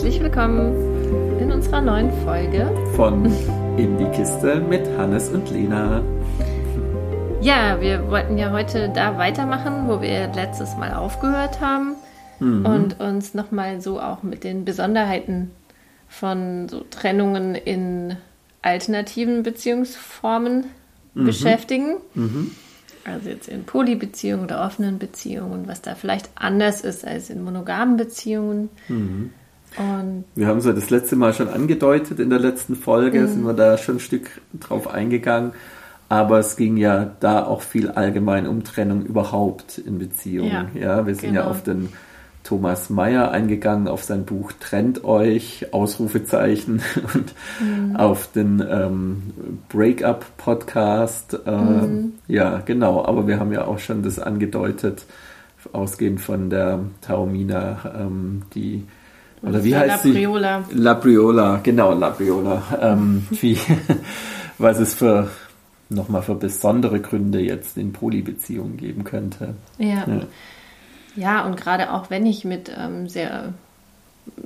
Herzlich 0.00 0.22
willkommen 0.22 1.38
in 1.40 1.52
unserer 1.52 1.82
neuen 1.82 2.10
Folge 2.24 2.74
von 2.96 3.26
In 3.76 3.98
die 3.98 4.06
Kiste 4.16 4.58
mit 4.58 4.88
Hannes 4.96 5.28
und 5.28 5.50
Lena. 5.50 6.02
Ja, 7.42 7.78
wir 7.82 8.08
wollten 8.08 8.38
ja 8.38 8.50
heute 8.50 8.88
da 8.88 9.18
weitermachen, 9.18 9.88
wo 9.88 10.00
wir 10.00 10.28
letztes 10.28 10.74
Mal 10.78 10.94
aufgehört 10.94 11.60
haben 11.60 11.96
mhm. 12.38 12.64
und 12.64 12.98
uns 12.98 13.34
nochmal 13.34 13.82
so 13.82 14.00
auch 14.00 14.22
mit 14.22 14.42
den 14.42 14.64
Besonderheiten 14.64 15.50
von 16.08 16.70
so 16.70 16.80
Trennungen 16.90 17.54
in 17.54 18.16
alternativen 18.62 19.42
Beziehungsformen 19.42 20.64
mhm. 21.12 21.24
beschäftigen. 21.26 21.98
Mhm. 22.14 22.52
Also 23.04 23.28
jetzt 23.28 23.48
in 23.48 23.64
Polybeziehungen 23.64 24.46
oder 24.46 24.64
offenen 24.64 24.98
Beziehungen, 24.98 25.68
was 25.68 25.82
da 25.82 25.94
vielleicht 25.94 26.30
anders 26.36 26.80
ist 26.80 27.06
als 27.06 27.28
in 27.28 27.44
monogamen 27.44 27.98
Beziehungen. 27.98 28.70
Mhm. 28.88 29.32
Und 29.76 30.24
wir 30.34 30.46
haben 30.46 30.58
es 30.58 30.66
ja 30.66 30.72
das 30.72 30.90
letzte 30.90 31.16
Mal 31.16 31.32
schon 31.32 31.48
angedeutet 31.48 32.18
in 32.18 32.30
der 32.30 32.40
letzten 32.40 32.76
Folge, 32.76 33.20
mhm. 33.20 33.28
sind 33.28 33.42
wir 33.44 33.54
da 33.54 33.78
schon 33.78 33.96
ein 33.96 34.00
Stück 34.00 34.40
drauf 34.58 34.88
eingegangen. 34.88 35.52
Aber 36.08 36.40
es 36.40 36.56
ging 36.56 36.76
ja 36.76 37.12
da 37.20 37.44
auch 37.44 37.62
viel 37.62 37.88
allgemein 37.88 38.48
um 38.48 38.64
Trennung 38.64 39.04
überhaupt 39.04 39.78
in 39.78 39.98
Beziehungen. 39.98 40.68
Ja, 40.74 40.80
ja 40.80 41.06
wir 41.06 41.14
sind 41.14 41.30
genau. 41.30 41.42
ja 41.42 41.46
auf 41.46 41.62
den 41.62 41.90
Thomas 42.42 42.90
Mayer 42.90 43.30
eingegangen, 43.30 43.86
auf 43.86 44.02
sein 44.02 44.24
Buch 44.24 44.52
Trennt 44.58 45.04
euch, 45.04 45.72
Ausrufezeichen 45.72 46.82
und 47.14 47.34
mhm. 47.60 47.94
auf 47.94 48.32
den 48.32 48.64
ähm, 48.68 49.22
Breakup-Podcast. 49.68 51.38
Äh, 51.46 51.50
mhm. 51.50 52.14
Ja, 52.26 52.58
genau. 52.64 53.04
Aber 53.04 53.28
wir 53.28 53.38
haben 53.38 53.52
ja 53.52 53.66
auch 53.66 53.78
schon 53.78 54.02
das 54.02 54.18
angedeutet, 54.18 55.04
ausgehend 55.72 56.20
von 56.20 56.50
der 56.50 56.80
Taumina, 57.02 57.94
ähm, 58.00 58.42
die 58.54 58.84
oder 59.42 59.64
wie 59.64 59.74
heißt 59.74 60.04
Labriola. 60.04 60.64
sie? 60.68 60.76
Labriola, 60.76 61.60
genau, 61.62 61.94
Labriola. 61.94 62.62
Ähm, 62.80 63.26
wie, 63.30 63.58
was 64.58 64.78
es 64.78 64.94
für 64.94 65.28
nochmal 65.88 66.22
für 66.22 66.34
besondere 66.34 67.00
Gründe 67.00 67.40
jetzt 67.40 67.76
in 67.76 67.92
Polybeziehungen 67.92 68.76
geben 68.76 69.04
könnte. 69.04 69.54
Ja. 69.78 70.06
ja. 70.06 70.20
ja 71.16 71.44
und 71.44 71.56
gerade 71.56 71.92
auch 71.92 72.10
wenn 72.10 72.26
ich 72.26 72.44
mit 72.44 72.70
ähm, 72.76 73.08
sehr 73.08 73.52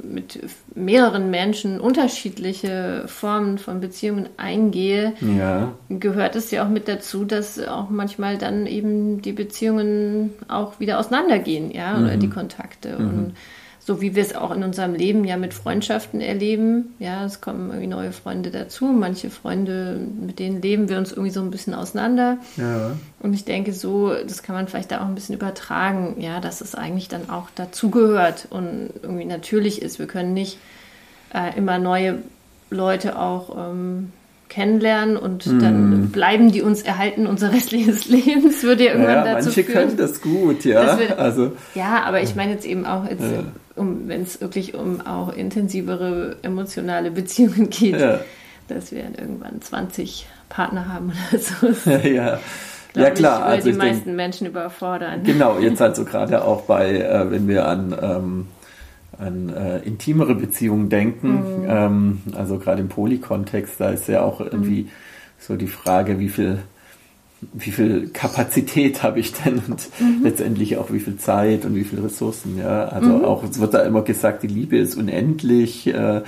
mit 0.02 0.40
mehreren 0.74 1.30
Menschen 1.30 1.80
unterschiedliche 1.80 3.04
Formen 3.06 3.58
von 3.58 3.80
Beziehungen 3.80 4.28
eingehe, 4.36 5.14
ja. 5.20 5.72
gehört 5.88 6.36
es 6.36 6.50
ja 6.50 6.64
auch 6.64 6.68
mit 6.68 6.88
dazu, 6.88 7.24
dass 7.24 7.58
auch 7.58 7.90
manchmal 7.90 8.38
dann 8.38 8.66
eben 8.66 9.20
die 9.20 9.32
Beziehungen 9.32 10.30
auch 10.48 10.80
wieder 10.80 10.98
auseinandergehen, 10.98 11.70
ja, 11.70 11.98
oder 11.98 12.16
mhm. 12.16 12.20
die 12.20 12.30
Kontakte. 12.30 12.96
Mhm. 12.98 13.08
Und 13.08 13.32
so 13.86 14.00
wie 14.00 14.14
wir 14.14 14.22
es 14.22 14.34
auch 14.34 14.50
in 14.50 14.64
unserem 14.64 14.94
Leben 14.94 15.24
ja 15.24 15.36
mit 15.36 15.52
Freundschaften 15.52 16.22
erleben. 16.22 16.94
Ja, 16.98 17.26
es 17.26 17.42
kommen 17.42 17.68
irgendwie 17.68 17.86
neue 17.86 18.12
Freunde 18.12 18.50
dazu. 18.50 18.86
Manche 18.86 19.28
Freunde, 19.28 20.00
mit 20.20 20.38
denen 20.38 20.62
leben 20.62 20.88
wir 20.88 20.96
uns 20.96 21.12
irgendwie 21.12 21.30
so 21.30 21.42
ein 21.42 21.50
bisschen 21.50 21.74
auseinander. 21.74 22.38
Ja. 22.56 22.92
Und 23.20 23.34
ich 23.34 23.44
denke, 23.44 23.74
so, 23.74 24.14
das 24.14 24.42
kann 24.42 24.54
man 24.54 24.68
vielleicht 24.68 24.90
da 24.90 25.02
auch 25.02 25.06
ein 25.06 25.14
bisschen 25.14 25.34
übertragen, 25.34 26.16
ja, 26.18 26.40
dass 26.40 26.62
es 26.62 26.74
eigentlich 26.74 27.08
dann 27.08 27.28
auch 27.28 27.50
dazugehört 27.54 28.46
und 28.48 28.88
irgendwie 29.02 29.26
natürlich 29.26 29.82
ist. 29.82 29.98
Wir 29.98 30.06
können 30.06 30.32
nicht 30.32 30.58
äh, 31.34 31.54
immer 31.58 31.78
neue 31.78 32.22
Leute 32.70 33.18
auch 33.18 33.70
ähm, 33.70 34.12
kennenlernen 34.48 35.16
und 35.16 35.46
mm. 35.46 35.58
dann 35.58 36.08
bleiben 36.10 36.52
die 36.52 36.62
uns 36.62 36.82
erhalten 36.82 37.26
unser 37.26 37.52
restliches 37.52 38.08
Lebens 38.08 38.62
würde 38.62 38.84
ja 38.84 38.92
irgendwann 38.92 39.26
ja, 39.26 39.34
dazu 39.34 39.46
manche 39.46 39.64
führen. 39.64 39.74
können 39.74 39.96
das 39.96 40.20
gut, 40.20 40.64
ja. 40.64 40.98
Wir, 40.98 41.18
also 41.18 41.52
ja, 41.74 42.02
aber 42.04 42.22
ich 42.22 42.34
meine 42.34 42.52
jetzt 42.52 42.66
eben 42.66 42.86
auch 42.86 43.08
jetzt, 43.08 43.22
ja. 43.22 43.44
um 43.76 44.08
wenn 44.08 44.22
es 44.22 44.40
wirklich 44.40 44.74
um 44.74 45.00
auch 45.00 45.32
intensivere 45.32 46.36
emotionale 46.42 47.10
Beziehungen 47.10 47.70
geht, 47.70 47.98
ja. 47.98 48.20
dass 48.68 48.92
wir 48.92 49.02
dann 49.02 49.14
irgendwann 49.14 49.60
20 49.60 50.26
Partner 50.48 50.92
haben 50.92 51.12
oder 51.32 51.40
so. 51.82 51.88
ja. 52.08 52.38
ja 52.94 53.10
klar, 53.10 53.40
ich, 53.40 53.46
also 53.46 53.70
die 53.70 53.76
meisten 53.76 54.04
denk, 54.04 54.16
Menschen 54.16 54.46
überfordern. 54.46 55.24
Genau, 55.24 55.58
jetzt 55.58 55.80
halt 55.80 55.96
so 55.96 56.04
gerade 56.04 56.44
auch 56.44 56.62
bei, 56.62 56.98
äh, 56.98 57.30
wenn 57.30 57.48
wir 57.48 57.66
an 57.66 57.96
ähm, 58.00 58.46
an 59.18 59.48
äh, 59.50 59.78
intimere 59.80 60.34
Beziehungen 60.34 60.88
denken. 60.88 61.62
Mhm. 61.62 61.66
Ähm, 61.68 62.18
also 62.34 62.58
gerade 62.58 62.80
im 62.80 62.88
Polykontext, 62.88 63.80
da 63.80 63.90
ist 63.90 64.08
ja 64.08 64.22
auch 64.22 64.40
irgendwie 64.40 64.82
mhm. 64.82 64.88
so 65.38 65.56
die 65.56 65.66
Frage, 65.66 66.18
wie 66.18 66.28
viel, 66.28 66.58
wie 67.52 67.70
viel 67.70 68.08
Kapazität 68.08 69.02
habe 69.02 69.20
ich 69.20 69.32
denn 69.32 69.60
und 69.66 69.88
mhm. 70.00 70.22
letztendlich 70.22 70.76
auch 70.78 70.92
wie 70.92 71.00
viel 71.00 71.16
Zeit 71.16 71.64
und 71.64 71.74
wie 71.74 71.84
viele 71.84 72.04
Ressourcen. 72.04 72.58
Ja, 72.58 72.86
also 72.86 73.10
mhm. 73.10 73.24
auch 73.24 73.44
es 73.44 73.60
wird 73.60 73.74
da 73.74 73.82
immer 73.82 74.02
gesagt, 74.02 74.42
die 74.42 74.48
Liebe 74.48 74.78
ist 74.78 74.96
unendlich 74.96 75.86
äh, 75.86 76.22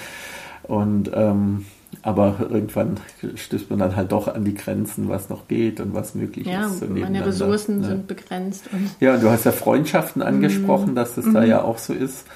und 0.64 1.10
ähm, 1.14 1.66
aber 2.02 2.36
irgendwann 2.40 2.98
stößt 3.34 3.70
man 3.70 3.78
dann 3.78 3.96
halt 3.96 4.12
doch 4.12 4.28
an 4.28 4.44
die 4.44 4.54
Grenzen, 4.54 5.08
was 5.08 5.28
noch 5.28 5.48
geht 5.48 5.80
und 5.80 5.94
was 5.94 6.14
möglich 6.14 6.46
ja, 6.46 6.66
ist. 6.66 6.80
Ja, 6.80 6.88
meine 6.88 7.24
Ressourcen 7.26 7.82
ja. 7.82 7.88
sind 7.88 8.06
begrenzt. 8.06 8.64
ja, 9.00 9.14
und 9.14 9.22
du 9.22 9.30
hast 9.30 9.44
ja 9.44 9.52
Freundschaften 9.52 10.22
angesprochen, 10.22 10.90
mhm. 10.90 10.94
dass 10.94 11.14
das 11.14 11.24
da 11.24 11.40
mhm. 11.40 11.46
ja 11.46 11.62
auch 11.62 11.78
so 11.78 11.92
ist. 11.92 12.26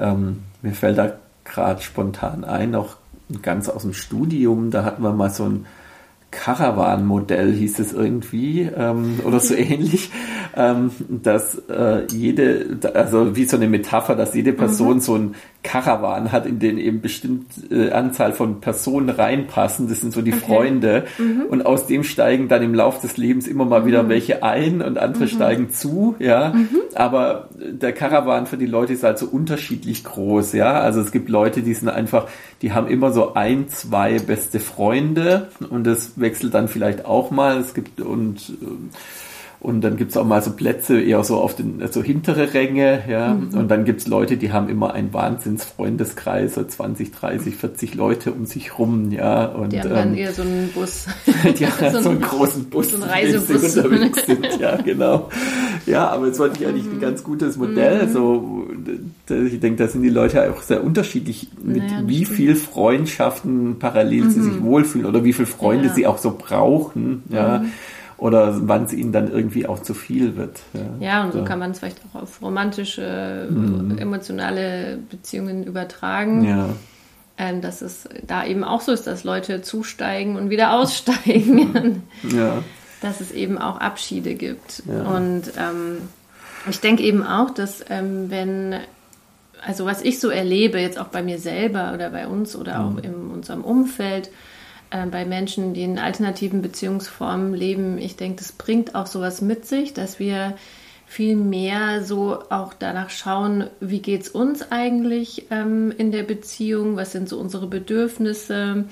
Ähm, 0.00 0.42
mir 0.62 0.72
fällt 0.72 0.98
da 0.98 1.12
gerade 1.44 1.82
spontan 1.82 2.44
ein, 2.44 2.74
auch 2.74 2.96
ganz 3.42 3.68
aus 3.68 3.82
dem 3.82 3.92
Studium, 3.92 4.70
da 4.70 4.84
hatten 4.84 5.02
wir 5.02 5.12
mal 5.12 5.30
so 5.30 5.44
ein 5.44 5.66
Caravan-Modell 6.30 7.52
hieß 7.52 7.80
es 7.80 7.92
irgendwie 7.92 8.62
ähm, 8.62 9.20
oder 9.24 9.40
so 9.40 9.54
ähnlich, 9.54 10.10
ähm, 10.56 10.92
dass 11.08 11.56
äh, 11.68 12.06
jede, 12.10 12.78
also 12.94 13.34
wie 13.36 13.44
so 13.44 13.56
eine 13.56 13.68
Metapher, 13.68 14.14
dass 14.14 14.34
jede 14.34 14.52
Person 14.52 14.96
mhm. 14.96 15.00
so 15.00 15.16
ein 15.16 15.34
Caravan 15.62 16.32
hat, 16.32 16.46
in 16.46 16.58
den 16.58 16.78
eben 16.78 17.02
bestimmte 17.02 17.60
äh, 17.70 17.92
Anzahl 17.92 18.32
von 18.32 18.60
Personen 18.60 19.10
reinpassen. 19.10 19.88
Das 19.88 20.00
sind 20.00 20.12
so 20.12 20.22
die 20.22 20.32
okay. 20.32 20.40
Freunde. 20.40 21.04
Mhm. 21.18 21.42
Und 21.50 21.66
aus 21.66 21.86
dem 21.86 22.02
steigen 22.02 22.48
dann 22.48 22.62
im 22.62 22.74
Lauf 22.74 23.00
des 23.00 23.18
Lebens 23.18 23.46
immer 23.46 23.66
mal 23.66 23.84
wieder 23.84 24.04
mhm. 24.04 24.08
welche 24.08 24.42
ein 24.42 24.80
und 24.80 24.96
andere 24.96 25.24
mhm. 25.24 25.28
steigen 25.28 25.70
zu, 25.70 26.16
ja. 26.18 26.52
Mhm. 26.54 26.80
Aber 26.94 27.50
der 27.58 27.92
Caravan 27.92 28.46
für 28.46 28.56
die 28.56 28.66
Leute 28.66 28.94
ist 28.94 29.02
halt 29.02 29.18
so 29.18 29.26
unterschiedlich 29.26 30.02
groß, 30.02 30.54
ja. 30.54 30.80
Also 30.80 31.00
es 31.00 31.12
gibt 31.12 31.28
Leute, 31.28 31.60
die 31.60 31.74
sind 31.74 31.90
einfach, 31.90 32.28
die 32.62 32.72
haben 32.72 32.88
immer 32.88 33.12
so 33.12 33.34
ein, 33.34 33.68
zwei 33.68 34.18
beste 34.18 34.60
Freunde 34.60 35.48
und 35.68 35.86
das 35.86 36.18
wechselt 36.18 36.54
dann 36.54 36.68
vielleicht 36.68 37.04
auch 37.04 37.30
mal. 37.30 37.58
Es 37.58 37.74
gibt 37.74 38.00
und 38.00 38.50
äh, 38.62 38.64
und 39.60 39.82
dann 39.82 39.98
gibt's 39.98 40.16
auch 40.16 40.24
mal 40.24 40.42
so 40.42 40.52
Plätze 40.52 40.98
eher 40.98 41.22
so 41.22 41.36
auf 41.36 41.54
den, 41.54 41.82
so 41.90 42.02
hintere 42.02 42.54
Ränge, 42.54 43.02
ja. 43.06 43.34
Mhm. 43.34 43.58
Und 43.58 43.70
dann 43.70 43.84
gibt's 43.84 44.06
Leute, 44.06 44.38
die 44.38 44.52
haben 44.52 44.70
immer 44.70 44.94
einen 44.94 45.12
Wahnsinnsfreundeskreis, 45.12 46.54
so 46.54 46.64
20, 46.64 47.12
30, 47.12 47.56
40 47.56 47.94
Leute 47.94 48.32
um 48.32 48.46
sich 48.46 48.78
rum, 48.78 49.12
ja. 49.12 49.44
Und, 49.44 49.74
die 49.74 49.80
haben 49.80 49.90
dann 49.90 50.08
ähm, 50.12 50.18
eher 50.18 50.32
so 50.32 50.40
einen 50.40 50.70
Bus. 50.72 51.06
die 51.58 51.66
haben 51.66 51.92
so, 51.92 52.00
so 52.00 52.08
einen 52.08 52.22
großen 52.22 52.70
Bus, 52.70 52.90
so 52.90 52.96
einen 52.96 53.02
Reisebus. 53.02 53.76
unterwegs 53.76 54.24
sind, 54.24 54.48
ja, 54.60 54.76
genau. 54.76 55.28
Ja, 55.84 56.08
aber 56.08 56.28
es 56.28 56.38
war 56.38 56.46
eigentlich 56.46 56.86
mhm. 56.86 56.94
ein 56.94 57.00
ganz 57.00 57.22
gutes 57.22 57.58
Modell. 57.58 58.06
Mhm. 58.06 58.12
So, 58.14 58.66
ich 59.28 59.60
denke, 59.60 59.76
da 59.84 59.88
sind 59.88 60.00
die 60.00 60.08
Leute 60.08 60.50
auch 60.50 60.62
sehr 60.62 60.82
unterschiedlich, 60.82 61.48
mit 61.62 61.82
naja, 61.82 62.02
wie 62.06 62.24
stimmt. 62.24 62.36
viel 62.36 62.56
Freundschaften 62.56 63.78
parallel 63.78 64.24
mhm. 64.24 64.30
sie 64.30 64.40
sich 64.40 64.62
wohlfühlen 64.62 65.06
oder 65.06 65.22
wie 65.22 65.34
viel 65.34 65.44
Freunde 65.44 65.88
ja. 65.88 65.94
sie 65.94 66.06
auch 66.06 66.16
so 66.16 66.34
brauchen, 66.38 67.24
ja. 67.28 67.62
Mhm 68.20 68.26
oder 68.26 68.68
wann 68.68 68.84
es 68.84 68.92
ihnen 68.92 69.12
dann 69.12 69.30
irgendwie 69.30 69.66
auch 69.66 69.82
zu 69.82 69.94
viel 69.94 70.36
wird. 70.36 70.60
Ja, 70.74 70.80
ja 71.00 71.24
und 71.24 71.32
so, 71.32 71.38
so 71.38 71.44
kann 71.44 71.58
man 71.58 71.72
es 71.72 71.78
vielleicht 71.78 72.00
auch 72.12 72.22
auf 72.22 72.42
romantische, 72.42 73.48
mhm. 73.50 73.98
emotionale 73.98 74.98
Beziehungen 75.10 75.64
übertragen. 75.64 76.44
Ja. 76.44 76.68
Ähm, 77.38 77.62
dass 77.62 77.80
es 77.80 78.06
da 78.26 78.44
eben 78.44 78.64
auch 78.64 78.82
so 78.82 78.92
ist, 78.92 79.06
dass 79.06 79.24
Leute 79.24 79.62
zusteigen 79.62 80.36
und 80.36 80.50
wieder 80.50 80.74
aussteigen. 80.74 82.02
ja. 82.34 82.62
Dass 83.00 83.22
es 83.22 83.32
eben 83.32 83.56
auch 83.56 83.80
Abschiede 83.80 84.34
gibt. 84.34 84.82
Ja. 84.86 85.04
Und 85.04 85.44
ähm, 85.56 86.02
ich 86.68 86.80
denke 86.80 87.02
eben 87.02 87.22
auch, 87.22 87.48
dass 87.48 87.82
ähm, 87.88 88.28
wenn 88.28 88.74
also 89.66 89.86
was 89.86 90.02
ich 90.02 90.20
so 90.20 90.28
erlebe, 90.28 90.78
jetzt 90.78 90.98
auch 90.98 91.06
bei 91.06 91.22
mir 91.22 91.38
selber 91.38 91.92
oder 91.94 92.10
bei 92.10 92.26
uns 92.26 92.54
oder 92.54 92.78
mhm. 92.78 92.98
auch 92.98 93.02
in 93.02 93.14
unserem 93.14 93.64
Umfeld, 93.64 94.30
äh, 94.90 95.06
bei 95.06 95.24
Menschen, 95.24 95.74
die 95.74 95.82
in 95.82 95.98
alternativen 95.98 96.62
Beziehungsformen 96.62 97.54
leben, 97.54 97.98
ich 97.98 98.16
denke, 98.16 98.38
das 98.38 98.52
bringt 98.52 98.94
auch 98.94 99.06
sowas 99.06 99.40
mit 99.40 99.66
sich, 99.66 99.94
dass 99.94 100.18
wir 100.18 100.56
viel 101.06 101.34
mehr 101.34 102.04
so 102.04 102.38
auch 102.50 102.72
danach 102.72 103.10
schauen, 103.10 103.68
wie 103.80 104.00
geht 104.00 104.22
es 104.22 104.28
uns 104.28 104.70
eigentlich 104.70 105.46
ähm, 105.50 105.92
in 105.96 106.12
der 106.12 106.22
Beziehung, 106.22 106.96
was 106.96 107.10
sind 107.10 107.28
so 107.28 107.38
unsere 107.40 107.66
Bedürfnisse, 107.66 108.84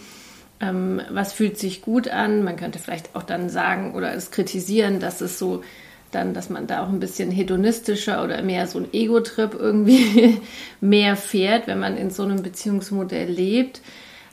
ähm, 0.60 1.00
was 1.10 1.32
fühlt 1.32 1.58
sich 1.58 1.80
gut 1.80 2.08
an. 2.08 2.42
Man 2.42 2.56
könnte 2.56 2.80
vielleicht 2.80 3.14
auch 3.14 3.22
dann 3.22 3.48
sagen 3.48 3.94
oder 3.94 4.12
es 4.14 4.32
kritisieren, 4.32 4.98
dass 4.98 5.20
es 5.20 5.38
so 5.38 5.62
dann, 6.10 6.34
dass 6.34 6.50
man 6.50 6.66
da 6.66 6.82
auch 6.82 6.88
ein 6.88 7.00
bisschen 7.00 7.30
hedonistischer 7.30 8.24
oder 8.24 8.42
mehr 8.42 8.66
so 8.66 8.78
ein 8.78 8.92
Ego-Trip 8.92 9.54
irgendwie 9.54 10.40
mehr 10.80 11.16
fährt, 11.16 11.66
wenn 11.68 11.78
man 11.78 11.96
in 11.96 12.10
so 12.10 12.24
einem 12.24 12.42
Beziehungsmodell 12.42 13.30
lebt. 13.30 13.80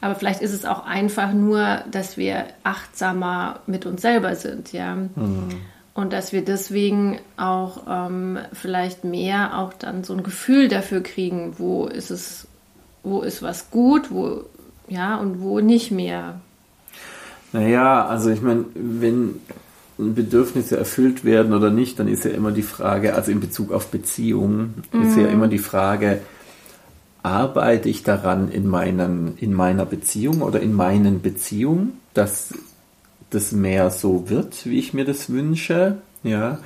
Aber 0.06 0.13
vielleicht 0.13 0.42
ist 0.42 0.54
es 0.54 0.66
auch 0.66 0.86
einfach 0.86 1.34
nur, 1.34 1.80
dass 1.90 2.16
wir 2.16 2.46
achtsamer 2.63 3.62
mit 3.66 3.88
uns 3.88 4.04
selber 4.04 4.36
sind, 4.36 4.72
ja. 4.72 4.94
Mhm. 4.94 5.50
Und 5.96 6.13
dass 6.13 6.31
wir 6.31 6.46
deswegen 6.46 7.18
auch 7.38 7.81
ähm, 7.90 8.38
vielleicht 8.54 9.04
mehr 9.04 9.57
auch 9.57 9.74
dann 9.74 10.04
so 10.04 10.13
ein 10.13 10.22
Gefühl 10.22 10.68
dafür 10.68 11.02
kriegen, 11.02 11.56
wo 11.57 11.88
ist 11.88 12.12
es 12.12 12.48
wo 13.02 13.22
ist 13.22 13.42
was 13.42 13.72
gut, 13.72 14.12
wo, 14.12 14.42
ja, 14.88 15.16
und 15.18 15.42
wo 15.42 15.60
nicht 15.60 15.90
mehr. 15.90 16.40
Naja, 17.51 18.06
also 18.06 18.30
ich 18.30 18.44
meine, 18.44 18.66
wenn 18.75 19.42
Bedürfnisse 19.98 20.78
erfüllt 20.78 21.25
werden 21.25 21.51
oder 21.51 21.72
nicht, 21.72 21.98
dann 21.98 22.08
ist 22.08 22.25
ja 22.25 22.31
immer 22.31 22.51
die 22.51 22.62
Frage, 22.62 23.16
also 23.16 23.31
in 23.31 23.40
Bezug 23.40 23.72
auf 23.72 23.88
Beziehungen, 23.88 24.84
mhm. 24.92 25.01
ist 25.01 25.18
ja 25.18 25.24
mhm. 25.24 25.34
immer 25.34 25.48
die 25.48 25.58
Frage, 25.58 26.22
arbeite 27.25 27.89
ich 27.89 28.04
daran 28.04 28.50
in, 28.50 28.68
meinen, 28.68 29.38
in 29.38 29.51
meiner 29.51 29.86
Beziehung 29.86 30.44
oder 30.44 30.62
in 30.62 30.74
meinen 30.74 31.22
Beziehungen, 31.22 32.00
dass 32.13 32.54
das 33.31 33.51
mehr 33.51 33.89
so 33.89 34.30
wird, 34.30 34.66
wie 34.68 34.77
ich 34.77 34.94
mir 34.94 35.06
das 35.06 35.30
wünsche, 35.31 35.98
ja, 36.24 36.60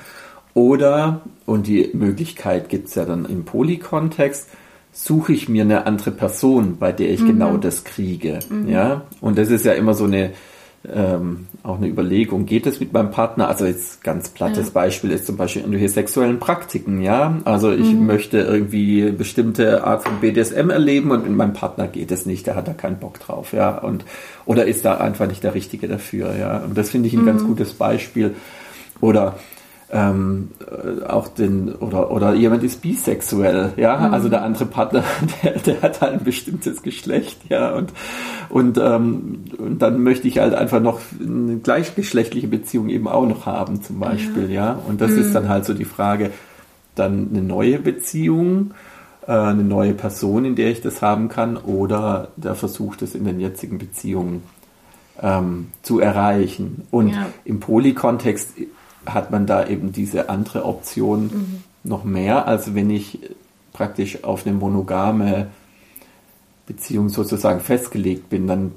oder, 0.52 1.22
und 1.46 1.66
die 1.66 1.90
Möglichkeit 1.94 2.68
gibt 2.68 2.88
es 2.88 2.94
ja 2.94 3.06
dann 3.06 3.24
im 3.24 3.44
Polykontext, 3.44 4.50
suche 4.92 5.32
ich 5.32 5.48
mir 5.48 5.62
eine 5.62 5.86
andere 5.86 6.10
Person, 6.10 6.76
bei 6.78 6.92
der 6.92 7.10
ich 7.10 7.22
mhm. 7.22 7.28
genau 7.28 7.56
das 7.56 7.84
kriege, 7.84 8.40
mhm. 8.50 8.68
ja, 8.68 9.02
und 9.22 9.38
das 9.38 9.48
ist 9.48 9.64
ja 9.64 9.72
immer 9.72 9.94
so 9.94 10.04
eine, 10.04 10.32
ähm, 10.88 11.46
auch 11.62 11.76
eine 11.76 11.88
Überlegung, 11.88 12.46
geht 12.46 12.66
es 12.66 12.80
mit 12.80 12.92
meinem 12.92 13.10
Partner? 13.10 13.48
Also 13.48 13.66
jetzt 13.66 14.02
ganz 14.02 14.30
plattes 14.30 14.68
ja. 14.68 14.72
Beispiel 14.72 15.10
ist 15.10 15.26
zum 15.26 15.36
Beispiel 15.36 15.62
irgendwelche 15.62 15.90
sexuellen 15.90 16.38
Praktiken, 16.38 17.02
ja. 17.02 17.38
Also 17.44 17.70
ich 17.70 17.92
mhm. 17.92 18.06
möchte 18.06 18.38
irgendwie 18.38 19.10
bestimmte 19.10 19.84
Art 19.84 20.04
von 20.04 20.20
BDSM 20.20 20.70
erleben 20.70 21.10
und 21.10 21.24
mit 21.24 21.36
meinem 21.36 21.52
Partner 21.52 21.86
geht 21.86 22.10
es 22.10 22.24
nicht, 22.24 22.46
der 22.46 22.56
hat 22.56 22.66
da 22.66 22.72
keinen 22.72 22.98
Bock 22.98 23.20
drauf, 23.20 23.52
ja. 23.52 23.76
Und 23.76 24.04
oder 24.46 24.64
ist 24.64 24.84
da 24.84 24.96
einfach 24.96 25.26
nicht 25.26 25.44
der 25.44 25.54
Richtige 25.54 25.86
dafür, 25.86 26.34
ja. 26.36 26.58
Und 26.58 26.78
das 26.78 26.88
finde 26.88 27.08
ich 27.08 27.14
ein 27.14 27.22
mhm. 27.22 27.26
ganz 27.26 27.44
gutes 27.44 27.74
Beispiel. 27.74 28.34
Oder 29.02 29.38
ähm, 29.92 30.50
äh, 30.60 31.04
auch 31.04 31.28
den 31.28 31.74
oder 31.74 32.10
oder 32.10 32.34
jemand 32.34 32.62
ist 32.62 32.80
bisexuell, 32.80 33.72
ja, 33.76 33.96
mhm. 33.96 34.14
also 34.14 34.28
der 34.28 34.42
andere 34.42 34.66
Partner, 34.66 35.02
der, 35.42 35.58
der 35.58 35.82
hat 35.82 36.00
halt 36.00 36.12
ein 36.12 36.24
bestimmtes 36.24 36.82
Geschlecht, 36.82 37.40
ja, 37.48 37.74
und 37.74 37.92
und, 38.48 38.78
ähm, 38.78 39.44
und 39.58 39.82
dann 39.82 40.02
möchte 40.02 40.28
ich 40.28 40.38
halt 40.38 40.54
einfach 40.54 40.80
noch 40.80 41.00
eine 41.20 41.56
gleichgeschlechtliche 41.58 42.48
Beziehung 42.48 42.88
eben 42.88 43.08
auch 43.08 43.26
noch 43.26 43.46
haben, 43.46 43.82
zum 43.82 43.98
Beispiel, 43.98 44.50
ja, 44.50 44.66
ja? 44.66 44.78
und 44.86 45.00
das 45.00 45.12
mhm. 45.12 45.20
ist 45.20 45.34
dann 45.34 45.48
halt 45.48 45.64
so 45.64 45.74
die 45.74 45.84
Frage, 45.84 46.30
dann 46.94 47.28
eine 47.30 47.42
neue 47.42 47.78
Beziehung, 47.78 48.72
äh, 49.26 49.32
eine 49.32 49.64
neue 49.64 49.94
Person, 49.94 50.44
in 50.44 50.54
der 50.54 50.70
ich 50.70 50.80
das 50.80 51.02
haben 51.02 51.28
kann, 51.28 51.56
oder 51.56 52.28
der 52.36 52.54
Versuch, 52.54 52.96
das 52.96 53.14
in 53.14 53.24
den 53.24 53.40
jetzigen 53.40 53.78
Beziehungen 53.78 54.42
ähm, 55.20 55.68
zu 55.82 56.00
erreichen. 56.00 56.82
Und 56.90 57.08
ja. 57.08 57.26
im 57.44 57.60
Polykontext 57.60 58.54
hat 59.06 59.30
man 59.30 59.46
da 59.46 59.66
eben 59.66 59.92
diese 59.92 60.28
andere 60.28 60.64
Option 60.64 61.22
mhm. 61.22 61.64
noch 61.84 62.04
mehr, 62.04 62.46
als 62.46 62.74
wenn 62.74 62.90
ich 62.90 63.18
praktisch 63.72 64.24
auf 64.24 64.46
eine 64.46 64.54
monogame 64.54 65.48
Beziehung 66.66 67.08
sozusagen 67.08 67.60
festgelegt 67.60 68.28
bin, 68.28 68.46
dann 68.46 68.72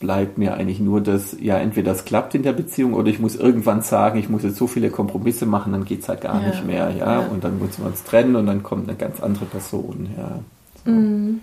bleibt 0.00 0.38
mir 0.38 0.54
eigentlich 0.54 0.80
nur 0.80 1.00
das, 1.00 1.36
ja, 1.40 1.58
entweder 1.58 1.92
das 1.92 2.04
klappt 2.04 2.34
in 2.34 2.42
der 2.42 2.52
Beziehung 2.52 2.94
oder 2.94 3.08
ich 3.08 3.20
muss 3.20 3.36
irgendwann 3.36 3.82
sagen, 3.82 4.18
ich 4.18 4.28
muss 4.28 4.42
jetzt 4.42 4.56
so 4.56 4.66
viele 4.66 4.90
Kompromisse 4.90 5.46
machen, 5.46 5.72
dann 5.72 5.84
geht 5.84 6.02
es 6.02 6.08
halt 6.08 6.22
gar 6.22 6.40
ja. 6.40 6.48
nicht 6.48 6.66
mehr, 6.66 6.90
ja? 6.90 7.20
ja, 7.20 7.26
und 7.28 7.44
dann 7.44 7.58
müssen 7.58 7.82
wir 7.82 7.88
uns 7.88 8.02
trennen 8.02 8.34
und 8.34 8.46
dann 8.46 8.62
kommt 8.62 8.88
eine 8.88 8.96
ganz 8.96 9.20
andere 9.20 9.44
Person, 9.44 10.08
ja. 10.16 10.40
So. 10.84 10.90
Mhm. 10.90 11.40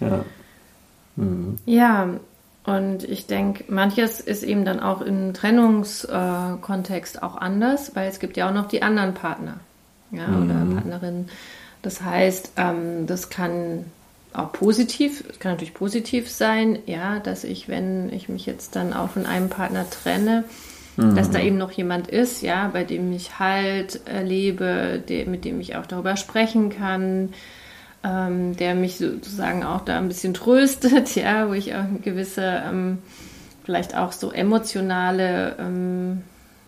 Ja. 0.00 0.24
Mhm. 1.16 1.56
ja, 1.66 2.08
und 2.68 3.02
ich 3.04 3.26
denke, 3.26 3.64
manches 3.68 4.20
ist 4.20 4.42
eben 4.42 4.66
dann 4.66 4.78
auch 4.78 5.00
im 5.00 5.32
Trennungskontext 5.32 7.16
äh, 7.16 7.18
auch 7.20 7.36
anders, 7.36 7.96
weil 7.96 8.10
es 8.10 8.20
gibt 8.20 8.36
ja 8.36 8.50
auch 8.50 8.52
noch 8.52 8.68
die 8.68 8.82
anderen 8.82 9.14
Partner 9.14 9.54
ja, 10.10 10.26
mhm. 10.26 10.44
oder 10.44 10.74
Partnerinnen. 10.74 11.30
Das 11.80 12.02
heißt, 12.02 12.52
ähm, 12.58 13.06
das 13.06 13.30
kann 13.30 13.86
auch 14.34 14.52
positiv, 14.52 15.24
es 15.30 15.38
kann 15.38 15.52
natürlich 15.52 15.72
positiv 15.72 16.30
sein, 16.30 16.78
ja, 16.84 17.20
dass 17.20 17.42
ich, 17.44 17.70
wenn 17.70 18.12
ich 18.12 18.28
mich 18.28 18.44
jetzt 18.44 18.76
dann 18.76 18.92
auch 18.92 19.08
von 19.08 19.24
einem 19.24 19.48
Partner 19.48 19.88
trenne, 19.88 20.44
mhm. 20.98 21.14
dass 21.16 21.30
da 21.30 21.40
eben 21.40 21.56
noch 21.56 21.70
jemand 21.70 22.08
ist, 22.08 22.42
ja, 22.42 22.68
bei 22.70 22.84
dem 22.84 23.10
ich 23.12 23.38
halt 23.38 24.06
erlebe, 24.06 25.02
mit 25.26 25.46
dem 25.46 25.58
ich 25.58 25.76
auch 25.76 25.86
darüber 25.86 26.18
sprechen 26.18 26.68
kann, 26.68 27.30
ähm, 28.04 28.56
der 28.56 28.74
mich 28.74 28.98
sozusagen 28.98 29.64
auch 29.64 29.82
da 29.82 29.98
ein 29.98 30.08
bisschen 30.08 30.34
tröstet, 30.34 31.14
ja, 31.14 31.48
wo 31.48 31.52
ich 31.52 31.74
auch 31.74 31.84
eine 31.84 31.98
gewisse, 31.98 32.62
ähm, 32.66 32.98
vielleicht 33.64 33.96
auch 33.96 34.12
so 34.12 34.30
emotionale 34.30 35.56
ähm, 35.58 36.22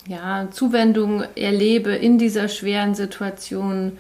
ja, 0.07 0.49
Zuwendung 0.51 1.25
erlebe 1.37 1.95
in 1.95 2.19
dieser 2.19 2.49
schweren 2.49 2.95
Situation. 2.95 3.99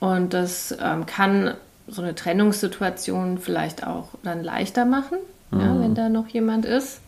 Und 0.00 0.34
das 0.34 0.76
ähm, 0.80 1.06
kann 1.06 1.54
so 1.88 2.02
eine 2.02 2.14
Trennungssituation 2.14 3.38
vielleicht 3.38 3.86
auch 3.86 4.08
dann 4.22 4.42
leichter 4.42 4.84
machen, 4.84 5.18
mhm. 5.50 5.60
ja, 5.60 5.80
wenn 5.80 5.94
da 5.94 6.08
noch 6.08 6.28
jemand 6.28 6.64
ist. 6.64 7.00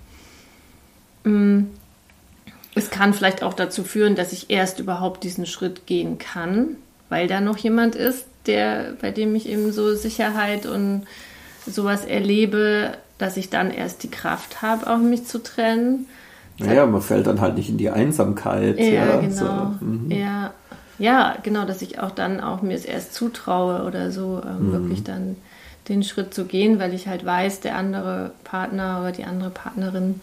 Mm, 1.24 1.64
es 2.74 2.90
kann 2.90 3.12
vielleicht 3.12 3.42
auch 3.42 3.54
dazu 3.54 3.82
führen, 3.82 4.14
dass 4.14 4.32
ich 4.32 4.50
erst 4.50 4.78
überhaupt 4.78 5.24
diesen 5.24 5.46
Schritt 5.46 5.86
gehen 5.86 6.18
kann, 6.18 6.76
weil 7.08 7.26
da 7.26 7.40
noch 7.40 7.56
jemand 7.56 7.96
ist, 7.96 8.26
der, 8.48 8.94
bei 9.00 9.10
dem 9.10 9.34
ich 9.34 9.48
eben 9.48 9.72
so 9.72 9.94
Sicherheit 9.94 10.66
und 10.66 11.06
sowas 11.66 12.04
erlebe, 12.04 12.94
dass 13.18 13.36
ich 13.36 13.50
dann 13.50 13.70
erst 13.70 14.02
die 14.02 14.10
Kraft 14.10 14.62
habe, 14.62 14.88
auch 14.88 14.98
mich 14.98 15.26
zu 15.26 15.42
trennen. 15.42 16.06
Naja, 16.58 16.86
man 16.86 17.02
fällt 17.02 17.26
dann 17.26 17.40
halt 17.40 17.56
nicht 17.56 17.68
in 17.68 17.78
die 17.78 17.90
Einsamkeit. 17.90 18.78
Ja, 18.78 18.86
ja 18.86 19.20
genau. 19.20 19.76
So. 19.80 19.84
Mhm. 19.84 20.10
Ja. 20.10 20.52
ja, 20.98 21.36
genau, 21.42 21.64
dass 21.64 21.82
ich 21.82 22.00
auch 22.00 22.10
dann 22.10 22.40
auch 22.40 22.62
mir 22.62 22.74
es 22.74 22.84
erst 22.84 23.14
zutraue 23.14 23.84
oder 23.84 24.10
so, 24.10 24.40
ähm, 24.44 24.68
mhm. 24.68 24.72
wirklich 24.72 25.04
dann 25.04 25.36
den 25.88 26.02
Schritt 26.02 26.34
zu 26.34 26.44
gehen, 26.44 26.78
weil 26.78 26.94
ich 26.94 27.06
halt 27.06 27.24
weiß, 27.24 27.60
der 27.60 27.76
andere 27.76 28.32
Partner 28.44 29.00
oder 29.00 29.12
die 29.12 29.24
andere 29.24 29.50
Partnerin 29.50 30.20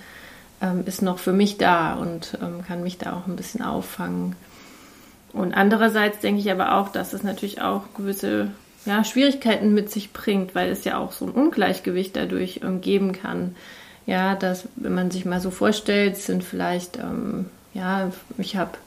ähm, 0.61 0.83
ist 0.85 1.01
noch 1.01 1.19
für 1.19 1.33
mich 1.33 1.57
da 1.57 1.93
und 1.95 2.37
ähm, 2.41 2.63
kann 2.67 2.83
mich 2.83 2.97
da 2.97 3.13
auch 3.13 3.27
ein 3.27 3.35
bisschen 3.35 3.61
auffangen. 3.61 4.35
Und 5.35 5.53
andererseits 5.53 6.19
denke 6.19 6.39
ich 6.39 6.49
aber 6.49 6.77
auch, 6.77 6.89
dass 6.89 7.11
es 7.11 7.21
natürlich 7.21 7.61
auch 7.61 7.81
gewisse 7.95 8.51
ja, 8.85 9.03
Schwierigkeiten 9.03 9.73
mit 9.73 9.91
sich 9.91 10.13
bringt, 10.13 10.55
weil 10.55 10.69
es 10.69 10.85
ja 10.85 10.97
auch 10.97 11.11
so 11.11 11.25
ein 11.25 11.31
Ungleichgewicht 11.31 12.15
dadurch 12.15 12.61
ähm, 12.63 12.79
geben 12.79 13.11
kann. 13.11 13.55
Ja, 14.05 14.35
dass, 14.35 14.69
wenn 14.77 14.95
man 14.95 15.11
sich 15.11 15.25
mal 15.25 15.41
so 15.41 15.51
vorstellt, 15.51 16.15
sind 16.15 16.43
vielleicht, 16.43 16.97
ähm, 16.97 17.47
ja, 17.73 18.11
ich 18.37 18.55
habe 18.55 18.77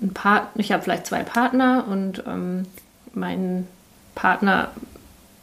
ein 0.00 0.14
Part, 0.14 0.48
ich 0.54 0.72
habe 0.72 0.82
vielleicht 0.82 1.06
zwei 1.06 1.22
Partner 1.22 1.84
und 1.90 2.22
ähm, 2.26 2.64
mein 3.12 3.66
Partner 4.14 4.70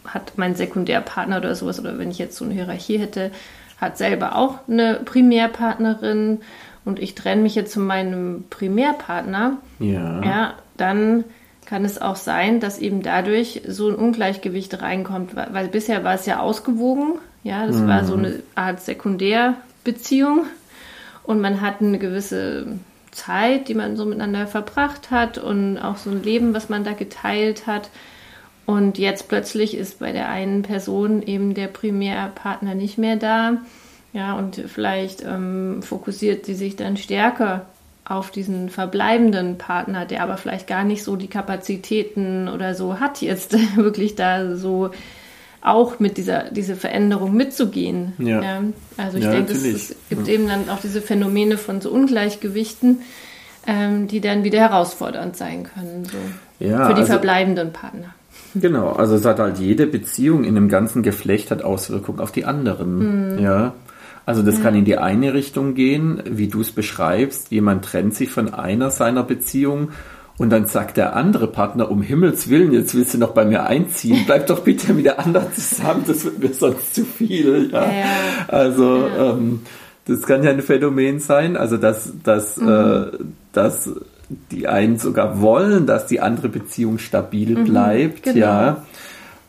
hat 0.08 0.34
mein 0.38 0.55
Sekundärpartner 0.55 1.38
oder 1.38 1.53
sowas, 1.53 1.79
oder 1.79 2.00
wenn 2.00 2.10
ich 2.10 2.17
jetzt 2.17 2.38
so 2.38 2.46
eine 2.46 2.53
Hierarchie 2.53 2.98
hätte, 2.98 3.32
hat 3.79 3.98
selber 3.98 4.38
auch 4.38 4.60
eine 4.67 5.01
Primärpartnerin 5.05 6.39
und 6.86 7.00
ich 7.00 7.15
trenne 7.15 7.42
mich 7.42 7.56
jetzt 7.56 7.74
von 7.74 7.86
meinem 7.86 8.46
Primärpartner, 8.50 9.58
ja. 9.80 10.24
ja, 10.24 10.54
dann 10.77 11.25
kann 11.65 11.84
es 11.84 12.00
auch 12.00 12.15
sein, 12.15 12.60
dass 12.60 12.77
eben 12.80 13.01
dadurch 13.01 13.63
so 13.68 13.89
ein 13.89 13.96
Ungleichgewicht 13.96 14.82
reinkommt, 14.82 15.36
weil, 15.36 15.48
weil 15.51 15.68
bisher 15.68 16.04
war 16.04 16.13
es 16.13 16.25
ja 16.25 16.39
ausgewogen, 16.39 17.15
ja, 17.44 17.65
das 17.65 17.77
mhm. 17.77 17.88
war 17.88 18.06
so 18.06 18.15
mhm. 18.15 18.25
eine 18.25 18.39
Art 18.54 18.82
Sekundärbeziehung 18.82 20.46
und 21.24 21.42
man 21.42 21.62
hat 21.62 21.82
eine 21.82 21.98
gewisse 21.98 22.68
Zeit, 23.12 23.68
die 23.68 23.74
man 23.74 23.96
so 23.98 24.06
miteinander 24.06 24.46
verbracht 24.46 25.10
hat 25.10 25.38
und 25.38 25.77
auch 25.77 25.98
so 25.98 26.10
ein 26.10 26.22
Leben, 26.22 26.54
was 26.54 26.70
man 26.70 26.84
da 26.84 26.92
geteilt 26.92 27.65
hat. 27.65 27.89
Und 28.65 28.98
jetzt 28.98 29.27
plötzlich 29.27 29.75
ist 29.77 30.00
bei 30.00 30.12
der 30.12 30.27
einen 30.30 30.63
Person 30.63 31.22
eben 31.22 31.54
der 31.54 31.68
Primärpartner 31.68 32.75
nicht 32.75 32.98
mehr 32.98 33.15
da. 33.15 33.58
Ja, 34.15 34.34
und 34.38 34.55
vielleicht 34.55 35.24
ähm, 35.24 35.81
fokussiert 35.81 36.45
sie 36.45 36.53
sich 36.53 36.77
dann 36.77 36.95
stärker 36.95 37.65
auf 38.05 38.31
diesen 38.31 38.69
verbleibenden 38.69 39.57
Partner, 39.57 40.05
der 40.05 40.24
aber 40.24 40.38
vielleicht 40.38 40.67
gar 40.67 40.86
nicht 40.86 41.03
so 41.03 41.17
die 41.17 41.27
Kapazitäten 41.27 42.48
oder 42.48 42.75
so 42.75 43.01
hat, 43.01 43.22
jetzt 43.22 43.57
wirklich 43.75 44.15
da 44.15 44.55
so 44.55 44.91
auch 45.60 46.00
mit 46.00 46.15
dieser 46.15 46.50
diese 46.50 46.77
Veränderung 46.77 47.36
mitzugehen. 47.36 48.13
Ja. 48.17 48.41
ja 48.41 48.63
also 48.95 49.17
ich 49.17 49.25
ja, 49.25 49.31
denke, 49.31 49.51
es, 49.51 49.93
gibt 50.07 50.27
ja. 50.27 50.34
eben 50.34 50.48
dann 50.48 50.69
auch 50.69 50.79
diese 50.79 51.01
Phänomene 51.01 51.57
von 51.57 51.81
so 51.81 51.89
Ungleichgewichten, 51.89 53.01
ähm, 53.67 54.07
die 54.07 54.22
dann 54.22 54.45
wieder 54.45 54.60
herausfordernd 54.60 55.36
sein 55.36 55.63
können 55.63 56.05
so 56.05 56.17
für 56.60 56.69
die 56.69 56.72
also, 56.72 57.05
verbleibenden 57.05 57.74
Partner. 57.74 58.13
Genau, 58.53 58.93
also 58.93 59.15
es 59.15 59.25
hat 59.25 59.39
halt 59.39 59.57
jede 59.57 59.88
Beziehung 59.88 60.45
in 60.45 60.55
einem 60.55 60.69
ganzen 60.69 61.03
Geflecht 61.03 61.51
hat 61.51 61.63
Auswirkungen 61.63 62.22
auf 62.22 62.31
die 62.31 62.45
anderen. 62.45 63.34
Mhm. 63.34 63.43
Ja, 63.43 63.74
also 64.25 64.41
das 64.41 64.58
ja. 64.58 64.63
kann 64.63 64.75
in 64.75 64.86
die 64.86 64.98
eine 64.98 65.34
Richtung 65.34 65.75
gehen, 65.75 66.22
wie 66.25 66.48
du 66.48 66.62
es 66.62 66.72
beschreibst. 66.72 67.51
Jemand 67.51 67.86
trennt 67.86 68.15
sich 68.15 68.29
von 68.29 68.53
einer 68.53 68.89
seiner 68.89 69.24
Beziehungen 69.24 69.89
und 70.38 70.50
dann 70.50 70.67
sagt 70.67 70.98
der 70.98 71.15
andere 71.15 71.48
Partner, 71.48 71.89
um 71.89 72.01
Himmels 72.01 72.50
Willen, 72.50 72.74
jetzt 72.74 72.94
willst 72.94 73.13
du 73.13 73.17
noch 73.17 73.32
bei 73.32 73.46
mir 73.46 73.65
einziehen, 73.65 74.24
bleib 74.25 74.48
doch 74.48 74.60
bitte 74.62 74.94
mit 74.94 75.05
der 75.05 75.20
anderen 75.20 75.53
zusammen, 75.53 76.03
das 76.05 76.25
wird 76.25 76.39
mir 76.39 76.53
sonst 76.53 76.96
zu 76.96 77.05
viel. 77.05 77.70
Ja. 77.72 77.84
ja. 77.84 78.05
Also 78.48 79.08
ja. 79.08 79.32
Ähm, 79.32 79.62
das 80.08 80.22
kann 80.24 80.44
ja 80.44 80.51
ein 80.51 80.62
Phänomen 80.62 81.20
sein, 81.20 81.58
also 81.58 81.77
dass, 81.77 82.13
dass, 82.24 82.58
mhm. 82.58 82.70
äh, 82.70 83.05
dass 83.53 83.89
die 84.51 84.67
einen 84.67 85.00
sogar 85.00 85.41
wollen, 85.41 85.86
dass 85.86 86.08
die 86.08 86.20
andere 86.20 86.50
Beziehung 86.50 86.98
stabil 87.00 87.58
mhm, 87.58 87.63
bleibt, 87.65 88.24
genau. 88.24 88.38
ja. 88.38 88.86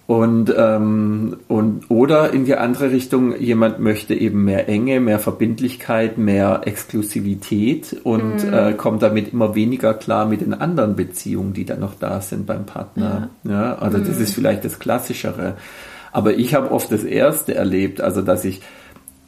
Und, 0.06 0.54
ähm, 0.56 1.38
und 1.48 1.90
oder 1.90 2.32
in 2.32 2.44
die 2.44 2.54
andere 2.54 2.92
Richtung, 2.92 3.36
jemand 3.40 3.80
möchte 3.80 4.14
eben 4.14 4.44
mehr 4.44 4.68
Enge, 4.68 5.00
mehr 5.00 5.18
Verbindlichkeit, 5.18 6.16
mehr 6.16 6.60
Exklusivität 6.64 7.96
und 8.04 8.44
mhm. 8.44 8.54
äh, 8.54 8.72
kommt 8.74 9.02
damit 9.02 9.32
immer 9.32 9.56
weniger 9.56 9.94
klar 9.94 10.26
mit 10.26 10.42
den 10.42 10.54
anderen 10.54 10.94
Beziehungen, 10.94 11.54
die 11.54 11.64
dann 11.64 11.80
noch 11.80 11.94
da 11.94 12.20
sind 12.20 12.46
beim 12.46 12.66
Partner. 12.66 13.30
Ja, 13.42 13.50
ja 13.50 13.74
also 13.78 13.98
mhm. 13.98 14.04
das 14.04 14.20
ist 14.20 14.32
vielleicht 14.32 14.64
das 14.64 14.78
Klassischere. 14.78 15.56
Aber 16.12 16.34
ich 16.34 16.54
habe 16.54 16.70
oft 16.70 16.92
das 16.92 17.02
Erste 17.02 17.56
erlebt, 17.56 18.00
also 18.00 18.22
dass 18.22 18.44
ich 18.44 18.62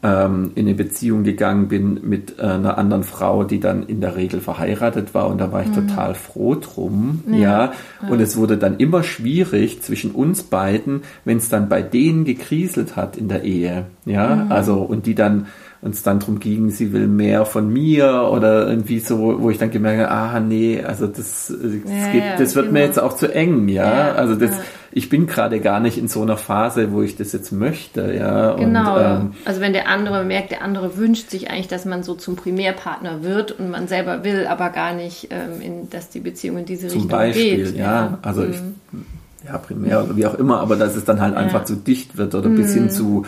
ähm, 0.02 0.52
in 0.54 0.66
eine 0.66 0.74
Beziehung 0.74 1.24
gegangen 1.24 1.68
bin 1.68 2.00
mit 2.02 2.38
äh, 2.38 2.42
einer 2.42 2.78
anderen 2.78 3.02
Frau, 3.02 3.42
die 3.42 3.58
dann 3.58 3.82
in 3.82 4.00
der 4.00 4.14
Regel 4.14 4.40
verheiratet 4.40 5.12
war 5.12 5.28
und 5.28 5.38
da 5.38 5.50
war 5.50 5.62
ich 5.62 5.68
mhm. 5.68 5.88
total 5.88 6.14
froh 6.14 6.54
drum. 6.54 7.24
Ja. 7.30 7.36
ja. 7.38 7.72
Und 8.08 8.20
es 8.20 8.36
wurde 8.36 8.58
dann 8.58 8.76
immer 8.76 9.02
schwierig 9.02 9.82
zwischen 9.82 10.12
uns 10.12 10.44
beiden, 10.44 11.02
wenn 11.24 11.38
es 11.38 11.48
dann 11.48 11.68
bei 11.68 11.82
denen 11.82 12.24
gekriselt 12.24 12.94
hat 12.94 13.16
in 13.16 13.28
der 13.28 13.42
Ehe. 13.42 13.86
Ja, 14.04 14.36
mhm. 14.36 14.52
also 14.52 14.80
und 14.82 15.06
die 15.06 15.14
dann 15.14 15.46
uns 15.80 16.02
dann 16.02 16.18
drum 16.18 16.40
ging, 16.40 16.70
sie 16.70 16.92
will 16.92 17.06
mehr 17.06 17.44
von 17.44 17.72
mir 17.72 18.28
oder 18.32 18.68
irgendwie 18.68 18.98
so, 18.98 19.40
wo 19.40 19.48
ich 19.48 19.58
dann 19.58 19.70
gemerkt 19.70 20.02
habe, 20.02 20.10
ah 20.10 20.40
nee, 20.40 20.82
also 20.82 21.06
das, 21.06 21.46
das, 21.48 21.72
ja, 21.84 22.12
geht, 22.12 22.22
das 22.38 22.56
wird 22.56 22.66
genau. 22.66 22.78
mir 22.78 22.84
jetzt 22.84 22.98
auch 22.98 23.14
zu 23.14 23.32
eng, 23.32 23.68
ja. 23.68 24.12
also 24.12 24.34
das, 24.34 24.50
ich 24.90 25.08
bin 25.08 25.28
gerade 25.28 25.60
gar 25.60 25.78
nicht 25.78 25.96
in 25.96 26.08
so 26.08 26.20
einer 26.22 26.36
Phase, 26.36 26.90
wo 26.90 27.02
ich 27.02 27.16
das 27.16 27.32
jetzt 27.32 27.52
möchte, 27.52 28.12
ja. 28.12 28.54
Genau. 28.54 28.96
Und, 28.96 29.04
ähm, 29.04 29.30
also 29.44 29.60
wenn 29.60 29.72
der 29.72 29.88
andere 29.88 30.24
merkt, 30.24 30.50
der 30.50 30.62
andere 30.62 30.96
wünscht 30.96 31.30
sich 31.30 31.48
eigentlich, 31.48 31.68
dass 31.68 31.84
man 31.84 32.02
so 32.02 32.14
zum 32.14 32.34
Primärpartner 32.34 33.22
wird 33.22 33.52
und 33.52 33.70
man 33.70 33.86
selber 33.86 34.24
will, 34.24 34.48
aber 34.48 34.70
gar 34.70 34.94
nicht, 34.94 35.28
ähm, 35.30 35.60
in, 35.60 35.90
dass 35.90 36.08
die 36.08 36.20
Beziehung 36.20 36.58
in 36.58 36.64
diese 36.64 36.88
zum 36.88 37.02
Richtung 37.02 37.18
Beispiel, 37.18 37.64
geht. 37.66 37.76
Ja, 37.76 37.84
ja. 37.84 38.18
also 38.22 38.42
mhm. 38.42 38.50
ich, 38.50 39.48
ja, 39.48 39.58
primär 39.58 40.02
oder 40.02 40.16
wie 40.16 40.26
auch 40.26 40.34
immer, 40.34 40.58
aber 40.60 40.74
dass 40.74 40.96
es 40.96 41.04
dann 41.04 41.20
halt 41.20 41.34
ja. 41.34 41.40
einfach 41.40 41.64
zu 41.64 41.76
dicht 41.76 42.16
wird 42.16 42.34
oder 42.34 42.48
mhm. 42.48 42.56
bis 42.56 42.74
hin 42.74 42.90
zu 42.90 43.24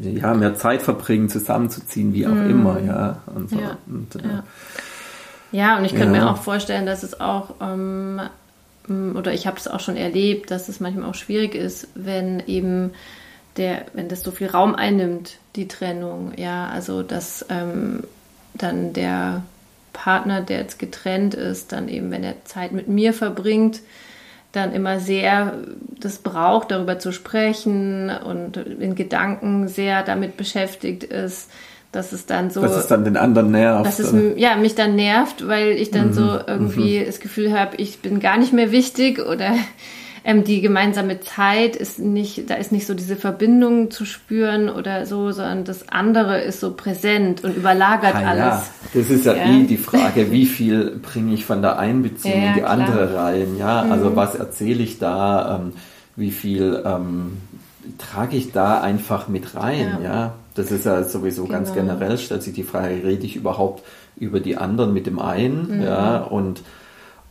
ja, 0.00 0.34
mehr 0.34 0.54
Zeit 0.54 0.82
verbringen, 0.82 1.28
zusammenzuziehen, 1.28 2.14
wie 2.14 2.26
auch 2.26 2.32
mhm. 2.32 2.50
immer, 2.50 2.80
ja. 2.80 3.22
Und 3.34 3.50
so. 3.50 3.56
ja. 3.56 3.78
Und, 3.86 4.14
äh, 4.16 4.28
ja. 4.28 4.44
ja. 5.52 5.78
und 5.78 5.84
ich 5.84 5.94
könnte 5.94 6.10
mir 6.10 6.30
auch 6.30 6.38
vorstellen, 6.38 6.86
dass 6.86 7.02
es 7.02 7.20
auch 7.20 7.54
ähm, 7.60 8.20
Mm, 8.88 9.16
oder 9.16 9.32
ich 9.32 9.46
habe 9.46 9.56
es 9.56 9.68
auch 9.68 9.80
schon 9.80 9.96
erlebt, 9.96 10.50
dass 10.50 10.68
es 10.68 10.80
manchmal 10.80 11.08
auch 11.08 11.14
schwierig 11.14 11.54
ist, 11.54 11.88
wenn 11.94 12.42
eben 12.46 12.92
der, 13.56 13.86
wenn 13.94 14.08
das 14.08 14.22
so 14.22 14.30
viel 14.30 14.48
Raum 14.48 14.74
einnimmt, 14.74 15.38
die 15.56 15.68
Trennung, 15.68 16.32
ja, 16.36 16.68
also 16.68 17.02
dass 17.02 17.46
ähm, 17.48 18.04
dann 18.54 18.92
der 18.92 19.42
Partner, 19.92 20.42
der 20.42 20.58
jetzt 20.58 20.78
getrennt 20.78 21.34
ist, 21.34 21.72
dann 21.72 21.88
eben, 21.88 22.10
wenn 22.10 22.22
er 22.22 22.44
Zeit 22.44 22.72
mit 22.72 22.88
mir 22.88 23.14
verbringt, 23.14 23.80
dann 24.56 24.72
immer 24.72 24.98
sehr 24.98 25.54
das 26.00 26.18
braucht, 26.18 26.70
darüber 26.70 26.98
zu 26.98 27.12
sprechen 27.12 28.10
und 28.10 28.56
in 28.56 28.94
Gedanken 28.94 29.68
sehr 29.68 30.02
damit 30.02 30.36
beschäftigt 30.36 31.04
ist, 31.04 31.50
dass 31.92 32.12
es 32.12 32.26
dann 32.26 32.50
so. 32.50 32.60
Dass 32.60 32.76
es 32.76 32.86
dann 32.86 33.04
den 33.04 33.16
anderen 33.16 33.50
nervt. 33.50 33.86
Dass 33.86 33.98
es 33.98 34.14
ja, 34.36 34.56
mich 34.56 34.74
dann 34.74 34.96
nervt, 34.96 35.46
weil 35.46 35.70
ich 35.70 35.90
dann 35.90 36.08
mhm. 36.08 36.12
so 36.12 36.38
irgendwie 36.46 37.00
mhm. 37.00 37.06
das 37.06 37.20
Gefühl 37.20 37.58
habe, 37.58 37.76
ich 37.76 38.00
bin 38.00 38.20
gar 38.20 38.38
nicht 38.38 38.52
mehr 38.52 38.72
wichtig 38.72 39.20
oder 39.20 39.52
ähm, 40.28 40.42
die 40.42 40.60
gemeinsame 40.60 41.20
Zeit 41.20 41.76
ist 41.76 42.00
nicht, 42.00 42.50
da 42.50 42.54
ist 42.56 42.72
nicht 42.72 42.88
so 42.88 42.94
diese 42.94 43.14
Verbindung 43.14 43.92
zu 43.92 44.04
spüren 44.04 44.68
oder 44.68 45.06
so, 45.06 45.30
sondern 45.30 45.64
das 45.64 45.88
andere 45.88 46.40
ist 46.40 46.58
so 46.58 46.72
präsent 46.72 47.44
und 47.44 47.56
überlagert 47.56 48.16
ah, 48.16 48.30
alles. 48.30 48.38
Ja. 48.38 48.66
Das 48.92 49.10
ist 49.10 49.24
ja, 49.24 49.34
ja, 49.34 49.46
eh 49.46 49.62
die 49.66 49.76
Frage, 49.76 50.32
wie 50.32 50.46
viel 50.46 50.98
bringe 51.00 51.32
ich 51.32 51.44
von 51.44 51.62
der 51.62 51.78
einen 51.78 52.02
Beziehung 52.02 52.42
ja, 52.42 52.48
in 52.48 52.54
die 52.54 52.60
klar. 52.60 52.72
andere 52.72 53.14
rein, 53.14 53.56
ja, 53.56 53.82
also 53.82 54.10
mhm. 54.10 54.16
was 54.16 54.34
erzähle 54.34 54.82
ich 54.82 54.98
da, 54.98 55.60
ähm, 55.60 55.74
wie 56.16 56.32
viel 56.32 56.82
ähm, 56.84 57.36
trage 57.96 58.36
ich 58.36 58.50
da 58.50 58.80
einfach 58.80 59.28
mit 59.28 59.54
rein, 59.54 59.98
ja. 60.02 60.34
Das 60.56 60.72
ist 60.72 60.86
ja 60.86 61.04
sowieso 61.04 61.44
genau. 61.44 61.58
ganz 61.58 61.72
generell, 61.72 62.18
stellt 62.18 62.42
sich 62.42 62.54
die 62.54 62.64
Frage, 62.64 63.04
rede 63.04 63.26
ich 63.26 63.36
überhaupt 63.36 63.84
über 64.16 64.40
die 64.40 64.56
anderen 64.56 64.92
mit 64.92 65.06
dem 65.06 65.20
einen, 65.20 65.76
mhm. 65.76 65.82
ja, 65.84 66.16
und 66.16 66.62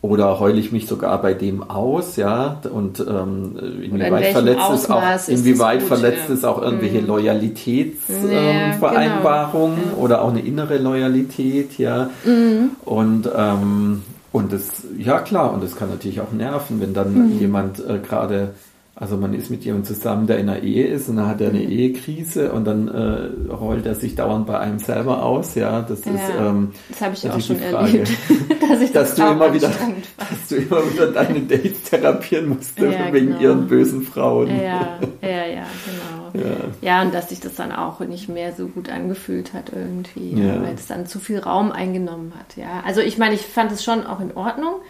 oder 0.05 0.39
heule 0.39 0.59
ich 0.59 0.71
mich 0.71 0.85
sogar 0.87 1.21
bei 1.21 1.33
dem 1.33 1.69
aus, 1.69 2.15
ja, 2.15 2.61
und 2.71 2.99
ähm, 2.99 3.57
inwieweit 3.81 4.27
in 4.27 4.33
verletzt 4.33 4.69
es 4.73 4.89
auch, 4.89 5.03
inwieweit 5.27 5.79
gut, 5.79 5.87
verletzt 5.87 6.29
ja. 6.29 6.35
es 6.35 6.45
auch 6.45 6.61
irgendwelche 6.61 7.01
mhm. 7.01 7.07
Loyalitätsvereinbarungen 7.07 9.77
ähm, 9.77 9.83
ja, 9.83 9.89
genau. 9.91 10.03
oder 10.03 10.21
auch 10.21 10.29
eine 10.29 10.41
innere 10.41 10.77
Loyalität, 10.77 11.77
ja, 11.77 12.09
mhm. 12.23 12.71
und 12.85 13.29
ähm, 13.35 14.03
und 14.31 14.51
das, 14.51 14.83
ja 14.97 15.19
klar, 15.19 15.53
und 15.53 15.61
das 15.63 15.75
kann 15.77 15.89
natürlich 15.89 16.19
auch 16.19 16.33
nerven, 16.33 16.81
wenn 16.81 16.93
dann 16.93 17.13
mhm. 17.13 17.39
jemand 17.39 17.79
äh, 17.79 17.99
gerade 17.99 18.49
also 18.97 19.17
man 19.17 19.33
ist 19.33 19.51
mit 19.51 19.65
jemandem 19.65 19.93
zusammen, 19.93 20.25
der 20.25 20.39
in 20.39 20.47
einer 20.47 20.63
Ehe 20.63 20.87
ist 20.87 21.09
und 21.09 21.17
dann 21.17 21.27
hat 21.27 21.41
er 21.41 21.49
eine 21.49 21.59
mhm. 21.59 21.69
Ehekrise 21.69 22.53
und 22.53 22.63
dann 22.63 22.87
äh, 22.87 23.51
rollt 23.51 23.85
er 23.85 23.93
sich 23.93 24.15
dauernd 24.15 24.47
bei 24.47 24.57
einem 24.57 24.79
selber 24.79 25.21
aus. 25.21 25.53
Ja, 25.55 25.81
das 25.81 26.05
ja, 26.05 26.13
ist 26.13 26.21
ähm, 26.39 26.71
das 26.87 27.01
habe 27.01 27.13
ich 27.13 27.29
auch 27.29 27.41
schon 27.41 27.57
Frage, 27.57 27.87
erlebt, 27.87 28.11
dass 28.69 28.81
ich 28.81 28.91
das 28.93 29.09
dass 29.09 29.15
du 29.15 29.33
immer 29.33 29.53
wieder, 29.53 29.67
dass 29.67 30.47
du 30.47 30.55
immer 30.55 30.93
wieder 30.93 31.07
deine 31.07 31.41
Dates 31.41 31.83
therapieren 31.83 32.47
musst 32.49 32.79
ja, 32.79 32.89
wegen 33.11 33.27
genau. 33.27 33.39
ihren 33.41 33.67
bösen 33.67 34.01
Frauen. 34.01 34.47
Ja, 34.47 34.97
ja, 35.21 35.45
ja, 35.45 35.65
genau. 35.85 36.21
Ja. 36.35 36.41
ja, 36.81 37.01
und 37.01 37.13
dass 37.13 37.29
sich 37.29 37.39
das 37.39 37.55
dann 37.55 37.71
auch 37.71 38.01
nicht 38.01 38.27
mehr 38.27 38.51
so 38.51 38.67
gut 38.67 38.89
angefühlt 38.89 39.53
hat 39.53 39.71
irgendwie, 39.73 40.35
weil 40.35 40.73
es 40.73 40.85
dann 40.85 41.05
zu 41.05 41.19
viel 41.19 41.39
Raum 41.39 41.71
eingenommen 41.71 42.33
hat. 42.37 42.57
Ja, 42.57 42.83
also 42.85 42.99
ich 42.99 43.17
meine, 43.17 43.35
ich 43.35 43.41
fand 43.41 43.71
es 43.71 43.85
schon 43.85 44.05
auch 44.05 44.19
in 44.19 44.35
Ordnung 44.35 44.81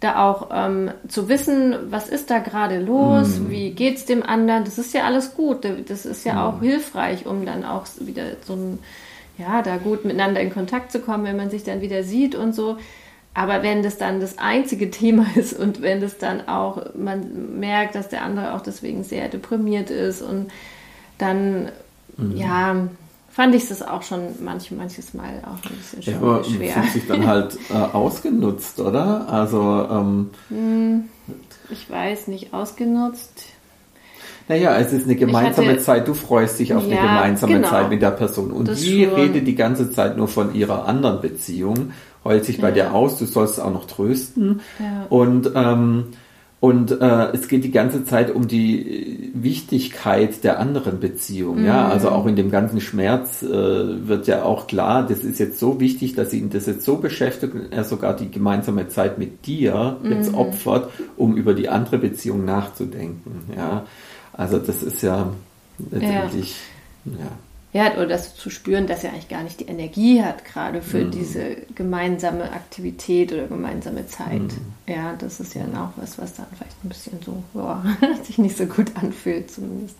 da 0.00 0.24
auch 0.24 0.50
ähm, 0.52 0.90
zu 1.08 1.28
wissen, 1.28 1.74
was 1.90 2.08
ist 2.08 2.30
da 2.30 2.38
gerade 2.38 2.78
los, 2.78 3.40
mm. 3.40 3.50
wie 3.50 3.70
geht's 3.72 4.04
dem 4.04 4.22
anderen, 4.22 4.64
das 4.64 4.78
ist 4.78 4.94
ja 4.94 5.04
alles 5.04 5.34
gut, 5.34 5.66
das 5.88 6.06
ist 6.06 6.24
ja 6.24 6.34
mm. 6.34 6.38
auch 6.38 6.60
hilfreich, 6.60 7.26
um 7.26 7.44
dann 7.44 7.64
auch 7.64 7.86
wieder 7.98 8.24
so 8.46 8.54
ein, 8.54 8.78
ja, 9.38 9.60
da 9.62 9.76
gut 9.76 10.04
miteinander 10.04 10.40
in 10.40 10.52
Kontakt 10.52 10.92
zu 10.92 11.00
kommen, 11.00 11.24
wenn 11.24 11.36
man 11.36 11.50
sich 11.50 11.64
dann 11.64 11.80
wieder 11.80 12.04
sieht 12.04 12.36
und 12.36 12.54
so. 12.54 12.76
Aber 13.34 13.62
wenn 13.62 13.82
das 13.82 13.98
dann 13.98 14.20
das 14.20 14.38
einzige 14.38 14.90
Thema 14.92 15.26
ist 15.34 15.58
und 15.58 15.82
wenn 15.82 16.00
das 16.00 16.18
dann 16.18 16.46
auch, 16.46 16.94
man 16.94 17.58
merkt, 17.58 17.96
dass 17.96 18.08
der 18.08 18.22
andere 18.22 18.54
auch 18.54 18.60
deswegen 18.60 19.02
sehr 19.02 19.28
deprimiert 19.28 19.90
ist 19.90 20.22
und 20.22 20.52
dann, 21.18 21.70
mm. 22.16 22.36
ja, 22.36 22.76
fand 23.38 23.54
ich 23.54 23.70
es 23.70 23.82
auch 23.82 24.02
schon 24.02 24.34
manch, 24.42 24.72
manches 24.72 25.14
Mal 25.14 25.40
auch 25.44 25.70
ein 25.70 25.76
bisschen 25.76 26.02
schwer. 26.02 26.14
Ja, 26.14 26.20
aber 26.20 26.42
schwer. 26.42 26.72
fühlt 26.72 26.92
sich 26.92 27.06
dann 27.06 27.24
halt 27.24 27.56
äh, 27.70 27.74
ausgenutzt, 27.74 28.80
oder? 28.80 29.28
Also 29.28 29.86
ähm, 29.88 30.30
hm, 30.48 31.04
ich 31.70 31.88
weiß 31.88 32.26
nicht, 32.26 32.52
ausgenutzt. 32.52 33.44
Naja, 34.48 34.76
es 34.78 34.92
ist 34.92 35.04
eine 35.04 35.14
gemeinsame 35.14 35.68
hatte, 35.68 35.82
Zeit. 35.82 36.08
Du 36.08 36.14
freust 36.14 36.58
dich 36.58 36.74
auf 36.74 36.84
ja, 36.88 36.98
eine 36.98 37.08
gemeinsame 37.08 37.52
genau, 37.52 37.68
Zeit 37.68 37.90
mit 37.90 38.02
der 38.02 38.10
Person. 38.10 38.50
Und 38.50 38.70
die 38.76 39.04
schon. 39.04 39.14
redet 39.14 39.46
die 39.46 39.54
ganze 39.54 39.92
Zeit 39.92 40.16
nur 40.16 40.26
von 40.26 40.52
ihrer 40.52 40.88
anderen 40.88 41.20
Beziehung, 41.20 41.92
heult 42.24 42.44
sich 42.44 42.56
ja. 42.56 42.62
bei 42.62 42.72
dir 42.72 42.92
aus, 42.92 43.20
du 43.20 43.26
sollst 43.26 43.60
auch 43.60 43.72
noch 43.72 43.86
trösten. 43.86 44.62
Ja. 44.80 45.06
Und 45.10 45.52
ähm, 45.54 46.06
und 46.60 46.90
äh, 46.90 47.30
es 47.32 47.46
geht 47.46 47.62
die 47.62 47.70
ganze 47.70 48.04
Zeit 48.04 48.34
um 48.34 48.48
die 48.48 49.30
Wichtigkeit 49.32 50.42
der 50.42 50.58
anderen 50.58 50.98
Beziehung. 50.98 51.60
Mhm. 51.60 51.66
Ja, 51.66 51.88
also 51.88 52.10
auch 52.10 52.26
in 52.26 52.34
dem 52.34 52.50
ganzen 52.50 52.80
Schmerz 52.80 53.42
äh, 53.42 53.48
wird 54.08 54.26
ja 54.26 54.42
auch 54.42 54.66
klar, 54.66 55.06
das 55.06 55.20
ist 55.20 55.38
jetzt 55.38 55.60
so 55.60 55.78
wichtig, 55.78 56.16
dass 56.16 56.32
ihn 56.32 56.50
das 56.50 56.66
jetzt 56.66 56.84
so 56.84 56.96
beschäftigt 56.96 57.54
und 57.54 57.72
er 57.72 57.84
sogar 57.84 58.16
die 58.16 58.28
gemeinsame 58.28 58.88
Zeit 58.88 59.18
mit 59.18 59.46
dir 59.46 59.98
mhm. 60.02 60.12
jetzt 60.12 60.34
opfert, 60.34 60.90
um 61.16 61.36
über 61.36 61.54
die 61.54 61.68
andere 61.68 61.98
Beziehung 61.98 62.44
nachzudenken. 62.44 63.54
Ja, 63.56 63.84
also 64.32 64.58
das 64.58 64.82
ist 64.82 65.02
ja 65.02 65.30
letztendlich, 65.90 66.56
ja. 67.04 67.12
ja. 67.12 67.30
Ja, 67.72 67.92
oder 67.94 68.06
das 68.06 68.34
zu 68.34 68.48
spüren, 68.48 68.86
dass 68.86 69.04
er 69.04 69.12
eigentlich 69.12 69.28
gar 69.28 69.42
nicht 69.42 69.60
die 69.60 69.66
Energie 69.66 70.22
hat, 70.22 70.44
gerade 70.46 70.80
für 70.80 71.04
mhm. 71.04 71.10
diese 71.10 71.56
gemeinsame 71.74 72.44
Aktivität 72.52 73.30
oder 73.32 73.46
gemeinsame 73.46 74.06
Zeit. 74.06 74.40
Mhm. 74.40 74.72
Ja, 74.86 75.14
das 75.18 75.38
ist 75.38 75.54
ja 75.54 75.62
dann 75.62 75.76
auch 75.76 75.90
was, 75.96 76.18
was 76.18 76.34
dann 76.34 76.46
vielleicht 76.56 76.82
ein 76.82 76.88
bisschen 76.88 77.18
so, 77.24 77.42
boah, 77.52 77.84
sich 78.24 78.38
nicht 78.38 78.56
so 78.56 78.64
gut 78.64 78.92
anfühlt 78.94 79.50
zumindest. 79.50 79.96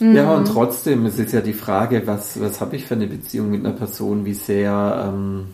Mhm. 0.00 0.16
Ja, 0.16 0.34
und 0.34 0.46
trotzdem, 0.46 1.06
es 1.06 1.18
ist 1.20 1.32
ja 1.32 1.40
die 1.40 1.52
Frage, 1.52 2.06
was, 2.06 2.40
was 2.40 2.60
habe 2.60 2.74
ich 2.74 2.84
für 2.84 2.94
eine 2.94 3.06
Beziehung 3.06 3.50
mit 3.50 3.64
einer 3.64 3.74
Person, 3.74 4.24
wie 4.24 4.34
sehr 4.34 5.06
ähm, 5.08 5.46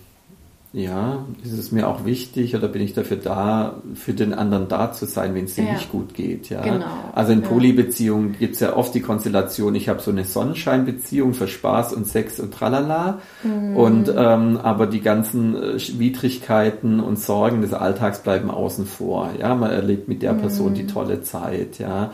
ja, 0.75 1.26
ist 1.45 1.52
es 1.52 1.71
mir 1.71 1.87
auch 1.87 2.07
wichtig 2.07 2.57
oder 2.57 2.67
bin 2.67 2.81
ich 2.81 2.95
dafür 2.95 3.19
da, 3.19 3.83
für 3.95 4.14
den 4.14 4.33
anderen 4.33 4.69
da 4.69 4.91
zu 4.91 5.05
sein, 5.05 5.35
wenn 5.35 5.45
es 5.45 5.55
dir 5.55 5.64
ja. 5.64 5.73
nicht 5.75 5.93
gut 5.93 6.14
geht. 6.14 6.49
Ja? 6.49 6.62
Genau. 6.62 6.87
Also 7.12 7.33
in 7.33 7.43
Polybeziehungen 7.43 8.37
gibt 8.38 8.55
es 8.55 8.61
ja 8.61 8.75
oft 8.75 8.95
die 8.95 9.02
Konstellation, 9.02 9.75
ich 9.75 9.91
habe 9.91 10.00
so 10.00 10.11
eine 10.11 10.25
Sonnenscheinbeziehung 10.25 11.35
für 11.35 11.47
Spaß 11.47 11.93
und 11.93 12.07
Sex 12.07 12.41
und 12.41 12.55
tralala. 12.55 13.19
Mhm. 13.43 13.76
Und 13.76 14.14
ähm, 14.17 14.57
aber 14.62 14.87
die 14.87 15.02
ganzen 15.02 15.57
äh, 15.57 15.99
Widrigkeiten 15.99 17.00
und 17.00 17.19
Sorgen 17.19 17.61
des 17.61 17.75
Alltags 17.75 18.21
bleiben 18.21 18.50
außen 18.50 18.87
vor. 18.87 19.29
Ja, 19.38 19.55
man 19.55 19.71
erlebt 19.71 20.09
mit 20.09 20.23
der 20.23 20.33
Person 20.33 20.71
mhm. 20.71 20.76
die 20.76 20.87
tolle 20.87 21.23
Zeit, 21.23 21.79
ja. 21.81 22.12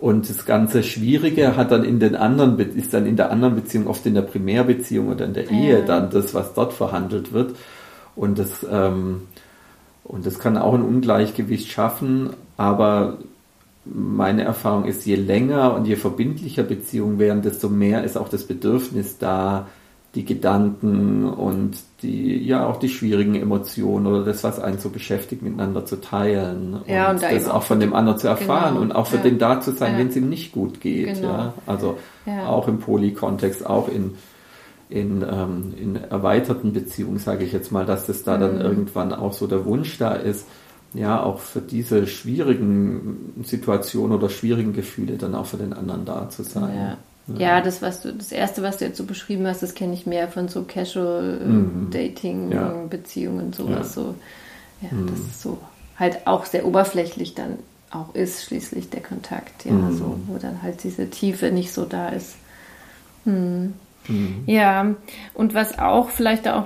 Und 0.00 0.30
das 0.30 0.46
ganze 0.46 0.82
Schwierige 0.82 1.56
hat 1.56 1.70
dann 1.70 1.84
in 1.84 2.00
den 2.00 2.16
anderen, 2.16 2.58
ist 2.58 2.94
dann 2.94 3.04
in 3.04 3.16
der 3.16 3.30
anderen 3.30 3.54
Beziehung, 3.54 3.86
oft 3.86 4.04
in 4.06 4.14
der 4.14 4.22
Primärbeziehung 4.22 5.08
oder 5.08 5.26
in 5.26 5.34
der 5.34 5.50
Ehe 5.50 5.84
dann 5.84 6.08
das, 6.10 6.32
was 6.32 6.54
dort 6.54 6.72
verhandelt 6.72 7.34
wird. 7.34 7.54
Und 8.20 8.38
das, 8.38 8.66
ähm, 8.70 9.22
und 10.04 10.26
das 10.26 10.38
kann 10.38 10.58
auch 10.58 10.74
ein 10.74 10.82
Ungleichgewicht 10.82 11.70
schaffen, 11.70 12.28
aber 12.58 13.16
meine 13.86 14.42
Erfahrung 14.42 14.84
ist, 14.84 15.06
je 15.06 15.14
länger 15.14 15.74
und 15.74 15.86
je 15.86 15.96
verbindlicher 15.96 16.62
Beziehungen 16.62 17.18
werden, 17.18 17.40
desto 17.40 17.70
mehr 17.70 18.04
ist 18.04 18.18
auch 18.18 18.28
das 18.28 18.46
Bedürfnis 18.46 19.16
da, 19.16 19.68
die 20.14 20.26
Gedanken 20.26 21.24
und 21.24 21.78
die, 22.02 22.44
ja, 22.44 22.66
auch 22.66 22.76
die 22.76 22.90
schwierigen 22.90 23.36
Emotionen 23.36 24.06
oder 24.06 24.22
das, 24.22 24.44
was 24.44 24.60
einen 24.60 24.78
so 24.78 24.90
beschäftigt, 24.90 25.40
miteinander 25.40 25.86
zu 25.86 25.98
teilen. 25.98 26.74
Und, 26.74 26.88
ja, 26.88 27.10
und 27.10 27.22
da 27.22 27.32
das 27.32 27.48
auch 27.48 27.62
von 27.62 27.80
dem 27.80 27.94
anderen 27.94 28.18
zu 28.18 28.28
erfahren 28.28 28.74
genau, 28.74 28.82
und 28.82 28.92
auch 28.92 29.06
für 29.06 29.16
ja. 29.16 29.22
den 29.22 29.38
da 29.38 29.62
zu 29.62 29.70
sein, 29.70 29.94
ja. 29.94 29.98
wenn 29.98 30.08
es 30.08 30.16
ihm 30.16 30.28
nicht 30.28 30.52
gut 30.52 30.82
geht. 30.82 31.14
Genau. 31.14 31.28
Ja? 31.28 31.54
Also 31.66 31.96
auch 32.46 32.68
im 32.68 32.80
Polykontext, 32.80 33.64
auch 33.64 33.88
in, 33.88 34.16
in, 34.90 35.22
ähm, 35.22 35.74
in 35.76 35.96
erweiterten 35.96 36.72
Beziehungen, 36.72 37.18
sage 37.18 37.44
ich 37.44 37.52
jetzt 37.52 37.72
mal, 37.72 37.86
dass 37.86 38.06
das 38.06 38.22
da 38.22 38.36
mhm. 38.36 38.40
dann 38.40 38.60
irgendwann 38.60 39.12
auch 39.12 39.32
so 39.32 39.46
der 39.46 39.64
Wunsch 39.64 39.98
da 39.98 40.14
ist, 40.14 40.46
ja, 40.92 41.22
auch 41.22 41.38
für 41.38 41.60
diese 41.60 42.06
schwierigen 42.06 43.42
Situationen 43.44 44.16
oder 44.16 44.28
schwierigen 44.28 44.72
Gefühle 44.72 45.16
dann 45.16 45.34
auch 45.36 45.46
für 45.46 45.56
den 45.56 45.72
anderen 45.72 46.04
da 46.04 46.28
zu 46.28 46.42
sein. 46.42 46.74
Ja. 46.74 46.96
Ja, 47.38 47.60
das, 47.60 47.80
was 47.80 48.02
du, 48.02 48.12
das 48.12 48.32
erste, 48.32 48.60
was 48.62 48.78
du 48.78 48.86
jetzt 48.86 48.96
so 48.96 49.04
beschrieben 49.04 49.46
hast, 49.46 49.62
das 49.62 49.74
kenne 49.74 49.94
ich 49.94 50.04
mehr 50.04 50.26
von 50.26 50.48
so 50.48 50.64
Casual 50.64 51.38
mhm. 51.38 51.88
Dating, 51.92 52.50
ja. 52.50 52.74
Beziehungen, 52.90 53.52
sowas 53.52 53.94
ja. 53.94 54.02
so. 54.02 54.14
Ja, 54.80 54.88
mhm. 54.90 55.06
das 55.06 55.18
ist 55.20 55.42
so 55.42 55.58
halt 56.00 56.26
auch 56.26 56.46
sehr 56.46 56.66
oberflächlich 56.66 57.34
dann 57.34 57.58
auch 57.90 58.14
ist, 58.14 58.44
schließlich 58.44 58.90
der 58.90 59.02
Kontakt, 59.02 59.64
ja, 59.64 59.72
mhm. 59.72 59.96
so, 59.96 60.18
wo 60.26 60.38
dann 60.38 60.62
halt 60.62 60.82
diese 60.82 61.10
Tiefe 61.10 61.52
nicht 61.52 61.72
so 61.72 61.84
da 61.84 62.08
ist. 62.08 62.36
Mhm. 63.24 63.74
Mhm. 64.08 64.42
Ja, 64.46 64.94
und 65.34 65.54
was 65.54 65.78
auch 65.78 66.10
vielleicht 66.10 66.48
auch 66.48 66.64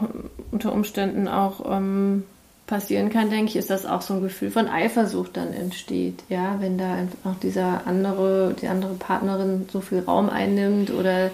unter 0.50 0.72
Umständen 0.72 1.28
auch 1.28 1.64
ähm, 1.70 2.24
passieren 2.66 3.10
kann, 3.10 3.30
denke 3.30 3.50
ich, 3.50 3.56
ist, 3.56 3.70
dass 3.70 3.86
auch 3.86 4.02
so 4.02 4.14
ein 4.14 4.22
Gefühl 4.22 4.50
von 4.50 4.68
Eifersucht 4.68 5.36
dann 5.36 5.52
entsteht. 5.52 6.22
Ja, 6.28 6.56
wenn 6.60 6.78
da 6.78 6.94
einfach 6.94 7.34
dieser 7.42 7.86
andere, 7.86 8.54
die 8.60 8.68
andere 8.68 8.94
Partnerin 8.94 9.66
so 9.70 9.80
viel 9.80 10.00
Raum 10.00 10.30
einnimmt 10.30 10.90
oder 10.90 11.30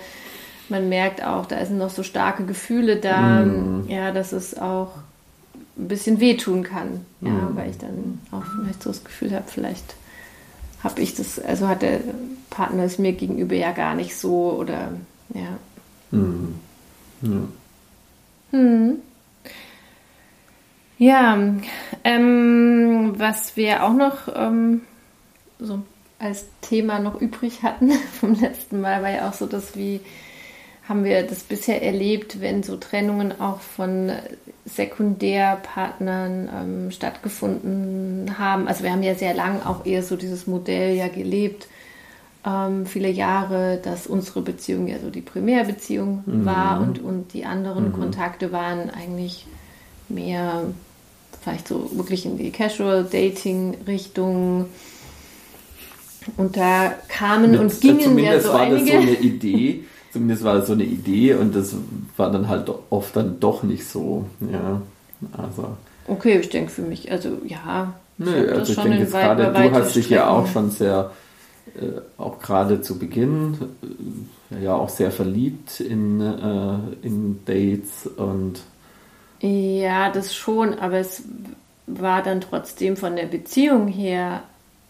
man 0.68 0.88
merkt 0.88 1.24
auch, 1.24 1.46
da 1.46 1.64
sind 1.64 1.78
noch 1.78 1.90
so 1.90 2.02
starke 2.02 2.44
Gefühle 2.44 2.96
da, 2.96 3.42
mm. 3.42 3.88
ja, 3.88 4.12
dass 4.12 4.32
es 4.32 4.58
auch 4.58 4.90
ein 5.76 5.88
bisschen 5.88 6.20
wehtun 6.20 6.62
kann. 6.62 7.04
Ja, 7.20 7.30
mm. 7.30 7.56
weil 7.56 7.70
ich 7.70 7.78
dann 7.78 8.20
auch 8.30 8.44
vielleicht 8.44 8.82
so 8.82 8.90
das 8.90 9.04
Gefühl 9.04 9.32
habe, 9.32 9.44
vielleicht 9.46 9.94
habe 10.82 11.00
ich 11.00 11.14
das, 11.14 11.38
also 11.38 11.68
hat 11.68 11.82
der 11.82 12.00
Partner 12.50 12.84
es 12.84 12.98
mir 12.98 13.12
gegenüber 13.12 13.54
ja 13.54 13.72
gar 13.72 13.94
nicht 13.94 14.16
so 14.16 14.56
oder 14.58 14.92
ja. 15.34 15.58
Mm. 16.10 16.54
ja. 17.22 17.48
Hm. 18.50 18.96
Ja, 20.98 21.38
ähm, 22.04 23.14
was 23.16 23.56
wir 23.56 23.84
auch 23.84 23.94
noch 23.94 24.28
ähm, 24.34 24.82
so 25.58 25.80
als 26.18 26.46
Thema 26.60 26.98
noch 26.98 27.20
übrig 27.20 27.62
hatten 27.62 27.90
vom 28.20 28.34
letzten 28.34 28.80
Mal, 28.80 29.02
war 29.02 29.10
ja 29.10 29.28
auch 29.28 29.32
so, 29.32 29.46
dass 29.46 29.76
wie 29.76 30.00
haben 30.86 31.04
wir 31.04 31.22
das 31.22 31.44
bisher 31.44 31.82
erlebt, 31.82 32.40
wenn 32.40 32.62
so 32.62 32.76
Trennungen 32.76 33.40
auch 33.40 33.60
von 33.60 34.12
Sekundärpartnern 34.66 36.50
ähm, 36.52 36.90
stattgefunden 36.90 38.38
haben. 38.38 38.66
Also 38.66 38.82
wir 38.82 38.92
haben 38.92 39.02
ja 39.02 39.14
sehr 39.14 39.32
lang 39.32 39.62
auch 39.62 39.86
eher 39.86 40.02
so 40.02 40.16
dieses 40.16 40.46
Modell 40.46 40.96
ja 40.96 41.08
gelebt, 41.08 41.68
ähm, 42.46 42.86
viele 42.86 43.10
Jahre, 43.10 43.80
dass 43.82 44.06
unsere 44.06 44.40
Beziehung 44.40 44.88
ja 44.88 44.98
so 44.98 45.10
die 45.10 45.20
Primärbeziehung 45.20 46.22
mhm. 46.26 46.44
war 46.44 46.80
und, 46.80 47.02
und 47.02 47.32
die 47.34 47.44
anderen 47.44 47.88
mhm. 47.88 47.92
Kontakte 47.92 48.52
waren 48.52 48.90
eigentlich 48.90 49.46
mehr 50.08 50.62
vielleicht 51.40 51.68
so 51.68 51.90
wirklich 51.94 52.26
in 52.26 52.36
die 52.36 52.50
Casual 52.50 53.04
Dating 53.04 53.76
Richtung. 53.86 54.66
Und 56.36 56.56
da 56.56 56.94
kamen 57.08 57.58
und 57.58 57.66
das, 57.66 57.80
gingen 57.80 58.18
ja 58.18 58.38
so 58.40 58.52
war 58.52 58.60
einige. 58.60 58.92
Das 58.92 59.02
so 59.02 59.08
eine 59.08 59.18
Idee, 59.18 59.84
zumindest 60.12 60.44
war 60.44 60.54
das 60.54 60.66
so 60.66 60.74
eine 60.74 60.84
Idee 60.84 61.34
und 61.34 61.54
das 61.54 61.74
war 62.16 62.30
dann 62.30 62.48
halt 62.48 62.70
oft 62.90 63.16
dann 63.16 63.40
doch 63.40 63.62
nicht 63.62 63.86
so. 63.86 64.26
Ja, 64.40 64.82
also. 65.32 65.76
Okay, 66.06 66.38
ich 66.40 66.48
denke 66.50 66.70
für 66.70 66.82
mich, 66.82 67.10
also 67.10 67.38
ja. 67.46 67.94
Nö, 68.18 68.52
also 68.52 68.72
ich 68.72 68.78
denke 68.78 68.98
jetzt 68.98 69.12
gerade, 69.12 69.50
du 69.50 69.72
hast 69.72 69.96
dich 69.96 70.10
ja 70.10 70.28
auch 70.28 70.46
schon 70.46 70.70
sehr, 70.70 71.10
auch 72.18 72.38
gerade 72.40 72.80
zu 72.80 72.98
Beginn, 72.98 73.56
äh, 74.50 74.64
ja 74.64 74.74
auch 74.74 74.88
sehr 74.88 75.10
verliebt 75.10 75.80
in, 75.80 76.20
äh, 76.20 77.06
in 77.06 77.40
Dates 77.44 78.06
und 78.16 78.60
ja, 79.42 80.10
das 80.10 80.34
schon, 80.34 80.78
aber 80.78 80.98
es 80.98 81.22
war 81.86 82.22
dann 82.22 82.40
trotzdem 82.40 82.96
von 82.96 83.16
der 83.16 83.24
Beziehung 83.24 83.88
her, 83.88 84.42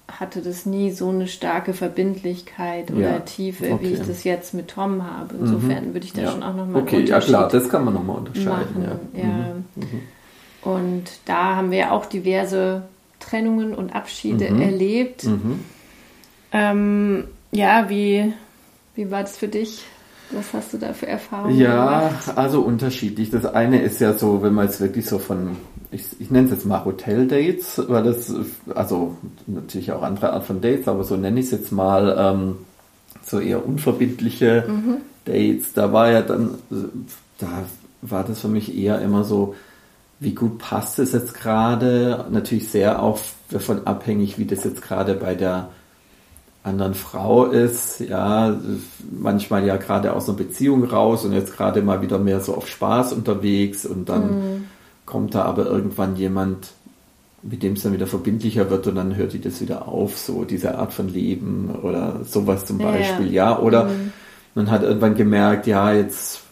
hatte 0.09 0.43
das 0.43 0.67
nie 0.67 0.91
so 0.91 1.09
eine 1.09 1.29
starke 1.29 1.73
Verbindlichkeit 1.73 2.91
oder 2.91 3.13
ja, 3.13 3.19
Tiefe, 3.21 3.73
okay. 3.73 3.79
wie 3.81 3.93
ich 3.93 4.01
das 4.01 4.25
jetzt 4.25 4.55
mit 4.55 4.69
Tom 4.69 5.05
habe. 5.05 5.37
Insofern 5.39 5.89
mhm. 5.89 5.95
würde 5.95 6.07
ich 6.07 6.13
da 6.13 6.23
ja. 6.23 6.33
schon 6.33 6.43
auch 6.43 6.55
nochmal 6.55 6.83
Okay, 6.83 7.05
ja 7.05 7.21
klar, 7.21 7.49
das 7.49 7.69
kann 7.69 7.85
man 7.85 7.95
nochmal 7.95 8.19
unterscheiden. 8.19 8.83
Machen, 8.83 9.01
ja. 9.15 9.25
Mhm. 9.25 9.65
Mhm. 9.77 10.01
Und 10.63 11.05
da 11.27 11.57
haben 11.57 11.71
wir 11.71 11.93
auch 11.93 12.07
diverse 12.07 12.83
Trennungen 13.21 13.75
und 13.75 13.95
Abschiede 13.95 14.51
mhm. 14.51 14.61
erlebt. 14.61 15.25
Mhm. 15.25 15.61
Ähm, 16.53 17.25
ja, 17.53 17.89
wie, 17.89 18.33
wie 18.95 19.11
war 19.11 19.23
das 19.23 19.37
für 19.37 19.49
dich? 19.49 19.83
Was 20.33 20.53
hast 20.53 20.73
du 20.73 20.79
da 20.79 20.93
für 20.93 21.09
Erfahrungen 21.09 21.59
Ja, 21.59 22.09
gemacht? 22.09 22.39
also 22.39 22.61
unterschiedlich. 22.61 23.31
Das 23.31 23.45
eine 23.47 23.83
ist 23.83 24.01
ja 24.01 24.13
so, 24.13 24.43
wenn 24.43 24.55
man 24.55 24.67
jetzt 24.67 24.81
wirklich 24.81 25.07
so 25.07 25.19
von, 25.19 25.57
ich, 25.91 26.05
ich 26.21 26.31
nenne 26.31 26.47
es 26.47 26.53
jetzt 26.53 26.67
mal 26.67 26.85
Hotel-Dates, 26.85 27.83
weil 27.89 28.05
das, 28.05 28.33
also 28.75 29.17
natürlich 29.47 29.91
auch 29.91 30.03
andere 30.03 30.33
Art 30.33 30.45
von 30.45 30.61
Dates, 30.61 30.87
aber 30.87 31.03
so 31.03 31.17
nenne 31.17 31.41
ich 31.41 31.47
es 31.47 31.53
jetzt 31.53 31.73
mal, 31.73 32.17
ähm, 32.17 32.57
so 33.23 33.41
eher 33.41 33.65
unverbindliche 33.67 34.65
mhm. 34.69 34.97
Dates. 35.25 35.73
Da 35.73 35.93
war 35.93 36.11
ja 36.11 36.23
dann, 36.23 36.55
da 37.39 37.65
war 38.03 38.25
das 38.25 38.41
für 38.41 38.49
mich 38.49 38.77
eher 38.77 39.01
immer 39.01 39.25
so, 39.25 39.55
wie 40.21 40.35
gut 40.35 40.59
passt 40.59 40.99
es 40.99 41.13
jetzt 41.13 41.35
gerade? 41.35 42.27
Natürlich 42.31 42.69
sehr 42.69 43.03
auch 43.03 43.19
davon 43.51 43.87
abhängig, 43.87 44.39
wie 44.39 44.45
das 44.45 44.65
jetzt 44.65 44.83
gerade 44.83 45.15
bei 45.15 45.35
der 45.35 45.71
anderen 46.63 46.95
Frau 46.95 47.47
ist, 47.47 48.01
ja, 48.01 48.59
manchmal 49.11 49.67
ja 49.67 49.77
gerade 49.77 50.13
aus 50.13 50.29
einer 50.29 50.37
Beziehung 50.37 50.85
raus 50.85 51.25
und 51.25 51.33
jetzt 51.33 51.57
gerade 51.57 51.81
mal 51.81 52.03
wieder 52.03 52.19
mehr 52.19 52.41
so 52.41 52.55
auf 52.55 52.69
Spaß 52.69 53.15
unterwegs 53.15 53.87
und 53.87 54.09
dann 54.09 54.27
mhm. 54.27 54.65
kommt 55.07 55.35
da 55.35 55.43
aber 55.45 55.67
irgendwann 55.67 56.17
jemand, 56.17 56.73
mit 57.43 57.63
dem 57.63 57.73
es 57.73 57.83
dann 57.83 57.95
wieder 57.95 58.07
verbindlicher 58.07 58.69
wird 58.69 58.87
und 58.87 58.97
dann 58.97 59.17
hört 59.17 59.33
die 59.33 59.41
das 59.41 59.63
wieder 59.63 59.89
auf, 59.89 60.19
so 60.19 60.45
diese 60.45 60.77
Art 60.77 60.93
von 60.93 61.09
Leben 61.09 61.71
oder 61.83 62.21
sowas 62.25 62.67
zum 62.67 62.77
Beispiel, 62.77 63.33
ja, 63.33 63.53
ja. 63.53 63.59
oder 63.59 63.85
mhm. 63.85 64.13
man 64.55 64.71
hat 64.71 64.83
irgendwann 64.83 65.15
gemerkt, 65.15 65.67
ja, 65.67 65.95
jetzt 65.95 66.43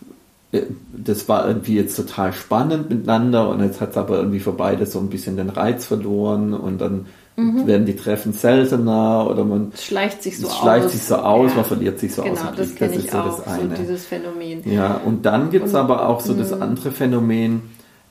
äh, 0.53 0.63
das 0.97 1.29
war 1.29 1.47
irgendwie 1.47 1.77
jetzt 1.77 1.97
total 1.97 2.33
spannend 2.33 2.89
miteinander 2.89 3.51
und 3.51 3.63
jetzt 3.63 3.83
hat 3.83 3.91
es 3.91 3.97
aber 3.99 4.17
irgendwie 4.17 4.41
für 4.41 4.53
beide 4.53 4.87
so 4.87 4.99
ein 5.01 5.11
bisschen 5.11 5.37
den 5.37 5.51
Reiz 5.51 5.85
verloren 5.85 6.55
und 6.55 6.81
dann 6.81 7.07
mhm. 7.39 7.67
werden 7.67 7.87
die 7.87 7.97
Treffen 7.97 8.33
seltener 8.33 9.29
oder 9.31 9.45
man 9.45 9.73
schleicht 9.77 10.23
sich 10.23 10.39
so 10.39 10.49
schleicht 10.49 10.87
aus. 10.87 10.93
sich 10.93 11.03
so 11.03 11.17
aus, 11.17 11.51
ja. 11.51 11.57
man 11.57 11.65
verliert 11.65 11.99
sich 11.99 12.15
so 12.15 12.23
genau, 12.23 12.35
aus. 12.35 12.41
Das, 12.57 12.75
das 12.75 12.97
ist 12.97 13.11
so 13.11 13.19
auch, 13.19 13.25
das 13.25 13.47
eine. 13.47 13.77
So 13.77 13.83
dieses 13.83 14.07
Phänomen. 14.07 14.71
Ja, 14.71 15.01
und 15.05 15.25
dann 15.25 15.51
gibt 15.51 15.67
es 15.67 15.75
aber 15.75 16.09
auch 16.09 16.21
so 16.21 16.35
das 16.35 16.55
mhm. 16.55 16.63
andere 16.63 16.91
Phänomen, 16.91 17.63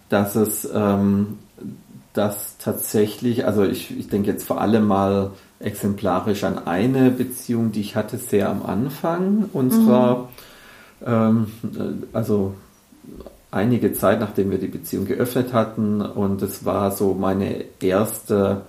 dass 0.09 0.35
es 0.35 0.67
ähm, 0.73 1.37
dass 2.17 2.57
tatsächlich, 2.57 3.45
also 3.45 3.63
ich, 3.63 3.95
ich 3.97 4.09
denke 4.09 4.31
jetzt 4.31 4.43
vor 4.43 4.59
allem 4.59 4.87
mal 4.87 5.31
exemplarisch 5.59 6.43
an 6.43 6.65
eine 6.65 7.11
Beziehung, 7.11 7.71
die 7.71 7.81
ich 7.81 7.95
hatte 7.95 8.17
sehr 8.17 8.49
am 8.49 8.65
Anfang 8.65 9.49
unserer, 9.53 10.29
mhm. 10.99 11.05
ähm, 11.05 11.47
also 12.13 12.55
einige 13.51 13.93
Zeit, 13.93 14.19
nachdem 14.19 14.49
wir 14.49 14.57
die 14.57 14.67
Beziehung 14.67 15.05
geöffnet 15.05 15.53
hatten 15.53 16.01
und 16.01 16.41
es 16.41 16.65
war 16.65 16.91
so 16.91 17.13
meine 17.13 17.65
erste 17.79 18.63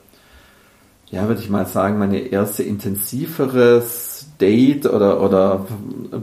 ja, 1.11 1.27
würde 1.27 1.41
ich 1.41 1.51
mal 1.51 1.67
sagen, 1.67 1.99
meine 1.99 2.19
erste 2.19 2.63
intensiveres 2.63 4.27
Date 4.41 4.87
oder, 4.87 5.23
oder 5.23 5.67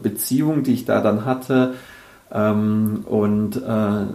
Beziehung, 0.02 0.64
die 0.64 0.74
ich 0.74 0.86
da 0.86 1.02
dann 1.02 1.26
hatte. 1.26 1.74
Ähm, 2.32 3.04
und 3.06 3.58
äh, 3.58 4.06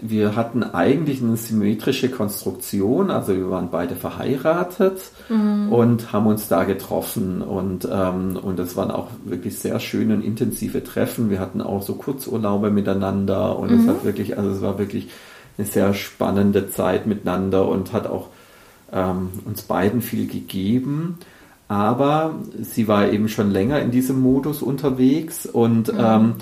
wir 0.00 0.36
hatten 0.36 0.62
eigentlich 0.62 1.22
eine 1.22 1.36
symmetrische 1.36 2.10
Konstruktion, 2.10 3.10
also 3.10 3.34
wir 3.34 3.50
waren 3.50 3.70
beide 3.70 3.96
verheiratet 3.96 5.00
mhm. 5.28 5.72
und 5.72 6.12
haben 6.12 6.26
uns 6.26 6.48
da 6.48 6.64
getroffen 6.64 7.40
und 7.40 7.88
ähm, 7.90 8.36
und 8.36 8.60
es 8.60 8.76
waren 8.76 8.90
auch 8.90 9.08
wirklich 9.24 9.58
sehr 9.58 9.80
schöne 9.80 10.14
und 10.14 10.22
intensive 10.22 10.84
Treffen. 10.84 11.30
Wir 11.30 11.40
hatten 11.40 11.62
auch 11.62 11.82
so 11.82 11.94
Kurzurlaube 11.94 12.70
miteinander 12.70 13.58
und 13.58 13.70
mhm. 13.70 13.80
es 13.80 13.88
hat 13.88 14.04
wirklich, 14.04 14.36
also 14.36 14.50
es 14.50 14.60
war 14.60 14.78
wirklich 14.78 15.08
eine 15.56 15.66
sehr 15.66 15.94
spannende 15.94 16.68
Zeit 16.68 17.06
miteinander 17.06 17.66
und 17.66 17.94
hat 17.94 18.06
auch 18.06 18.28
ähm, 18.96 19.28
uns 19.44 19.62
beiden 19.62 20.00
viel 20.00 20.26
gegeben. 20.26 21.18
Aber 21.68 22.36
sie 22.60 22.88
war 22.88 23.08
eben 23.08 23.28
schon 23.28 23.50
länger 23.50 23.80
in 23.80 23.90
diesem 23.90 24.20
Modus 24.20 24.62
unterwegs 24.62 25.46
und 25.46 25.92
mhm. 25.92 26.00
ähm, 26.00 26.34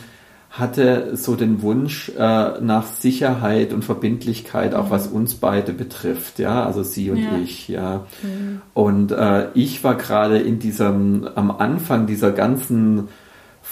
hatte 0.50 1.16
so 1.16 1.34
den 1.34 1.62
Wunsch 1.62 2.10
äh, 2.16 2.60
nach 2.60 2.86
Sicherheit 2.86 3.72
und 3.72 3.84
Verbindlichkeit, 3.84 4.74
auch 4.74 4.86
mhm. 4.86 4.90
was 4.90 5.08
uns 5.08 5.34
beide 5.34 5.72
betrifft, 5.72 6.38
ja, 6.38 6.64
also 6.64 6.84
sie 6.84 7.10
und 7.10 7.18
ja. 7.18 7.38
ich, 7.42 7.68
ja. 7.68 8.06
Mhm. 8.22 8.60
Und 8.72 9.10
äh, 9.10 9.48
ich 9.54 9.82
war 9.82 9.96
gerade 9.96 10.38
in 10.38 10.60
diesem, 10.60 11.26
am 11.34 11.50
Anfang 11.50 12.06
dieser 12.06 12.30
ganzen 12.30 13.08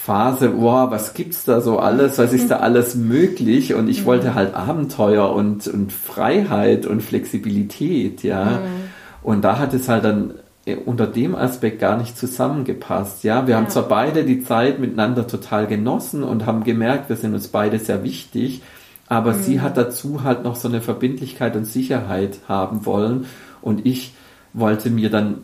Phase, 0.05 0.49
boah, 0.49 0.91
was 0.91 1.13
gibt's 1.13 1.45
da 1.45 1.61
so 1.61 1.79
alles, 1.79 2.17
was 2.17 2.33
ist 2.33 2.51
da 2.51 2.57
alles 2.57 2.93
möglich? 2.93 3.73
Und 3.73 3.87
ich 3.87 4.01
mhm. 4.01 4.05
wollte 4.05 4.35
halt 4.35 4.53
Abenteuer 4.53 5.31
und, 5.33 5.65
und 5.67 5.93
Freiheit 5.93 6.85
und 6.85 7.01
Flexibilität, 7.01 8.21
ja. 8.21 8.43
Mhm. 8.43 8.89
Und 9.21 9.45
da 9.45 9.59
hat 9.59 9.73
es 9.73 9.87
halt 9.87 10.03
dann 10.03 10.33
äh, 10.65 10.75
unter 10.75 11.07
dem 11.07 11.35
Aspekt 11.35 11.79
gar 11.79 11.97
nicht 11.97 12.17
zusammengepasst. 12.17 13.23
Ja, 13.23 13.47
wir 13.47 13.53
ja. 13.53 13.57
haben 13.57 13.69
zwar 13.69 13.87
beide 13.87 14.25
die 14.25 14.43
Zeit 14.43 14.77
miteinander 14.77 15.25
total 15.25 15.67
genossen 15.67 16.21
und 16.23 16.45
haben 16.45 16.65
gemerkt, 16.65 17.07
wir 17.07 17.15
sind 17.15 17.33
uns 17.33 17.47
beide 17.47 17.79
sehr 17.79 18.03
wichtig, 18.03 18.61
aber 19.07 19.31
mhm. 19.31 19.43
sie 19.43 19.61
hat 19.61 19.77
dazu 19.77 20.23
halt 20.23 20.43
noch 20.43 20.57
so 20.57 20.67
eine 20.67 20.81
Verbindlichkeit 20.81 21.55
und 21.55 21.63
Sicherheit 21.63 22.39
haben 22.49 22.85
wollen 22.85 23.25
und 23.61 23.85
ich 23.85 24.13
wollte 24.51 24.89
mir 24.89 25.09
dann, 25.09 25.43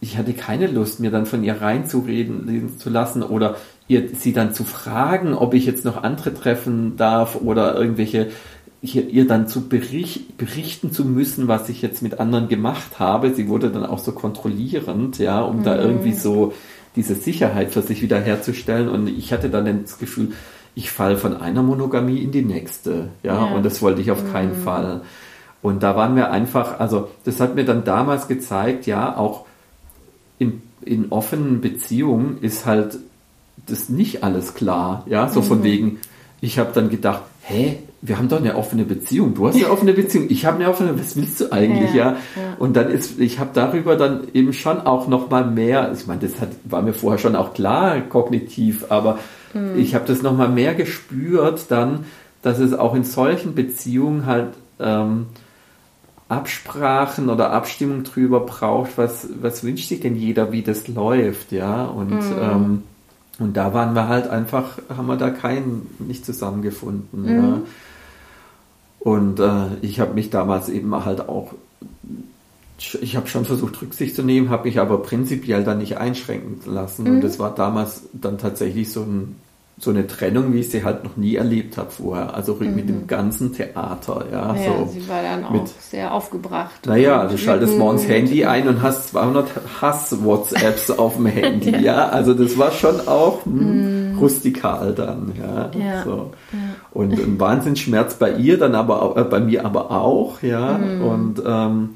ich 0.00 0.18
hatte 0.18 0.32
keine 0.32 0.66
Lust, 0.66 0.98
mir 0.98 1.12
dann 1.12 1.26
von 1.26 1.44
ihr 1.44 1.62
reinzureden 1.62 2.78
zu 2.78 2.90
lassen 2.90 3.22
oder 3.22 3.54
ihr, 3.92 4.08
sie 4.14 4.32
dann 4.32 4.54
zu 4.54 4.64
fragen, 4.64 5.34
ob 5.34 5.54
ich 5.54 5.66
jetzt 5.66 5.84
noch 5.84 6.02
andere 6.02 6.34
treffen 6.34 6.96
darf 6.96 7.36
oder 7.36 7.76
irgendwelche 7.76 8.30
hier, 8.82 9.08
ihr 9.08 9.26
dann 9.28 9.46
zu 9.46 9.68
bericht, 9.68 10.36
berichten 10.36 10.90
zu 10.90 11.04
müssen, 11.04 11.46
was 11.46 11.68
ich 11.68 11.82
jetzt 11.82 12.02
mit 12.02 12.18
anderen 12.18 12.48
gemacht 12.48 12.98
habe. 12.98 13.32
Sie 13.32 13.48
wurde 13.48 13.70
dann 13.70 13.86
auch 13.86 14.00
so 14.00 14.12
kontrollierend, 14.12 15.18
ja, 15.18 15.40
um 15.40 15.58
mhm. 15.58 15.64
da 15.64 15.80
irgendwie 15.80 16.12
so 16.12 16.52
diese 16.96 17.14
Sicherheit 17.14 17.70
für 17.70 17.82
sich 17.82 18.02
wieder 18.02 18.20
herzustellen. 18.20 18.88
Und 18.88 19.06
ich 19.06 19.32
hatte 19.32 19.50
dann 19.50 19.82
das 19.82 19.98
Gefühl, 19.98 20.32
ich 20.74 20.90
falle 20.90 21.16
von 21.16 21.36
einer 21.36 21.62
Monogamie 21.62 22.18
in 22.18 22.32
die 22.32 22.42
nächste, 22.42 23.10
ja, 23.22 23.34
ja. 23.34 23.54
und 23.54 23.64
das 23.64 23.82
wollte 23.82 24.00
ich 24.00 24.10
auf 24.10 24.24
mhm. 24.24 24.32
keinen 24.32 24.54
Fall. 24.54 25.02
Und 25.60 25.84
da 25.84 25.94
waren 25.94 26.16
wir 26.16 26.32
einfach, 26.32 26.80
also 26.80 27.08
das 27.24 27.38
hat 27.38 27.54
mir 27.54 27.64
dann 27.64 27.84
damals 27.84 28.26
gezeigt, 28.26 28.86
ja, 28.86 29.16
auch 29.16 29.44
in, 30.38 30.60
in 30.84 31.12
offenen 31.12 31.60
Beziehungen 31.60 32.38
ist 32.40 32.66
halt 32.66 32.98
das 33.66 33.88
nicht 33.88 34.24
alles 34.24 34.54
klar, 34.54 35.04
ja, 35.06 35.28
so 35.28 35.40
mhm. 35.40 35.44
von 35.44 35.62
wegen, 35.62 35.98
ich 36.40 36.58
habe 36.58 36.70
dann 36.74 36.90
gedacht, 36.90 37.22
hä, 37.42 37.78
wir 38.04 38.18
haben 38.18 38.28
doch 38.28 38.38
eine 38.38 38.56
offene 38.56 38.84
Beziehung. 38.84 39.34
Du 39.34 39.46
hast 39.46 39.54
eine 39.54 39.70
offene 39.70 39.92
Beziehung, 39.92 40.26
ich 40.28 40.44
habe 40.44 40.56
eine 40.56 40.68
offene, 40.68 40.98
was 40.98 41.16
willst 41.16 41.40
du 41.40 41.52
eigentlich, 41.52 41.94
ja? 41.94 42.12
ja? 42.12 42.16
ja. 42.36 42.56
Und 42.58 42.74
dann 42.74 42.90
ist, 42.90 43.20
ich 43.20 43.38
habe 43.38 43.50
darüber 43.54 43.96
dann 43.96 44.26
eben 44.34 44.52
schon 44.52 44.80
auch 44.80 45.06
noch 45.06 45.30
mal 45.30 45.44
mehr, 45.44 45.92
ich 45.96 46.06
meine, 46.06 46.20
das 46.20 46.40
hat, 46.40 46.50
war 46.64 46.82
mir 46.82 46.94
vorher 46.94 47.18
schon 47.18 47.36
auch 47.36 47.54
klar, 47.54 48.00
kognitiv, 48.00 48.86
aber 48.88 49.18
mhm. 49.54 49.78
ich 49.78 49.94
habe 49.94 50.04
das 50.06 50.22
noch 50.22 50.36
mal 50.36 50.48
mehr 50.48 50.74
gespürt 50.74 51.66
dann, 51.68 52.04
dass 52.42 52.58
es 52.58 52.74
auch 52.74 52.94
in 52.94 53.04
solchen 53.04 53.54
Beziehungen 53.54 54.26
halt 54.26 54.54
ähm, 54.80 55.26
Absprachen 56.28 57.28
oder 57.28 57.52
Abstimmung 57.52 58.02
drüber 58.02 58.40
braucht, 58.40 58.96
was, 58.96 59.28
was 59.40 59.62
wünscht 59.62 59.88
sich 59.88 60.00
denn 60.00 60.16
jeder, 60.16 60.50
wie 60.50 60.62
das 60.62 60.88
läuft, 60.88 61.52
ja? 61.52 61.84
Und 61.84 62.10
mhm. 62.10 62.36
ähm, 62.40 62.82
und 63.38 63.56
da 63.56 63.72
waren 63.72 63.94
wir 63.94 64.08
halt 64.08 64.28
einfach, 64.28 64.78
haben 64.94 65.06
wir 65.06 65.16
da 65.16 65.30
keinen 65.30 65.88
nicht 65.98 66.24
zusammengefunden. 66.24 67.22
Mhm. 67.22 67.28
Ja. 67.28 67.60
Und 69.00 69.40
äh, 69.40 69.76
ich 69.80 70.00
habe 70.00 70.14
mich 70.14 70.30
damals 70.30 70.68
eben 70.68 70.94
halt 71.04 71.28
auch, 71.28 71.54
ich 72.78 73.16
habe 73.16 73.28
schon 73.28 73.44
versucht 73.44 73.80
Rücksicht 73.80 74.14
zu 74.14 74.22
nehmen, 74.22 74.50
habe 74.50 74.68
mich 74.68 74.78
aber 74.78 75.02
prinzipiell 75.02 75.64
dann 75.64 75.78
nicht 75.78 75.98
einschränken 75.98 76.60
lassen. 76.72 77.04
Mhm. 77.04 77.10
Und 77.10 77.20
das 77.22 77.38
war 77.38 77.54
damals 77.54 78.04
dann 78.12 78.38
tatsächlich 78.38 78.92
so 78.92 79.02
ein 79.02 79.36
so 79.82 79.90
eine 79.90 80.06
Trennung, 80.06 80.52
wie 80.52 80.60
ich 80.60 80.70
sie 80.70 80.84
halt 80.84 81.02
noch 81.02 81.16
nie 81.16 81.34
erlebt 81.34 81.76
habe 81.76 81.90
vorher. 81.90 82.34
Also 82.34 82.54
mhm. 82.54 82.76
mit 82.76 82.88
dem 82.88 83.00
mhm. 83.00 83.06
ganzen 83.08 83.52
Theater. 83.52 84.24
Ja, 84.30 84.54
ja 84.54 84.78
so 84.78 84.88
sie 84.92 85.08
war 85.08 85.22
dann 85.22 85.44
auch 85.44 85.50
mit, 85.50 85.66
sehr 85.66 86.14
aufgebracht. 86.14 86.86
Naja, 86.86 87.26
du 87.26 87.36
schaltest 87.36 87.76
morgens 87.76 88.06
Handy 88.06 88.44
ein 88.44 88.68
und 88.68 88.80
hast 88.80 89.08
200 89.08 89.50
Hass-WhatsApps 89.80 90.90
auf 90.98 91.16
dem 91.16 91.26
Handy. 91.26 91.72
ja. 91.72 91.80
ja. 91.80 92.08
also 92.10 92.32
das 92.32 92.56
war 92.56 92.70
schon 92.70 93.08
auch 93.08 93.44
hm, 93.44 94.12
mm. 94.12 94.18
rustikal 94.20 94.94
dann. 94.94 95.32
Ja, 95.36 95.70
ja. 95.76 96.04
So. 96.04 96.30
ja. 96.52 96.58
Und 96.92 97.14
ein 97.14 97.40
Wahnsinnsschmerz 97.40 98.14
bei 98.14 98.34
ihr, 98.34 98.58
dann 98.58 98.76
aber 98.76 99.02
auch, 99.02 99.16
äh, 99.16 99.24
bei 99.24 99.40
mir 99.40 99.64
aber 99.64 99.90
auch. 99.90 100.42
Ja, 100.42 100.78
mm. 100.78 101.02
und 101.02 101.42
ähm, 101.44 101.90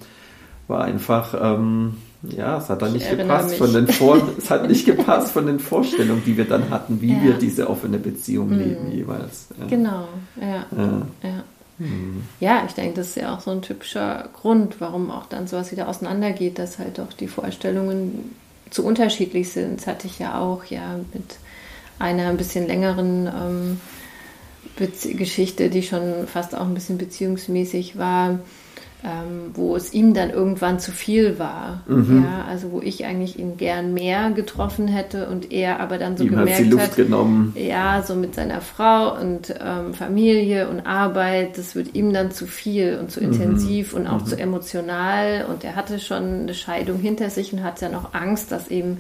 war 0.67 0.83
einfach. 0.83 1.35
Ähm, 1.41 1.99
ja, 2.23 2.59
es 2.59 2.69
hat 2.69 2.83
dann 2.83 2.93
nicht 2.93 3.09
gepasst 3.09 3.57
von 3.57 3.73
den 3.73 3.87
Vor 3.89 4.21
es 4.39 4.51
hat 4.51 4.69
nicht 4.69 4.87
gepasst 4.87 5.33
von 5.33 5.47
den 5.47 5.59
Vorstellungen, 5.59 6.23
die 6.25 6.37
wir 6.37 6.47
dann 6.47 6.71
hatten, 6.71 7.01
wie 7.01 7.13
ja. 7.13 7.23
wir 7.23 7.35
diese 7.35 7.69
offene 7.69 7.99
Beziehung 7.99 8.51
mhm. 8.51 8.59
leben 8.59 8.93
jeweils. 8.93 9.49
Ja. 9.59 9.67
Genau, 9.67 10.09
ja. 10.41 10.67
Ja. 10.77 11.03
ja. 11.23 11.45
Mhm. 11.79 12.23
ja 12.41 12.65
ich 12.67 12.73
denke, 12.73 12.97
das 12.97 13.09
ist 13.09 13.17
ja 13.17 13.35
auch 13.35 13.41
so 13.41 13.51
ein 13.51 13.63
typischer 13.63 14.29
Grund, 14.33 14.81
warum 14.81 15.11
auch 15.11 15.27
dann 15.27 15.47
sowas 15.47 15.73
wieder 15.73 15.89
auseinandergeht, 15.89 16.59
dass 16.59 16.79
halt 16.79 16.99
auch 17.01 17.13
die 17.13 17.29
Vorstellungen 17.29 18.35
zu 18.71 18.85
unterschiedlich 18.85 19.53
sind. 19.53 19.81
Das 19.81 19.87
hatte 19.87 20.07
ich 20.07 20.19
ja 20.19 20.41
auch, 20.41 20.65
ja, 20.65 20.99
mit 21.13 21.37
einer 21.99 22.29
ein 22.29 22.37
bisschen 22.37 22.67
längeren 22.67 23.27
ähm, 23.27 23.81
Geschichte, 24.77 25.71
die 25.71 25.83
schon 25.83 26.27
fast 26.27 26.55
auch 26.55 26.67
ein 26.67 26.75
bisschen 26.75 26.99
beziehungsmäßig 26.99 27.97
war 27.97 28.39
ähm, 29.07 29.53
wo 29.55 29.77
es 29.77 29.95
ihm 29.95 30.15
dann 30.15 30.31
irgendwann 30.31 30.81
zu 30.81 30.91
viel 30.91 31.39
war. 31.39 31.83
Mhm. 31.87 32.25
Ja, 32.25 32.45
also 32.49 32.73
wo 32.73 32.81
ich 32.81 33.05
eigentlich 33.05 33.39
ihn 33.39 33.57
gern 33.57 33.95
mehr 33.95 34.31
getroffen 34.31 34.89
hätte 34.89 35.29
und 35.29 35.53
er 35.53 35.79
aber 35.79 35.99
dann 35.99 36.17
so 36.17 36.25
ihm 36.25 36.31
gemerkt 36.31 36.59
hat, 36.59 36.59
die 36.59 36.71
Luft 36.71 36.83
hat, 36.83 36.97
genommen. 36.97 37.55
ja, 37.57 38.03
so 38.03 38.17
mit 38.17 38.35
seiner 38.35 38.61
Frau 38.61 39.17
und 39.17 39.55
ähm, 39.61 39.95
Familie 39.95 40.69
und 40.69 40.81
Arbeit, 40.81 41.57
das 41.57 41.77
wird 41.77 41.95
ihm 41.95 42.13
dann 42.13 42.33
zu 42.33 42.47
viel 42.47 42.99
und 43.01 43.13
zu 43.13 43.21
mhm. 43.21 43.33
intensiv 43.33 43.95
und 43.95 44.09
auch 44.09 44.23
mhm. 44.23 44.27
zu 44.27 44.39
emotional 44.41 45.47
und 45.49 45.63
er 45.63 45.77
hatte 45.77 46.01
schon 46.01 46.41
eine 46.41 46.55
Scheidung 46.55 46.99
hinter 46.99 47.31
sich 47.31 47.53
und 47.53 47.63
hat 47.63 47.81
ja 47.81 47.89
noch 47.89 48.13
Angst, 48.13 48.51
dass 48.51 48.69
eben 48.69 48.99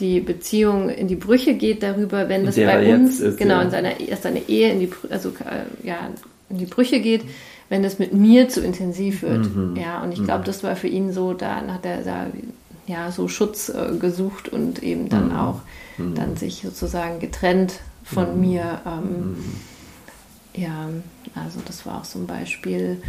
die 0.00 0.18
Beziehung 0.20 0.88
in 0.88 1.06
die 1.06 1.16
Brüche 1.16 1.54
geht 1.54 1.84
darüber, 1.84 2.28
wenn 2.28 2.44
das 2.44 2.56
bei 2.56 2.92
uns 2.92 3.20
ist, 3.20 3.38
genau 3.38 3.56
ja. 3.56 3.62
in 3.62 3.70
seiner 3.70 3.90
dass 4.10 4.22
seine 4.22 4.48
Ehe 4.48 4.72
in 4.72 4.80
die 4.80 4.90
also 5.10 5.28
äh, 5.28 5.86
ja 5.86 5.96
in 6.50 6.58
die 6.58 6.66
Brüche 6.66 7.00
geht 7.00 7.22
wenn 7.68 7.84
es 7.84 7.98
mit 7.98 8.12
mir 8.12 8.48
zu 8.48 8.60
intensiv 8.60 9.22
wird. 9.22 9.54
Mhm. 9.54 9.76
Ja, 9.76 10.02
und 10.02 10.12
ich 10.12 10.22
glaube, 10.24 10.40
mhm. 10.40 10.46
das 10.46 10.62
war 10.62 10.76
für 10.76 10.88
ihn 10.88 11.12
so, 11.12 11.34
dann 11.34 11.72
hat 11.72 11.84
er 11.84 12.02
da 12.02 12.26
ja 12.86 13.10
so 13.10 13.28
Schutz 13.28 13.68
äh, 13.68 13.96
gesucht 13.98 14.48
und 14.48 14.82
eben 14.82 15.08
dann 15.08 15.28
mhm. 15.28 15.36
auch 15.36 15.60
mhm. 15.98 16.14
dann 16.14 16.36
sich 16.36 16.62
sozusagen 16.62 17.20
getrennt 17.20 17.80
von 18.02 18.40
mir. 18.40 18.80
Ähm, 18.86 19.36
ja, 20.54 20.88
also 21.34 21.60
das 21.64 21.84
war 21.86 22.00
auch 22.00 22.04
so 22.04 22.18
ein 22.18 22.26
Beispiel. 22.26 23.02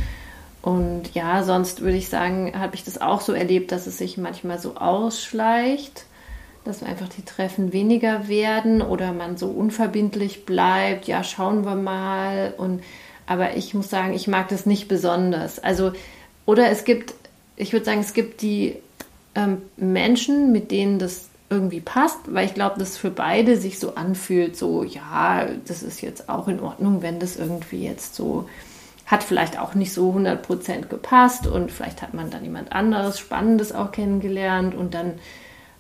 Und 0.61 1.13
ja, 1.13 1.43
sonst 1.43 1.81
würde 1.81 1.97
ich 1.97 2.09
sagen, 2.09 2.51
habe 2.57 2.75
ich 2.75 2.83
das 2.83 2.99
auch 2.99 3.21
so 3.21 3.31
erlebt, 3.31 3.71
dass 3.71 3.87
es 3.87 3.97
sich 3.97 4.17
manchmal 4.17 4.59
so 4.59 4.75
ausschleicht, 4.75 6.05
dass 6.65 6.83
einfach 6.83 7.07
die 7.07 7.23
Treffen 7.23 7.71
weniger 7.71 8.27
werden 8.27 8.81
oder 8.81 9.13
man 9.13 9.37
so 9.37 9.47
unverbindlich 9.47 10.45
bleibt. 10.45 11.07
Ja, 11.07 11.23
schauen 11.23 11.63
wir 11.65 11.75
mal 11.75 12.53
und 12.57 12.83
aber 13.29 13.55
ich 13.55 13.75
muss 13.75 13.91
sagen, 13.91 14.13
ich 14.13 14.27
mag 14.27 14.49
das 14.49 14.65
nicht 14.65 14.87
besonders. 14.87 15.59
Also, 15.59 15.91
oder 16.47 16.71
es 16.71 16.83
gibt, 16.83 17.13
ich 17.57 17.73
würde 17.73 17.85
sagen, 17.85 17.99
es 17.99 18.13
gibt 18.13 18.41
die 18.41 18.75
ähm, 19.35 19.61
Menschen, 19.77 20.51
mit 20.51 20.71
denen 20.71 20.97
das 20.97 21.29
irgendwie 21.47 21.79
passt, 21.79 22.17
weil 22.25 22.47
ich 22.47 22.55
glaube, 22.55 22.79
dass 22.79 22.97
für 22.97 23.11
beide 23.11 23.55
sich 23.57 23.77
so 23.77 23.93
anfühlt, 23.93 24.57
so, 24.57 24.83
ja, 24.83 25.47
das 25.67 25.83
ist 25.83 26.01
jetzt 26.01 26.27
auch 26.27 26.47
in 26.47 26.59
Ordnung, 26.59 27.03
wenn 27.03 27.19
das 27.19 27.37
irgendwie 27.37 27.85
jetzt 27.85 28.15
so 28.15 28.49
hat 29.05 29.23
vielleicht 29.23 29.59
auch 29.59 29.75
nicht 29.75 29.93
so 29.93 30.11
100% 30.11 30.87
gepasst 30.87 31.45
und 31.45 31.71
vielleicht 31.71 32.01
hat 32.01 32.15
man 32.15 32.31
dann 32.31 32.43
jemand 32.43 32.71
anderes 32.71 33.19
Spannendes 33.19 33.71
auch 33.71 33.91
kennengelernt 33.91 34.73
und 34.73 34.95
dann 34.95 35.13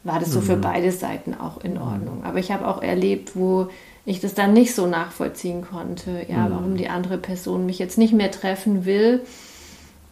war 0.03 0.19
das 0.19 0.31
so 0.31 0.41
für 0.41 0.55
mhm. 0.55 0.61
beide 0.61 0.91
Seiten 0.91 1.33
auch 1.33 1.63
in 1.63 1.79
Ordnung. 1.79 2.23
Aber 2.23 2.37
ich 2.37 2.51
habe 2.51 2.67
auch 2.67 2.81
erlebt, 2.81 3.35
wo 3.35 3.69
ich 4.05 4.19
das 4.19 4.33
dann 4.33 4.53
nicht 4.53 4.73
so 4.73 4.87
nachvollziehen 4.87 5.61
konnte, 5.61 6.25
ja, 6.27 6.47
mhm. 6.47 6.51
warum 6.51 6.77
die 6.77 6.89
andere 6.89 7.17
Person 7.17 7.65
mich 7.65 7.79
jetzt 7.79 7.97
nicht 7.97 8.13
mehr 8.13 8.31
treffen 8.31 8.85
will 8.85 9.21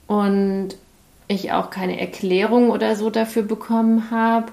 und 0.08 0.69
ich 1.28 1.52
auch 1.52 1.69
keine 1.69 2.00
Erklärung 2.00 2.69
oder 2.69 2.95
so 2.95 3.10
dafür 3.10 3.43
bekommen 3.43 4.12
habe. 4.12 4.47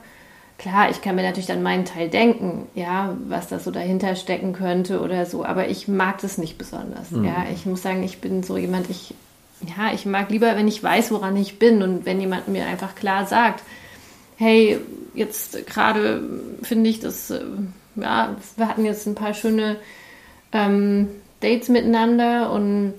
Klar, 0.58 0.90
ich 0.90 1.02
kann 1.02 1.16
mir 1.16 1.22
natürlich 1.22 1.46
dann 1.46 1.62
meinen 1.62 1.84
Teil 1.84 2.08
denken, 2.08 2.66
ja, 2.74 3.16
was 3.28 3.48
da 3.48 3.58
so 3.58 3.70
dahinter 3.70 4.16
stecken 4.16 4.52
könnte 4.52 5.00
oder 5.00 5.26
so, 5.26 5.44
aber 5.44 5.68
ich 5.68 5.88
mag 5.88 6.20
das 6.20 6.38
nicht 6.38 6.58
besonders. 6.58 7.10
Mhm. 7.10 7.24
Ja, 7.24 7.46
ich 7.52 7.66
muss 7.66 7.82
sagen, 7.82 8.02
ich 8.02 8.20
bin 8.20 8.42
so 8.42 8.56
jemand, 8.56 8.88
ich, 8.88 9.14
ja, 9.60 9.92
ich 9.92 10.06
mag 10.06 10.30
lieber, 10.30 10.56
wenn 10.56 10.68
ich 10.68 10.82
weiß, 10.82 11.10
woran 11.10 11.36
ich 11.36 11.58
bin 11.58 11.82
und 11.82 12.06
wenn 12.06 12.20
jemand 12.20 12.48
mir 12.48 12.66
einfach 12.66 12.94
klar 12.94 13.26
sagt, 13.26 13.62
hey, 14.36 14.78
jetzt 15.14 15.66
gerade 15.66 16.22
finde 16.62 16.90
ich 16.90 17.00
das 17.00 17.30
äh, 17.30 17.40
ja, 17.96 18.36
wir 18.56 18.68
hatten 18.68 18.84
jetzt 18.84 19.06
ein 19.06 19.14
paar 19.14 19.34
schöne 19.34 19.76
ähm, 20.52 21.08
Dates 21.40 21.68
miteinander 21.68 22.50
und 22.52 22.94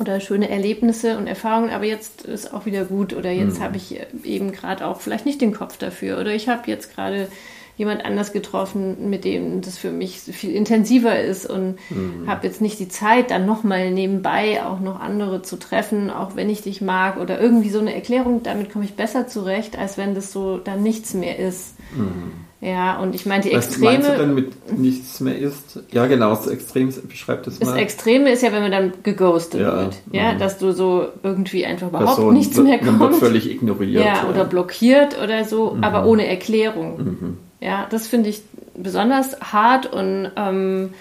oder 0.00 0.20
schöne 0.20 0.48
Erlebnisse 0.48 1.18
und 1.18 1.26
Erfahrungen, 1.26 1.70
aber 1.70 1.84
jetzt 1.84 2.22
ist 2.22 2.54
auch 2.54 2.66
wieder 2.66 2.84
gut 2.84 3.14
oder 3.14 3.30
jetzt 3.32 3.58
mhm. 3.58 3.64
habe 3.64 3.76
ich 3.76 4.00
eben 4.22 4.52
gerade 4.52 4.86
auch 4.86 5.00
vielleicht 5.00 5.26
nicht 5.26 5.40
den 5.40 5.52
Kopf 5.52 5.76
dafür 5.76 6.18
oder 6.20 6.32
ich 6.32 6.48
habe 6.48 6.70
jetzt 6.70 6.94
gerade 6.94 7.28
jemand 7.76 8.04
anders 8.04 8.32
getroffen, 8.32 9.08
mit 9.08 9.24
dem 9.24 9.60
das 9.60 9.78
für 9.78 9.90
mich 9.90 10.18
viel 10.18 10.52
intensiver 10.52 11.20
ist 11.20 11.46
und 11.46 11.78
mhm. 11.90 12.24
habe 12.26 12.46
jetzt 12.46 12.60
nicht 12.60 12.78
die 12.80 12.88
Zeit, 12.88 13.30
dann 13.30 13.46
nochmal 13.46 13.92
nebenbei 13.92 14.64
auch 14.64 14.80
noch 14.80 15.00
andere 15.00 15.42
zu 15.42 15.56
treffen, 15.56 16.10
auch 16.10 16.34
wenn 16.34 16.50
ich 16.50 16.62
dich 16.62 16.80
mag 16.80 17.18
oder 17.18 17.40
irgendwie 17.40 17.70
so 17.70 17.78
eine 17.78 17.94
Erklärung, 17.94 18.42
damit 18.42 18.72
komme 18.72 18.84
ich 18.84 18.94
besser 18.94 19.28
zurecht, 19.28 19.78
als 19.78 19.96
wenn 19.96 20.16
das 20.16 20.32
so 20.32 20.58
dann 20.58 20.82
nichts 20.82 21.14
mehr 21.14 21.38
ist. 21.38 21.74
Mhm. 21.96 22.32
Ja, 22.60 22.98
und 22.98 23.14
ich 23.14 23.24
meine, 23.24 23.44
die 23.44 23.52
Extreme. 23.52 23.86
Was 23.86 23.92
meinst 23.92 24.08
du 24.08 24.16
denn 24.16 24.34
mit 24.34 24.78
nichts 24.78 25.20
mehr 25.20 25.38
ist? 25.38 25.80
Ja, 25.92 26.06
genau, 26.06 26.30
das 26.30 26.48
Extrem 26.48 26.92
beschreibt 27.06 27.46
das 27.46 27.60
mal. 27.60 27.66
Das 27.66 27.76
Extreme 27.76 28.32
ist 28.32 28.42
ja, 28.42 28.52
wenn 28.52 28.62
man 28.62 28.72
dann 28.72 28.92
geghostet 29.04 29.60
ja, 29.60 29.76
wird. 29.76 29.96
Ja, 30.10 30.32
mhm. 30.32 30.38
dass 30.38 30.58
du 30.58 30.72
so 30.72 31.06
irgendwie 31.22 31.64
einfach 31.64 31.88
überhaupt 31.88 32.16
Person 32.16 32.34
nichts 32.34 32.56
mehr 32.56 32.78
kommt. 32.78 32.98
Man 32.98 33.10
wird 33.10 33.20
völlig 33.20 33.48
ignoriert. 33.48 34.04
Ja, 34.04 34.28
oder 34.28 34.44
blockiert 34.44 35.22
oder 35.22 35.44
so, 35.44 35.74
mhm. 35.74 35.84
aber 35.84 36.04
ohne 36.04 36.26
Erklärung. 36.26 36.98
Mhm. 36.98 37.38
Ja, 37.60 37.86
das 37.90 38.08
finde 38.08 38.30
ich 38.30 38.42
besonders 38.76 39.40
hart 39.40 39.92
und 39.92 40.30
ähm, 40.36 40.94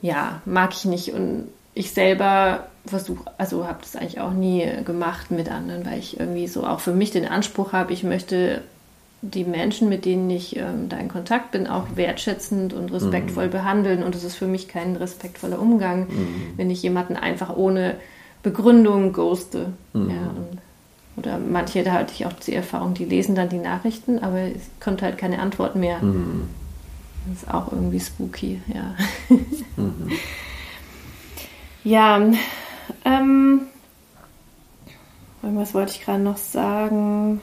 ja, 0.00 0.40
mag 0.46 0.72
ich 0.74 0.86
nicht. 0.86 1.12
Und 1.12 1.48
ich 1.74 1.90
selber 1.90 2.66
versuche, 2.86 3.24
also 3.36 3.66
habe 3.66 3.78
das 3.82 3.96
eigentlich 3.96 4.20
auch 4.20 4.32
nie 4.32 4.66
gemacht 4.86 5.30
mit 5.30 5.50
anderen, 5.50 5.84
weil 5.84 5.98
ich 5.98 6.18
irgendwie 6.18 6.46
so 6.46 6.64
auch 6.64 6.80
für 6.80 6.92
mich 6.92 7.10
den 7.10 7.26
Anspruch 7.26 7.72
habe, 7.72 7.92
ich 7.92 8.04
möchte 8.04 8.62
die 9.32 9.44
Menschen, 9.44 9.88
mit 9.88 10.04
denen 10.04 10.28
ich 10.28 10.56
ähm, 10.56 10.88
da 10.88 10.98
in 10.98 11.08
Kontakt 11.08 11.52
bin, 11.52 11.66
auch 11.66 11.86
wertschätzend 11.94 12.74
und 12.74 12.92
respektvoll 12.92 13.46
mhm. 13.46 13.50
behandeln. 13.50 14.02
Und 14.02 14.14
es 14.14 14.22
ist 14.22 14.36
für 14.36 14.46
mich 14.46 14.68
kein 14.68 14.96
respektvoller 14.96 15.58
Umgang, 15.60 16.00
mhm. 16.08 16.52
wenn 16.56 16.70
ich 16.70 16.82
jemanden 16.82 17.16
einfach 17.16 17.56
ohne 17.56 17.96
Begründung 18.42 19.12
ghoste. 19.12 19.72
Mhm. 19.94 20.10
Ja, 20.10 20.16
und, 20.16 20.58
oder 21.16 21.38
manche, 21.38 21.82
da 21.82 21.92
hatte 21.92 22.12
ich 22.12 22.26
auch 22.26 22.32
die 22.34 22.54
Erfahrung, 22.54 22.94
die 22.94 23.04
lesen 23.04 23.34
dann 23.34 23.48
die 23.48 23.58
Nachrichten, 23.58 24.18
aber 24.18 24.40
es 24.40 24.62
kommt 24.80 25.00
halt 25.00 25.16
keine 25.16 25.38
Antwort 25.38 25.74
mehr. 25.74 26.02
Mhm. 26.02 26.48
Das 27.26 27.42
ist 27.42 27.54
auch 27.54 27.72
irgendwie 27.72 28.00
spooky, 28.00 28.60
ja. 28.66 28.94
Mhm. 29.76 30.10
ja, 31.84 32.20
ähm, 33.06 33.60
irgendwas 35.42 35.72
wollte 35.72 35.92
ich 35.92 36.04
gerade 36.04 36.22
noch 36.22 36.36
sagen. 36.36 37.40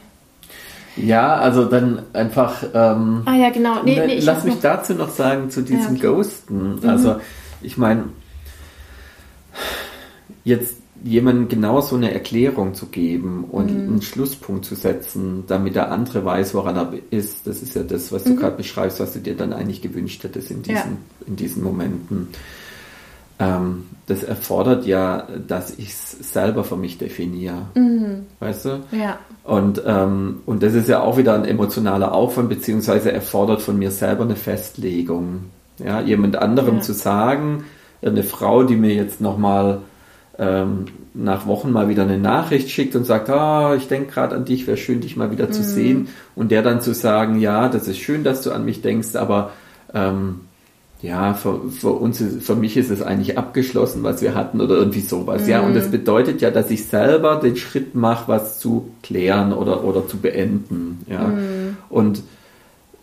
Ja, 0.97 1.35
also 1.35 1.65
dann 1.65 2.03
einfach. 2.13 2.63
Ähm, 2.73 3.21
ah 3.25 3.35
ja, 3.35 3.49
genau. 3.49 3.83
Nee, 3.83 4.01
nee, 4.05 4.19
lass 4.19 4.43
mich 4.43 4.55
noch... 4.55 4.61
dazu 4.61 4.93
noch 4.93 5.09
sagen 5.09 5.49
zu 5.49 5.61
diesem 5.61 5.95
ja, 5.95 6.09
okay. 6.09 6.15
Ghosten. 6.15 6.79
Mhm. 6.81 6.89
Also 6.89 7.15
ich 7.61 7.77
meine, 7.77 8.05
jetzt 10.43 10.75
jemandem 11.03 11.47
genau 11.47 11.81
so 11.81 11.95
eine 11.95 12.13
Erklärung 12.13 12.75
zu 12.75 12.87
geben 12.87 13.45
und 13.45 13.71
mhm. 13.71 13.89
einen 13.89 14.01
Schlusspunkt 14.01 14.65
zu 14.65 14.75
setzen, 14.75 15.45
damit 15.47 15.75
der 15.75 15.91
andere 15.91 16.23
weiß, 16.23 16.53
woran 16.53 16.75
er 16.75 16.93
ist, 17.09 17.47
das 17.47 17.61
ist 17.61 17.75
ja 17.75 17.83
das, 17.83 18.11
was 18.11 18.23
du 18.23 18.31
mhm. 18.31 18.37
gerade 18.37 18.57
beschreibst, 18.57 18.99
was 18.99 19.13
du 19.13 19.19
dir 19.19 19.35
dann 19.35 19.53
eigentlich 19.53 19.81
gewünscht 19.81 20.23
hättest 20.23 20.51
in 20.51 20.61
diesen, 20.61 20.75
ja. 20.75 20.97
in 21.25 21.35
diesen 21.35 21.63
Momenten. 21.63 22.27
Ähm, 23.41 23.85
das 24.07 24.23
erfordert 24.23 24.85
ja, 24.85 25.25
dass 25.47 25.77
ich 25.77 25.89
es 25.89 26.33
selber 26.33 26.63
für 26.63 26.75
mich 26.75 26.97
definiere. 26.97 27.67
Mhm. 27.75 28.25
Weißt 28.39 28.65
du? 28.65 28.69
Ja. 28.91 29.19
Und, 29.43 29.81
ähm, 29.85 30.41
und 30.45 30.63
das 30.63 30.73
ist 30.73 30.87
ja 30.87 31.01
auch 31.01 31.17
wieder 31.17 31.33
ein 31.33 31.45
emotionaler 31.45 32.13
Aufwand, 32.13 32.49
beziehungsweise 32.49 33.11
erfordert 33.11 33.61
von 33.61 33.79
mir 33.79 33.91
selber 33.91 34.23
eine 34.23 34.35
Festlegung. 34.35 35.45
Ja, 35.83 36.01
jemand 36.01 36.35
anderem 36.35 36.75
ja. 36.75 36.81
zu 36.81 36.93
sagen, 36.93 37.63
eine 38.03 38.23
Frau, 38.23 38.63
die 38.63 38.75
mir 38.75 38.93
jetzt 38.93 39.21
nochmal 39.21 39.79
ähm, 40.37 40.85
nach 41.13 41.47
Wochen 41.47 41.71
mal 41.71 41.89
wieder 41.89 42.03
eine 42.03 42.17
Nachricht 42.17 42.69
schickt 42.69 42.95
und 42.95 43.05
sagt, 43.05 43.29
ah, 43.29 43.75
ich 43.75 43.87
denke 43.87 44.11
gerade 44.11 44.35
an 44.35 44.45
dich, 44.45 44.67
wäre 44.67 44.77
schön, 44.77 45.01
dich 45.01 45.15
mal 45.15 45.31
wieder 45.31 45.47
mhm. 45.47 45.53
zu 45.53 45.63
sehen. 45.63 46.09
Und 46.35 46.51
der 46.51 46.61
dann 46.61 46.81
zu 46.81 46.93
sagen, 46.93 47.39
ja, 47.39 47.69
das 47.69 47.87
ist 47.87 47.97
schön, 47.97 48.23
dass 48.23 48.41
du 48.41 48.51
an 48.51 48.65
mich 48.65 48.81
denkst, 48.81 49.15
aber 49.15 49.51
ähm, 49.93 50.41
ja, 51.01 51.33
für, 51.33 51.69
für 51.69 51.89
uns, 51.89 52.23
für 52.41 52.55
mich 52.55 52.77
ist 52.77 52.91
es 52.91 53.01
eigentlich 53.01 53.37
abgeschlossen, 53.37 54.03
was 54.03 54.21
wir 54.21 54.35
hatten 54.35 54.61
oder 54.61 54.75
irgendwie 54.75 54.99
sowas. 54.99 55.43
Mhm. 55.43 55.49
Ja, 55.49 55.61
und 55.61 55.75
das 55.75 55.87
mhm. 55.87 55.91
bedeutet 55.91 56.41
ja, 56.41 56.51
dass 56.51 56.69
ich 56.69 56.85
selber 56.85 57.37
den 57.37 57.55
Schritt 57.55 57.95
mache, 57.95 58.27
was 58.27 58.59
zu 58.59 58.91
klären 59.01 59.51
oder, 59.51 59.83
oder 59.83 60.07
zu 60.07 60.17
beenden. 60.17 61.03
Ja, 61.09 61.27
mhm. 61.27 61.77
und 61.89 62.21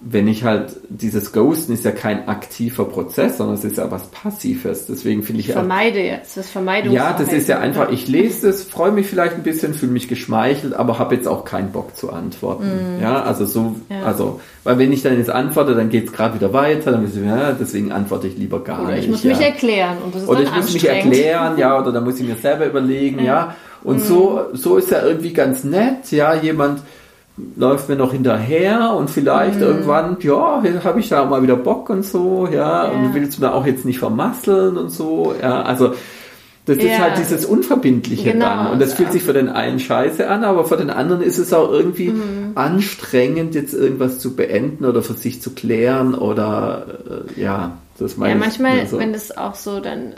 wenn 0.00 0.28
ich 0.28 0.44
halt, 0.44 0.76
dieses 0.88 1.32
Ghosten 1.32 1.72
ist 1.72 1.84
ja 1.84 1.90
kein 1.90 2.28
aktiver 2.28 2.84
Prozess, 2.84 3.38
sondern 3.38 3.56
es 3.56 3.64
ist 3.64 3.78
ja 3.78 3.90
was 3.90 4.06
Passives. 4.06 4.86
Deswegen 4.86 5.24
finde 5.24 5.40
ich. 5.40 5.48
Ich 5.48 5.54
vermeide 5.54 5.98
jetzt, 5.98 6.36
das 6.36 6.48
Vermeidung. 6.48 6.94
Ja, 6.94 7.16
das 7.18 7.32
ist 7.32 7.48
ja 7.48 7.58
einfach, 7.58 7.90
ich 7.90 8.06
lese 8.06 8.48
es, 8.48 8.62
freue 8.62 8.92
mich 8.92 9.08
vielleicht 9.08 9.34
ein 9.34 9.42
bisschen, 9.42 9.74
fühle 9.74 9.90
mich 9.90 10.06
geschmeichelt, 10.06 10.74
aber 10.74 11.00
habe 11.00 11.16
jetzt 11.16 11.26
auch 11.26 11.44
keinen 11.44 11.72
Bock 11.72 11.96
zu 11.96 12.12
antworten. 12.12 12.98
Mm. 12.98 13.02
Ja, 13.02 13.22
also 13.22 13.44
so, 13.44 13.74
ja. 13.90 14.04
also, 14.04 14.40
weil 14.62 14.78
wenn 14.78 14.92
ich 14.92 15.02
dann 15.02 15.18
jetzt 15.18 15.30
antworte, 15.30 15.74
dann 15.74 15.90
geht 15.90 16.06
es 16.06 16.12
gerade 16.12 16.36
wieder 16.36 16.52
weiter, 16.52 16.92
dann 16.92 17.04
ich, 17.04 17.16
ja, 17.16 17.50
deswegen 17.52 17.90
antworte 17.90 18.28
ich 18.28 18.38
lieber 18.38 18.62
gar 18.62 18.84
oder 18.84 18.92
nicht. 18.92 19.04
Ich 19.04 19.10
muss 19.10 19.24
ja. 19.24 19.30
mich 19.30 19.44
erklären 19.44 19.96
und 20.04 20.14
das 20.14 20.22
ist 20.22 20.28
Oder 20.28 20.42
ich 20.42 20.54
muss 20.54 20.72
mich 20.72 20.88
erklären, 20.88 21.58
ja, 21.58 21.76
oder 21.76 21.90
dann 21.90 22.04
muss 22.04 22.20
ich 22.20 22.28
mir 22.28 22.36
selber 22.36 22.66
überlegen, 22.66 23.24
ja. 23.24 23.56
Und 23.82 23.96
mm. 23.96 24.06
so, 24.06 24.40
so 24.52 24.76
ist 24.76 24.92
ja 24.92 25.02
irgendwie 25.02 25.32
ganz 25.32 25.64
nett, 25.64 26.12
ja, 26.12 26.34
jemand, 26.34 26.82
läuft 27.56 27.88
mir 27.88 27.96
noch 27.96 28.12
hinterher 28.12 28.94
und 28.94 29.10
vielleicht 29.10 29.56
mhm. 29.56 29.62
irgendwann, 29.62 30.16
ja, 30.20 30.62
habe 30.84 31.00
ich 31.00 31.08
da 31.08 31.24
mal 31.24 31.42
wieder 31.42 31.56
Bock 31.56 31.90
und 31.90 32.04
so, 32.04 32.48
ja, 32.50 32.84
ja. 32.86 32.90
und 32.90 33.14
willst 33.14 33.38
du 33.38 33.42
da 33.42 33.52
auch 33.52 33.66
jetzt 33.66 33.84
nicht 33.84 33.98
vermasseln 33.98 34.76
und 34.76 34.90
so, 34.90 35.34
ja, 35.40 35.62
also 35.62 35.94
das 36.68 36.76
ja. 36.78 36.84
ist 36.84 36.98
halt 36.98 37.18
dieses 37.18 37.46
Unverbindliche 37.46 38.32
genau. 38.32 38.46
dann 38.46 38.72
und 38.72 38.82
das 38.82 38.92
fühlt 38.92 39.10
sich 39.10 39.22
für 39.22 39.32
den 39.32 39.48
einen 39.48 39.80
scheiße 39.80 40.28
an, 40.28 40.44
aber 40.44 40.66
für 40.66 40.76
den 40.76 40.90
anderen 40.90 41.22
ist 41.22 41.38
es 41.38 41.52
auch 41.54 41.72
irgendwie 41.72 42.10
mhm. 42.10 42.52
anstrengend, 42.56 43.54
jetzt 43.54 43.72
irgendwas 43.72 44.18
zu 44.18 44.36
beenden 44.36 44.84
oder 44.84 45.02
für 45.02 45.14
sich 45.14 45.40
zu 45.40 45.50
klären 45.50 46.14
oder 46.14 47.24
äh, 47.36 47.40
ja, 47.40 47.78
das 47.98 48.18
meine 48.18 48.34
Ja, 48.34 48.38
manchmal, 48.38 48.86
so. 48.86 48.98
wenn 48.98 49.14
das 49.14 49.36
auch 49.36 49.54
so 49.54 49.80
dann 49.80 50.14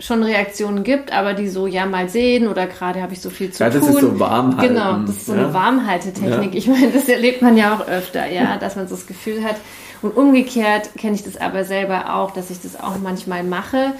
schon 0.00 0.22
Reaktionen 0.22 0.82
gibt, 0.82 1.12
aber 1.12 1.34
die 1.34 1.48
so, 1.48 1.66
ja, 1.66 1.86
mal 1.86 2.08
sehen 2.08 2.48
oder 2.48 2.66
gerade 2.66 3.02
habe 3.02 3.12
ich 3.12 3.20
so 3.20 3.30
viel 3.30 3.52
zu 3.52 3.62
ja, 3.62 3.70
tun. 3.70 3.80
Ja, 3.80 3.86
das 3.86 3.94
ist 3.94 4.00
so 4.00 4.18
warm 4.18 4.56
Genau, 4.56 4.98
das 5.06 5.16
ist 5.16 5.26
so 5.26 5.34
ja. 5.34 5.44
eine 5.44 5.54
Warmhaltetechnik. 5.54 6.54
Ja. 6.54 6.58
Ich 6.58 6.66
meine, 6.66 6.90
das 6.90 7.08
erlebt 7.08 7.42
man 7.42 7.56
ja 7.56 7.74
auch 7.74 7.86
öfter, 7.86 8.26
ja, 8.26 8.56
dass 8.56 8.76
man 8.76 8.88
so 8.88 8.96
das 8.96 9.06
Gefühl 9.06 9.44
hat. 9.44 9.56
Und 10.02 10.16
umgekehrt 10.16 10.90
kenne 10.96 11.14
ich 11.14 11.22
das 11.22 11.36
aber 11.36 11.64
selber 11.64 12.14
auch, 12.14 12.30
dass 12.30 12.50
ich 12.50 12.60
das 12.60 12.80
auch 12.80 12.98
manchmal 12.98 13.44
mache, 13.44 13.92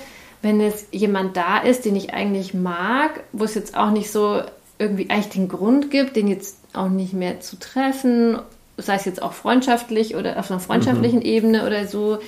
wenn 0.42 0.60
es 0.60 0.86
jemand 0.90 1.36
da 1.36 1.58
ist, 1.58 1.84
den 1.84 1.94
ich 1.94 2.14
eigentlich 2.14 2.54
mag, 2.54 3.22
wo 3.32 3.44
es 3.44 3.54
jetzt 3.54 3.76
auch 3.76 3.90
nicht 3.90 4.10
so 4.10 4.40
irgendwie 4.78 5.10
eigentlich 5.10 5.28
den 5.28 5.48
Grund 5.48 5.90
gibt, 5.90 6.16
den 6.16 6.26
jetzt 6.26 6.56
auch 6.72 6.88
nicht 6.88 7.12
mehr 7.12 7.40
zu 7.40 7.58
treffen, 7.58 8.38
sei 8.78 8.94
es 8.94 9.04
jetzt 9.04 9.20
auch 9.20 9.34
freundschaftlich 9.34 10.16
oder 10.16 10.38
auf 10.38 10.50
einer 10.50 10.60
freundschaftlichen 10.60 11.18
mhm. 11.18 11.26
Ebene 11.26 11.66
oder 11.66 11.86
so. 11.86 12.18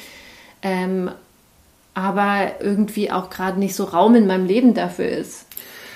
Ähm, 0.61 1.11
aber 1.95 2.53
irgendwie 2.61 3.11
auch 3.11 3.31
gerade 3.31 3.59
nicht 3.59 3.75
so 3.75 3.85
Raum 3.85 4.15
in 4.15 4.27
meinem 4.27 4.47
Leben 4.47 4.75
dafür 4.75 5.09
ist. 5.09 5.47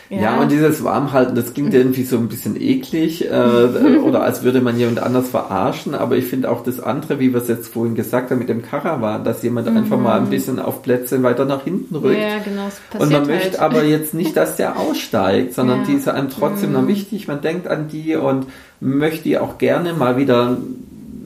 Ja, 0.09 0.20
ja 0.20 0.40
und 0.40 0.52
dieses 0.52 0.85
Warmhalten, 0.85 1.35
das 1.35 1.52
klingt 1.52 1.74
irgendwie 1.74 2.04
so 2.04 2.16
ein 2.16 2.28
bisschen 2.28 2.61
eklig 2.61 3.28
äh, 3.28 3.98
oder 3.98 4.22
als 4.22 4.44
würde 4.44 4.61
man 4.61 4.78
jemand 4.78 5.02
anders 5.02 5.30
verarschen, 5.30 5.94
aber 5.94 6.16
ich 6.16 6.26
finde 6.26 6.50
auch 6.50 6.62
das 6.62 6.78
andere, 6.78 7.18
wie 7.18 7.32
wir 7.32 7.42
es 7.42 7.48
jetzt 7.48 7.72
vorhin 7.72 7.96
gesagt 7.96 8.30
haben 8.30 8.38
mit 8.38 8.48
dem 8.48 8.62
Karawan, 8.62 9.24
dass 9.24 9.42
jemand 9.42 9.68
mhm. 9.68 9.78
einfach 9.78 9.98
mal 9.98 10.20
ein 10.20 10.30
bisschen 10.30 10.61
auf 10.61 10.82
Plätze 10.82 11.20
weiter 11.22 11.44
nach 11.44 11.64
hinten 11.64 11.96
rückt. 11.96 12.20
Ja, 12.20 12.38
genau. 12.38 12.68
Und 12.98 13.11
man 13.11 13.22
halt. 13.22 13.26
möchte 13.26 13.61
aber 13.61 13.82
jetzt 13.82 14.14
nicht, 14.14 14.37
dass 14.37 14.54
der 14.56 14.78
aussteigt, 14.78 15.54
sondern 15.54 15.80
ja. 15.80 15.87
die 15.87 15.94
ist 15.94 16.09
einem 16.09 16.30
trotzdem 16.30 16.70
mhm. 16.70 16.76
noch 16.76 16.87
wichtig, 16.87 17.26
man 17.26 17.40
denkt 17.40 17.66
an 17.66 17.88
die 17.88 18.14
und 18.14 18.46
möchte 18.78 19.24
die 19.24 19.38
auch 19.38 19.59
gerne 19.59 19.92
mal 19.92 20.16
wieder 20.16 20.56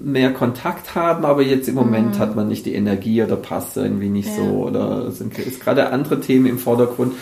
mehr 0.00 0.32
Kontakt 0.32 0.94
haben, 0.94 1.24
aber 1.24 1.42
jetzt 1.42 1.68
im 1.68 1.74
Moment 1.74 2.16
mhm. 2.16 2.18
hat 2.18 2.36
man 2.36 2.48
nicht 2.48 2.66
die 2.66 2.74
Energie 2.74 3.22
oder 3.22 3.36
passt 3.36 3.76
irgendwie 3.76 4.08
nicht 4.08 4.28
ja. 4.28 4.36
so 4.36 4.64
oder 4.64 5.10
sind, 5.10 5.38
ist 5.38 5.60
gerade 5.60 5.92
andere 5.92 6.20
Themen 6.20 6.46
im 6.46 6.58
Vordergrund. 6.58 7.14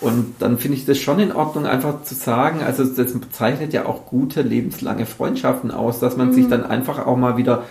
Und 0.00 0.34
dann 0.40 0.58
finde 0.58 0.76
ich 0.76 0.84
das 0.84 0.98
schon 0.98 1.20
in 1.20 1.32
Ordnung, 1.32 1.64
einfach 1.64 2.02
zu 2.02 2.14
sagen, 2.14 2.60
also 2.62 2.84
das 2.84 3.12
bezeichnet 3.18 3.72
ja 3.72 3.86
auch 3.86 4.04
gute 4.04 4.42
lebenslange 4.42 5.06
Freundschaften 5.06 5.70
aus, 5.70 6.00
dass 6.00 6.16
man 6.16 6.28
mhm. 6.28 6.32
sich 6.32 6.48
dann 6.48 6.64
einfach 6.64 7.06
auch 7.06 7.16
mal 7.16 7.36
wieder 7.36 7.62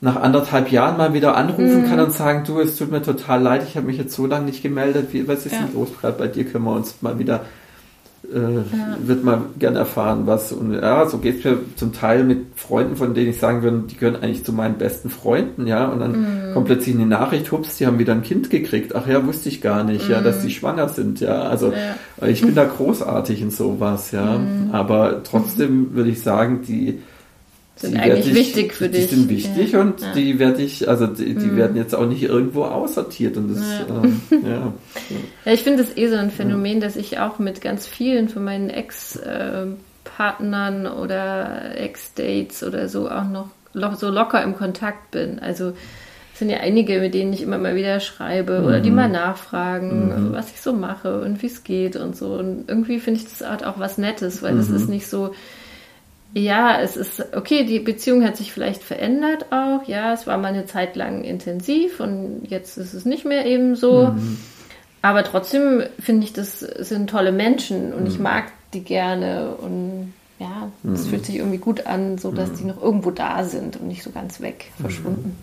nach 0.00 0.16
anderthalb 0.16 0.70
Jahren 0.70 0.96
mal 0.96 1.12
wieder 1.12 1.36
anrufen 1.36 1.82
mhm. 1.82 1.88
kann 1.88 2.00
und 2.00 2.14
sagen, 2.14 2.44
du, 2.46 2.60
es 2.60 2.76
tut 2.76 2.90
mir 2.90 3.02
total 3.02 3.42
leid, 3.42 3.64
ich 3.66 3.76
habe 3.76 3.86
mich 3.86 3.98
jetzt 3.98 4.14
so 4.14 4.26
lange 4.26 4.46
nicht 4.46 4.62
gemeldet, 4.62 5.08
wie, 5.12 5.26
was 5.26 5.44
ist 5.44 5.52
ja. 5.52 5.62
denn 5.62 5.74
los 5.74 5.88
gerade 6.00 6.16
bei 6.16 6.28
dir, 6.28 6.44
können 6.44 6.64
wir 6.64 6.72
uns 6.72 7.02
mal 7.02 7.18
wieder 7.18 7.44
äh, 8.32 8.38
ja. 8.38 8.96
wird 9.00 9.24
man 9.24 9.46
gerne 9.58 9.78
erfahren, 9.78 10.26
was. 10.26 10.52
Und 10.52 10.74
ja, 10.74 11.06
so 11.06 11.18
geht 11.18 11.38
es 11.38 11.44
mir 11.44 11.58
zum 11.76 11.92
Teil 11.92 12.24
mit 12.24 12.46
Freunden, 12.56 12.96
von 12.96 13.14
denen 13.14 13.30
ich 13.30 13.38
sagen 13.38 13.62
würde, 13.62 13.84
die 13.88 13.96
gehören 13.96 14.16
eigentlich 14.16 14.44
zu 14.44 14.52
meinen 14.52 14.76
besten 14.76 15.08
Freunden, 15.08 15.66
ja. 15.66 15.86
Und 15.86 16.00
dann 16.00 16.12
mhm. 16.48 16.54
kommt 16.54 16.66
plötzlich 16.66 16.94
eine 16.94 17.06
Nachricht, 17.06 17.50
hups, 17.52 17.76
die 17.76 17.86
haben 17.86 17.98
wieder 17.98 18.12
ein 18.12 18.22
Kind 18.22 18.50
gekriegt. 18.50 18.94
Ach 18.94 19.06
ja, 19.06 19.26
wusste 19.26 19.48
ich 19.48 19.60
gar 19.60 19.84
nicht, 19.84 20.06
mhm. 20.06 20.12
ja, 20.12 20.20
dass 20.20 20.42
die 20.42 20.50
schwanger 20.50 20.88
sind, 20.88 21.20
ja. 21.20 21.42
Also 21.42 21.72
ja. 21.72 22.26
ich 22.26 22.40
bin 22.40 22.54
da 22.54 22.64
großartig 22.64 23.40
in 23.40 23.50
sowas, 23.50 24.10
ja. 24.10 24.38
Mhm. 24.38 24.70
Aber 24.72 25.22
trotzdem 25.22 25.94
würde 25.94 26.10
ich 26.10 26.22
sagen, 26.22 26.62
die 26.66 27.00
sind 27.80 27.96
eigentlich 27.96 28.28
ich, 28.28 28.34
wichtig 28.34 28.74
für 28.74 28.88
die 28.88 28.98
dich. 28.98 29.08
Die 29.08 29.14
sind 29.14 29.28
wichtig 29.28 29.72
ja. 29.72 29.80
und 29.80 30.00
ja. 30.00 30.12
die 30.12 30.38
werde 30.38 30.62
ich, 30.62 30.88
also 30.88 31.06
die, 31.06 31.34
die 31.34 31.46
mhm. 31.46 31.56
werden 31.56 31.76
jetzt 31.76 31.94
auch 31.94 32.06
nicht 32.06 32.22
irgendwo 32.22 32.64
aussortiert 32.64 33.36
und 33.36 33.54
das, 33.54 33.62
ja. 33.62 34.02
Äh, 34.02 34.50
ja. 34.50 34.72
ja. 35.44 35.52
ich 35.52 35.62
finde 35.62 35.84
das 35.84 35.96
eh 35.96 36.08
so 36.08 36.16
ein 36.16 36.30
Phänomen, 36.30 36.80
dass 36.80 36.96
ich 36.96 37.18
auch 37.18 37.38
mit 37.38 37.60
ganz 37.60 37.86
vielen 37.86 38.28
von 38.28 38.44
meinen 38.44 38.70
Ex- 38.70 39.18
Partnern 40.18 40.86
oder 40.86 41.76
Ex-Dates 41.76 42.64
oder 42.64 42.88
so 42.88 43.08
auch 43.08 43.28
noch 43.28 43.50
so 43.96 44.10
locker 44.10 44.42
im 44.42 44.56
Kontakt 44.56 45.12
bin. 45.12 45.38
Also 45.38 45.74
es 46.32 46.40
sind 46.40 46.50
ja 46.50 46.58
einige, 46.58 47.00
mit 47.00 47.14
denen 47.14 47.32
ich 47.32 47.42
immer 47.42 47.58
mal 47.58 47.76
wieder 47.76 48.00
schreibe 48.00 48.62
oder 48.62 48.80
die 48.80 48.90
mhm. 48.90 48.96
mal 48.96 49.08
nachfragen, 49.08 50.30
mhm. 50.30 50.32
was 50.32 50.50
ich 50.50 50.60
so 50.60 50.72
mache 50.72 51.20
und 51.20 51.42
wie 51.42 51.46
es 51.46 51.62
geht 51.62 51.96
und 51.96 52.16
so. 52.16 52.34
Und 52.34 52.64
irgendwie 52.68 52.98
finde 52.98 53.20
ich 53.20 53.26
das 53.28 53.48
halt 53.48 53.64
auch 53.64 53.78
was 53.78 53.98
Nettes, 53.98 54.42
weil 54.42 54.56
es 54.56 54.68
mhm. 54.68 54.76
ist 54.76 54.88
nicht 54.88 55.06
so, 55.08 55.34
ja, 56.34 56.80
es 56.80 56.96
ist, 56.96 57.34
okay, 57.34 57.64
die 57.64 57.80
Beziehung 57.80 58.24
hat 58.24 58.36
sich 58.36 58.52
vielleicht 58.52 58.82
verändert 58.82 59.46
auch, 59.50 59.86
ja, 59.88 60.12
es 60.12 60.26
war 60.26 60.36
mal 60.38 60.48
eine 60.48 60.66
Zeit 60.66 60.94
lang 60.94 61.24
intensiv 61.24 62.00
und 62.00 62.42
jetzt 62.48 62.76
ist 62.76 62.92
es 62.92 63.04
nicht 63.04 63.24
mehr 63.24 63.46
eben 63.46 63.76
so. 63.76 64.08
Mhm. 64.08 64.38
Aber 65.00 65.24
trotzdem 65.24 65.84
finde 65.98 66.24
ich, 66.24 66.32
das 66.32 66.60
sind 66.60 67.08
tolle 67.10 67.32
Menschen 67.32 67.92
und 67.92 68.02
mhm. 68.02 68.06
ich 68.08 68.18
mag 68.18 68.52
die 68.74 68.82
gerne 68.84 69.54
und 69.56 70.12
ja, 70.38 70.70
es 70.92 71.04
mhm. 71.04 71.08
fühlt 71.08 71.26
sich 71.26 71.36
irgendwie 71.36 71.58
gut 71.58 71.86
an, 71.86 72.18
so 72.18 72.30
dass 72.30 72.50
mhm. 72.50 72.56
die 72.56 72.64
noch 72.64 72.82
irgendwo 72.82 73.10
da 73.10 73.44
sind 73.44 73.76
und 73.76 73.88
nicht 73.88 74.02
so 74.02 74.10
ganz 74.10 74.40
weg, 74.40 74.66
mhm. 74.78 74.82
verschwunden. 74.82 75.38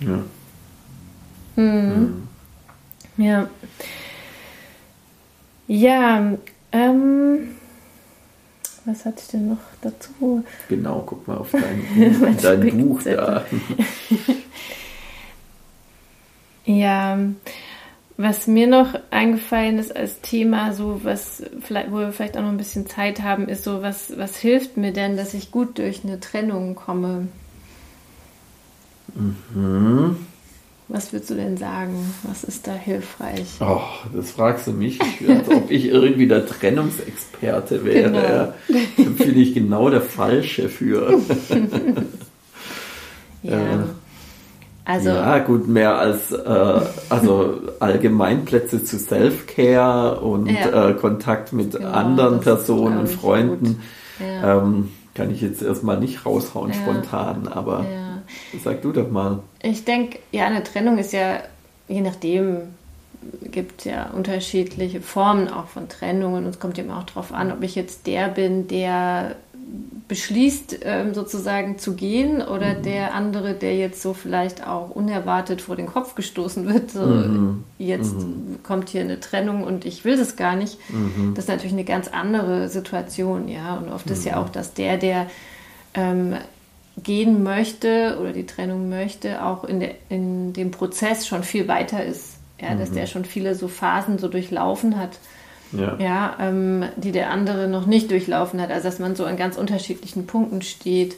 Ja. 0.00 0.08
Ja. 1.56 1.62
Mhm. 1.62 2.28
ja. 3.16 3.48
Ja, 5.70 6.32
ähm, 6.72 7.48
was 8.88 9.04
hatte 9.04 9.22
ich 9.22 9.28
denn 9.28 9.48
noch 9.48 9.58
dazu? 9.82 10.44
Genau, 10.68 11.02
guck 11.04 11.28
mal 11.28 11.36
auf 11.36 11.50
dein, 11.50 12.36
dein 12.42 12.78
Buch 12.78 13.02
da. 13.02 13.44
ja, 16.64 17.18
was 18.16 18.46
mir 18.46 18.66
noch 18.66 18.98
eingefallen 19.10 19.78
ist 19.78 19.94
als 19.94 20.20
Thema, 20.22 20.72
so 20.72 21.02
was 21.04 21.42
vielleicht, 21.60 21.92
wo 21.92 21.98
wir 21.98 22.12
vielleicht 22.12 22.36
auch 22.36 22.42
noch 22.42 22.48
ein 22.48 22.56
bisschen 22.56 22.86
Zeit 22.86 23.22
haben, 23.22 23.48
ist 23.48 23.64
so, 23.64 23.82
was, 23.82 24.16
was 24.16 24.38
hilft 24.38 24.76
mir 24.76 24.92
denn, 24.92 25.16
dass 25.16 25.34
ich 25.34 25.50
gut 25.50 25.78
durch 25.78 26.04
eine 26.04 26.18
Trennung 26.18 26.74
komme? 26.74 27.28
Mhm. 29.14 30.16
Was 30.88 31.12
würdest 31.12 31.30
du 31.30 31.34
denn 31.34 31.58
sagen? 31.58 32.14
Was 32.22 32.44
ist 32.44 32.66
da 32.66 32.72
hilfreich? 32.72 33.46
Oh, 33.60 33.82
das 34.14 34.30
fragst 34.30 34.66
du 34.66 34.72
mich, 34.72 34.98
als 35.28 35.50
ob 35.50 35.70
ich 35.70 35.84
irgendwie 35.86 36.26
der 36.26 36.46
Trennungsexperte 36.46 37.84
wäre. 37.84 38.54
Genau. 38.66 38.82
Da 38.96 39.24
bin 39.24 39.38
ich 39.38 39.52
genau 39.52 39.90
der 39.90 40.00
Falsche 40.00 40.70
für. 40.70 41.12
ja. 43.42 43.52
Äh, 43.52 43.84
also, 44.86 45.10
ja, 45.10 45.38
gut, 45.40 45.68
mehr 45.68 45.98
als 45.98 46.32
äh, 46.32 46.80
also 47.10 47.60
Allgemeinplätze 47.78 48.82
zu 48.82 48.98
Self-Care 48.98 50.20
und 50.20 50.46
ja. 50.46 50.88
äh, 50.88 50.94
Kontakt 50.94 51.52
mit 51.52 51.72
genau, 51.72 51.90
anderen 51.90 52.40
Personen 52.40 53.00
und 53.00 53.08
Freunden 53.08 53.82
ja. 54.18 54.56
ähm, 54.56 54.88
kann 55.14 55.30
ich 55.30 55.42
jetzt 55.42 55.60
erstmal 55.60 56.00
nicht 56.00 56.24
raushauen 56.24 56.72
spontan, 56.72 57.48
aber. 57.48 57.84
Sag 58.62 58.82
du 58.82 58.92
doch 58.92 59.10
mal. 59.10 59.40
Ich 59.62 59.84
denke, 59.84 60.18
ja, 60.32 60.46
eine 60.46 60.62
Trennung 60.64 60.98
ist 60.98 61.12
ja, 61.12 61.42
je 61.88 62.00
nachdem, 62.00 62.74
gibt 63.50 63.84
ja 63.84 64.10
unterschiedliche 64.10 65.00
Formen 65.00 65.48
auch 65.48 65.66
von 65.66 65.88
Trennungen 65.88 66.44
und 66.44 66.50
es 66.50 66.60
kommt 66.60 66.78
eben 66.78 66.90
auch 66.90 67.04
darauf 67.04 67.32
an, 67.32 67.52
ob 67.52 67.62
ich 67.62 67.74
jetzt 67.74 68.06
der 68.06 68.28
bin, 68.28 68.68
der 68.68 69.36
beschließt, 70.08 70.80
ähm, 70.84 71.12
sozusagen 71.12 71.78
zu 71.78 71.94
gehen 71.94 72.40
oder 72.40 72.78
mhm. 72.78 72.82
der 72.82 73.14
andere, 73.14 73.52
der 73.52 73.76
jetzt 73.76 74.00
so 74.00 74.14
vielleicht 74.14 74.66
auch 74.66 74.90
unerwartet 74.90 75.60
vor 75.60 75.76
den 75.76 75.86
Kopf 75.86 76.14
gestoßen 76.14 76.66
wird. 76.66 76.90
So, 76.90 77.02
mhm. 77.02 77.64
Jetzt 77.76 78.14
mhm. 78.14 78.60
kommt 78.62 78.88
hier 78.88 79.02
eine 79.02 79.20
Trennung 79.20 79.64
und 79.64 79.84
ich 79.84 80.06
will 80.06 80.16
das 80.16 80.36
gar 80.36 80.56
nicht. 80.56 80.78
Mhm. 80.88 81.34
Das 81.34 81.44
ist 81.44 81.50
natürlich 81.50 81.74
eine 81.74 81.84
ganz 81.84 82.08
andere 82.08 82.68
Situation, 82.68 83.48
ja. 83.48 83.76
Und 83.76 83.92
oft 83.92 84.10
ist 84.10 84.24
ja 84.24 84.36
mhm. 84.36 84.44
auch, 84.44 84.48
dass 84.48 84.72
der, 84.72 84.96
der 84.96 85.26
ähm, 85.92 86.34
gehen 87.02 87.42
möchte 87.42 88.18
oder 88.20 88.32
die 88.32 88.46
Trennung 88.46 88.88
möchte, 88.88 89.44
auch 89.44 89.64
in, 89.64 89.80
der, 89.80 89.94
in 90.08 90.52
dem 90.52 90.70
Prozess 90.70 91.26
schon 91.26 91.42
viel 91.42 91.68
weiter 91.68 92.04
ist. 92.04 92.36
Ja, 92.60 92.74
mhm. 92.74 92.80
dass 92.80 92.90
der 92.90 93.06
schon 93.06 93.24
viele 93.24 93.54
so 93.54 93.68
Phasen 93.68 94.18
so 94.18 94.28
durchlaufen 94.28 94.98
hat, 94.98 95.18
ja, 95.72 95.96
ja 95.98 96.36
ähm, 96.40 96.84
die 96.96 97.12
der 97.12 97.30
andere 97.30 97.68
noch 97.68 97.86
nicht 97.86 98.10
durchlaufen 98.10 98.60
hat. 98.60 98.70
Also 98.70 98.88
dass 98.88 98.98
man 98.98 99.14
so 99.14 99.24
an 99.24 99.36
ganz 99.36 99.56
unterschiedlichen 99.56 100.26
Punkten 100.26 100.62
steht 100.62 101.14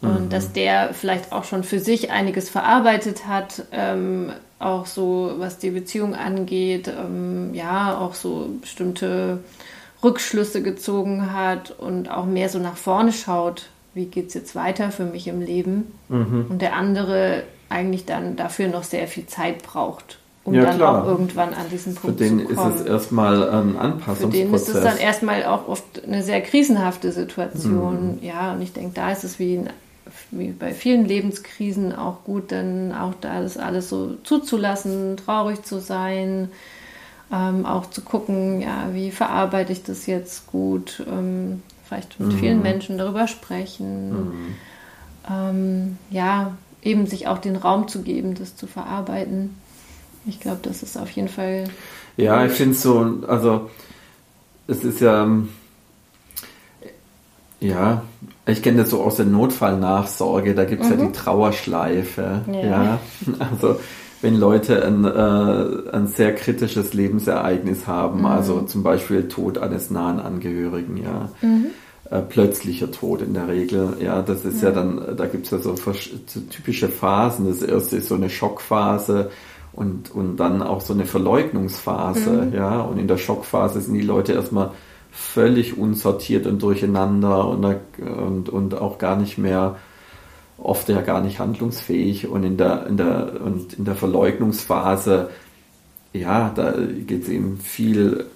und 0.00 0.24
mhm. 0.24 0.28
dass 0.30 0.52
der 0.52 0.94
vielleicht 0.94 1.32
auch 1.32 1.44
schon 1.44 1.62
für 1.62 1.78
sich 1.78 2.10
einiges 2.10 2.48
verarbeitet 2.48 3.26
hat, 3.26 3.64
ähm, 3.70 4.32
auch 4.58 4.86
so 4.86 5.34
was 5.38 5.58
die 5.58 5.70
Beziehung 5.70 6.14
angeht, 6.14 6.88
ähm, 6.88 7.52
ja, 7.54 7.98
auch 7.98 8.14
so 8.14 8.48
bestimmte 8.60 9.40
Rückschlüsse 10.02 10.62
gezogen 10.62 11.32
hat 11.32 11.70
und 11.70 12.10
auch 12.10 12.26
mehr 12.26 12.48
so 12.48 12.58
nach 12.58 12.76
vorne 12.76 13.12
schaut, 13.12 13.66
wie 13.94 14.06
geht 14.06 14.28
es 14.28 14.34
jetzt 14.34 14.54
weiter 14.54 14.90
für 14.90 15.04
mich 15.04 15.28
im 15.28 15.40
Leben. 15.40 15.92
Mhm. 16.08 16.46
Und 16.48 16.62
der 16.62 16.74
andere 16.76 17.44
eigentlich 17.68 18.04
dann 18.04 18.36
dafür 18.36 18.68
noch 18.68 18.84
sehr 18.84 19.08
viel 19.08 19.26
Zeit 19.26 19.62
braucht, 19.62 20.18
um 20.44 20.54
ja, 20.54 20.64
dann 20.64 20.76
klar. 20.76 21.02
auch 21.02 21.06
irgendwann 21.06 21.54
an 21.54 21.68
diesen 21.70 21.94
Punkt 21.94 22.18
zu 22.18 22.24
kommen. 22.24 22.40
Für 22.40 22.46
den 22.46 22.56
ist 22.56 22.80
es 22.80 22.86
erstmal 22.86 23.48
ein 23.48 23.76
Anpassungsprozess. 23.76 24.20
Für 24.20 24.30
den 24.30 24.54
ist 24.54 24.68
es 24.68 24.82
dann 24.82 24.98
erstmal 24.98 25.44
auch 25.44 25.68
oft 25.68 26.04
eine 26.04 26.22
sehr 26.22 26.40
krisenhafte 26.42 27.12
Situation. 27.12 28.16
Mhm. 28.16 28.22
Ja, 28.22 28.52
und 28.52 28.62
ich 28.62 28.72
denke, 28.72 28.92
da 28.94 29.10
ist 29.10 29.24
es 29.24 29.38
wie, 29.38 29.56
in, 29.56 29.70
wie 30.30 30.50
bei 30.50 30.72
vielen 30.72 31.06
Lebenskrisen 31.06 31.94
auch 31.94 32.24
gut, 32.24 32.52
dann 32.52 32.92
auch 32.92 33.14
da 33.20 33.40
das 33.40 33.56
alles 33.56 33.88
so 33.88 34.16
zuzulassen, 34.22 35.16
traurig 35.16 35.62
zu 35.62 35.80
sein, 35.80 36.50
ähm, 37.32 37.64
auch 37.64 37.88
zu 37.88 38.02
gucken, 38.02 38.60
ja, 38.60 38.90
wie 38.92 39.10
verarbeite 39.10 39.72
ich 39.72 39.82
das 39.82 40.06
jetzt 40.06 40.46
gut, 40.48 41.02
ähm, 41.08 41.62
vielleicht 41.92 42.18
mit 42.20 42.32
mhm. 42.32 42.38
vielen 42.38 42.62
Menschen 42.62 42.98
darüber 42.98 43.28
sprechen. 43.28 44.10
Mhm. 44.10 44.54
Ähm, 45.30 45.98
ja, 46.10 46.56
eben 46.82 47.06
sich 47.06 47.28
auch 47.28 47.38
den 47.38 47.56
Raum 47.56 47.88
zu 47.88 48.02
geben, 48.02 48.34
das 48.34 48.56
zu 48.56 48.66
verarbeiten. 48.66 49.56
Ich 50.26 50.40
glaube, 50.40 50.60
das 50.62 50.82
ist 50.82 50.96
auf 50.96 51.10
jeden 51.10 51.28
Fall. 51.28 51.64
Ja, 52.16 52.44
ich 52.44 52.52
finde 52.52 52.74
es 52.74 52.82
so, 52.82 53.20
also 53.26 53.70
es 54.66 54.84
ist 54.84 55.00
ja, 55.00 55.28
ja, 57.60 58.02
ich 58.46 58.62
kenne 58.62 58.82
das 58.82 58.90
so 58.90 59.02
aus 59.02 59.16
der 59.16 59.26
Notfallnachsorge, 59.26 60.54
da 60.54 60.64
gibt 60.64 60.82
es 60.82 60.90
mhm. 60.90 60.98
ja 60.98 61.06
die 61.06 61.12
Trauerschleife. 61.12 62.42
Ja. 62.48 62.60
ja. 62.60 62.98
Also 63.38 63.80
wenn 64.22 64.38
Leute 64.38 64.84
ein, 64.84 65.04
äh, 65.04 65.90
ein 65.94 66.06
sehr 66.06 66.34
kritisches 66.34 66.94
Lebensereignis 66.94 67.86
haben, 67.86 68.20
mhm. 68.20 68.26
also 68.26 68.62
zum 68.62 68.82
Beispiel 68.82 69.28
Tod 69.28 69.58
eines 69.58 69.90
nahen 69.90 70.20
Angehörigen, 70.20 70.96
ja. 70.96 71.28
Mhm. 71.42 71.66
Äh, 72.10 72.20
plötzlicher 72.20 72.90
Tod 72.90 73.22
in 73.22 73.34
der 73.34 73.48
Regel. 73.48 73.96
Ja, 74.00 74.22
das 74.22 74.44
ist 74.44 74.62
ja, 74.62 74.68
ja 74.68 74.74
dann, 74.74 75.16
da 75.16 75.26
gibt 75.26 75.46
es 75.46 75.50
ja 75.50 75.58
so, 75.58 75.74
so 75.76 75.92
typische 76.50 76.88
Phasen. 76.88 77.46
Das 77.46 77.62
erste 77.62 77.96
ist 77.96 78.08
so 78.08 78.14
eine 78.14 78.28
Schockphase 78.28 79.30
und, 79.72 80.10
und 80.14 80.36
dann 80.36 80.62
auch 80.62 80.80
so 80.80 80.92
eine 80.92 81.04
Verleugnungsphase. 81.04 82.30
Mhm. 82.30 82.54
Ja, 82.54 82.80
und 82.80 82.98
in 82.98 83.08
der 83.08 83.18
Schockphase 83.18 83.80
sind 83.80 83.94
die 83.94 84.02
Leute 84.02 84.34
erstmal 84.34 84.72
völlig 85.10 85.78
unsortiert 85.78 86.46
und 86.46 86.62
durcheinander 86.62 87.48
und, 87.48 87.64
und, 87.98 88.48
und 88.48 88.74
auch 88.74 88.98
gar 88.98 89.16
nicht 89.16 89.38
mehr 89.38 89.76
oft 90.58 90.88
ja 90.88 91.00
gar 91.00 91.20
nicht 91.20 91.38
handlungsfähig 91.38 92.28
und 92.28 92.44
in 92.44 92.56
der, 92.56 92.86
in 92.86 92.96
der, 92.96 93.40
und 93.44 93.74
in 93.74 93.84
der 93.84 93.94
Verleugnungsphase, 93.94 95.30
ja, 96.12 96.52
da 96.54 96.74
geht 97.06 97.24
es 97.24 97.28
eben 97.28 97.58
viel 97.58 98.26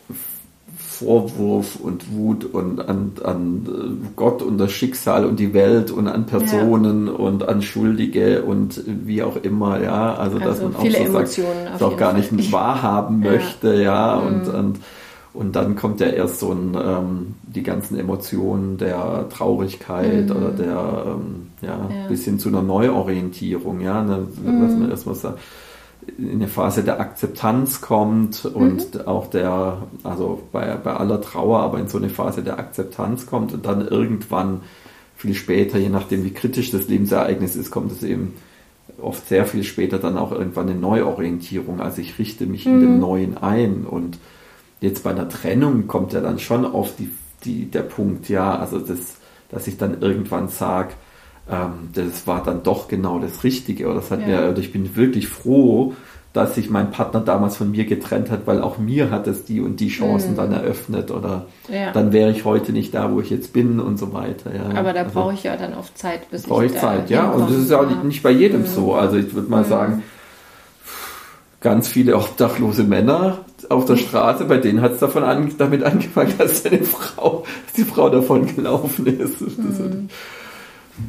Vorwurf 0.98 1.76
und 1.76 2.12
Wut 2.12 2.44
und 2.44 2.80
an, 2.80 3.12
an 3.22 3.66
äh, 3.66 4.08
Gott 4.16 4.42
und 4.42 4.56
das 4.58 4.72
Schicksal 4.72 5.26
und 5.26 5.38
die 5.38 5.52
Welt 5.52 5.90
und 5.90 6.08
an 6.08 6.26
Personen 6.26 7.06
ja. 7.06 7.12
und 7.12 7.46
an 7.46 7.60
Schuldige 7.60 8.42
und 8.42 8.82
wie 8.86 9.22
auch 9.22 9.36
immer, 9.36 9.82
ja. 9.82 10.14
Also, 10.14 10.38
also 10.38 10.48
dass 10.48 10.62
man 10.62 10.76
auch 10.76 11.26
so 11.26 11.42
sagt, 11.42 11.82
auch 11.82 11.96
gar 11.96 12.12
Fall. 12.12 12.20
nicht 12.20 12.52
wahrhaben 12.52 13.22
ja. 13.24 13.30
möchte, 13.30 13.82
ja. 13.82 14.16
Mhm. 14.16 14.26
Und, 14.26 14.54
und, 14.54 14.78
und 15.36 15.54
dann 15.54 15.76
kommt 15.76 16.00
ja 16.00 16.06
erst 16.06 16.40
so 16.40 16.52
ein, 16.52 16.76
ähm, 16.82 17.34
die 17.42 17.62
ganzen 17.62 17.98
Emotionen 17.98 18.78
der 18.78 19.28
Traurigkeit 19.28 20.30
mhm. 20.30 20.36
oder 20.36 20.50
der, 20.50 21.04
ähm, 21.06 21.48
ja, 21.60 21.88
ja, 21.90 22.08
bis 22.08 22.24
hin 22.24 22.38
zu 22.38 22.48
einer 22.48 22.62
Neuorientierung, 22.62 23.80
ja. 23.80 24.02
Ne, 24.02 24.26
mhm. 24.42 24.62
Dass 24.62 24.72
man 24.72 24.90
erstmal 24.90 25.14
sagt, 25.14 25.38
in 26.16 26.32
eine 26.32 26.48
Phase 26.48 26.82
der 26.82 27.00
Akzeptanz 27.00 27.80
kommt 27.80 28.46
und 28.46 28.94
mhm. 28.94 29.00
auch 29.06 29.28
der, 29.28 29.82
also 30.04 30.42
bei, 30.52 30.74
bei 30.76 30.94
aller 30.94 31.20
Trauer, 31.20 31.60
aber 31.60 31.80
in 31.80 31.88
so 31.88 31.98
eine 31.98 32.08
Phase 32.08 32.42
der 32.42 32.58
Akzeptanz 32.58 33.26
kommt 33.26 33.52
und 33.52 33.66
dann 33.66 33.86
irgendwann 33.86 34.62
viel 35.16 35.34
später, 35.34 35.78
je 35.78 35.88
nachdem 35.90 36.24
wie 36.24 36.32
kritisch 36.32 36.70
das 36.70 36.88
Lebensereignis 36.88 37.56
ist, 37.56 37.70
kommt 37.70 37.92
es 37.92 38.02
eben 38.02 38.34
oft 39.02 39.28
sehr 39.28 39.44
viel 39.44 39.64
später 39.64 39.98
dann 39.98 40.16
auch 40.16 40.32
irgendwann 40.32 40.70
eine 40.70 40.78
Neuorientierung. 40.78 41.80
Also 41.80 42.00
ich 42.00 42.18
richte 42.18 42.46
mich 42.46 42.64
mhm. 42.64 42.72
in 42.72 42.80
dem 42.80 42.94
mhm. 42.94 43.00
Neuen 43.00 43.38
ein 43.38 43.84
und 43.84 44.18
jetzt 44.80 45.04
bei 45.04 45.10
einer 45.10 45.28
Trennung 45.28 45.86
kommt 45.86 46.12
ja 46.12 46.20
dann 46.20 46.38
schon 46.38 46.64
oft 46.64 46.98
die, 46.98 47.10
die, 47.44 47.70
der 47.70 47.82
Punkt, 47.82 48.28
ja, 48.28 48.58
also 48.58 48.78
das, 48.78 49.16
dass 49.48 49.66
ich 49.66 49.76
dann 49.76 50.00
irgendwann 50.00 50.48
sage, 50.48 50.90
ähm, 51.50 51.90
das 51.94 52.26
war 52.26 52.42
dann 52.42 52.62
doch 52.62 52.88
genau 52.88 53.18
das 53.18 53.44
Richtige. 53.44 53.86
Oder 53.86 53.96
das 53.96 54.10
hat 54.10 54.20
ja. 54.20 54.26
mir, 54.26 54.38
also 54.40 54.60
ich 54.60 54.72
bin 54.72 54.96
wirklich 54.96 55.28
froh, 55.28 55.94
dass 56.36 56.54
sich 56.54 56.68
mein 56.68 56.90
Partner 56.90 57.20
damals 57.20 57.56
von 57.56 57.70
mir 57.70 57.86
getrennt 57.86 58.30
hat, 58.30 58.46
weil 58.46 58.60
auch 58.60 58.76
mir 58.76 59.10
hat 59.10 59.26
es 59.26 59.46
die 59.46 59.62
und 59.62 59.80
die 59.80 59.88
Chancen 59.88 60.32
mhm. 60.32 60.36
dann 60.36 60.52
eröffnet 60.52 61.10
oder 61.10 61.46
ja. 61.72 61.92
dann 61.92 62.12
wäre 62.12 62.30
ich 62.30 62.44
heute 62.44 62.72
nicht 62.72 62.92
da, 62.92 63.10
wo 63.10 63.20
ich 63.20 63.30
jetzt 63.30 63.54
bin 63.54 63.80
und 63.80 63.98
so 63.98 64.12
weiter. 64.12 64.54
Ja. 64.54 64.78
Aber 64.78 64.92
da 64.92 65.04
also, 65.04 65.14
brauche 65.14 65.32
ich 65.32 65.44
ja 65.44 65.56
dann 65.56 65.72
oft 65.72 65.96
Zeit, 65.96 66.30
bis 66.30 66.42
brauche 66.42 66.66
ich, 66.66 66.74
ich 66.74 66.78
Zeit, 66.78 67.08
ja. 67.08 67.30
Und 67.30 67.48
das 67.48 67.56
ist 67.56 67.70
ja 67.70 67.80
auch 67.80 68.02
nicht, 68.04 68.22
bei 68.22 68.32
jedem 68.32 68.62
mhm. 68.62 68.66
so. 68.66 68.94
Also 68.94 69.16
ich 69.16 69.32
würde 69.34 69.48
mal 69.48 69.64
mhm. 69.64 69.68
sagen, 69.68 70.02
ganz 71.62 71.88
viele 71.88 72.16
obdachlose 72.18 72.84
Männer 72.84 73.45
auf 73.70 73.84
der 73.84 73.96
Straße, 73.96 74.44
bei 74.44 74.58
denen 74.58 74.80
hat 74.80 74.92
es 74.92 75.00
davon 75.00 75.22
an, 75.22 75.52
damit 75.58 75.82
angefangen, 75.82 76.34
dass 76.38 76.62
seine 76.62 76.82
Frau, 76.82 77.44
die 77.76 77.84
Frau 77.84 78.08
davon 78.08 78.54
gelaufen 78.54 79.06
ist. 79.06 79.40
Mhm. 79.40 80.08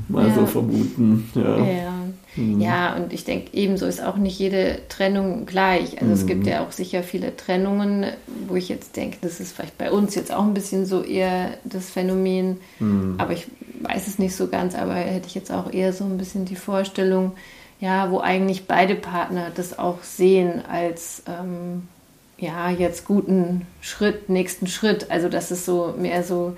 Mal 0.09 0.27
ja. 0.27 0.35
so 0.35 0.45
vermuten. 0.45 1.29
Ja. 1.35 1.57
ja. 1.57 1.93
Mhm. 2.37 2.61
Ja, 2.61 2.95
und 2.95 3.13
ich 3.13 3.25
denke, 3.25 3.49
ebenso 3.53 3.85
ist 3.85 4.03
auch 4.03 4.17
nicht 4.17 4.37
jede 4.39 4.79
Trennung 4.89 5.45
gleich. 5.45 5.93
Also 5.93 6.05
mhm. 6.05 6.13
es 6.13 6.25
gibt 6.25 6.43
mhm. 6.43 6.49
ja 6.49 6.65
auch 6.65 6.71
sicher 6.71 7.03
viele 7.03 7.35
Trennungen, 7.35 8.05
wo 8.47 8.55
ich 8.55 8.69
jetzt 8.69 8.95
denke, 8.95 9.17
das 9.21 9.39
ist 9.39 9.55
vielleicht 9.55 9.77
bei 9.77 9.91
uns 9.91 10.15
jetzt 10.15 10.31
auch 10.31 10.43
ein 10.43 10.53
bisschen 10.53 10.85
so 10.85 11.03
eher 11.03 11.51
das 11.63 11.89
Phänomen, 11.89 12.57
mhm. 12.79 13.15
aber 13.17 13.33
ich 13.33 13.47
weiß 13.81 14.07
es 14.07 14.19
nicht 14.19 14.35
so 14.35 14.47
ganz, 14.47 14.75
aber 14.75 14.93
hätte 14.95 15.27
ich 15.27 15.35
jetzt 15.35 15.51
auch 15.51 15.71
eher 15.71 15.93
so 15.93 16.03
ein 16.03 16.17
bisschen 16.17 16.45
die 16.45 16.55
Vorstellung, 16.55 17.33
ja, 17.79 18.11
wo 18.11 18.19
eigentlich 18.19 18.65
beide 18.65 18.95
Partner 18.95 19.51
das 19.53 19.77
auch 19.77 20.01
sehen 20.03 20.63
als 20.67 21.23
ähm, 21.27 21.83
ja, 22.37 22.69
jetzt 22.69 23.05
guten 23.05 23.65
Schritt, 23.81 24.29
nächsten 24.29 24.67
Schritt. 24.67 25.09
Also 25.09 25.29
das 25.29 25.51
ist 25.51 25.65
so 25.65 25.95
mehr 25.97 26.23
so 26.23 26.55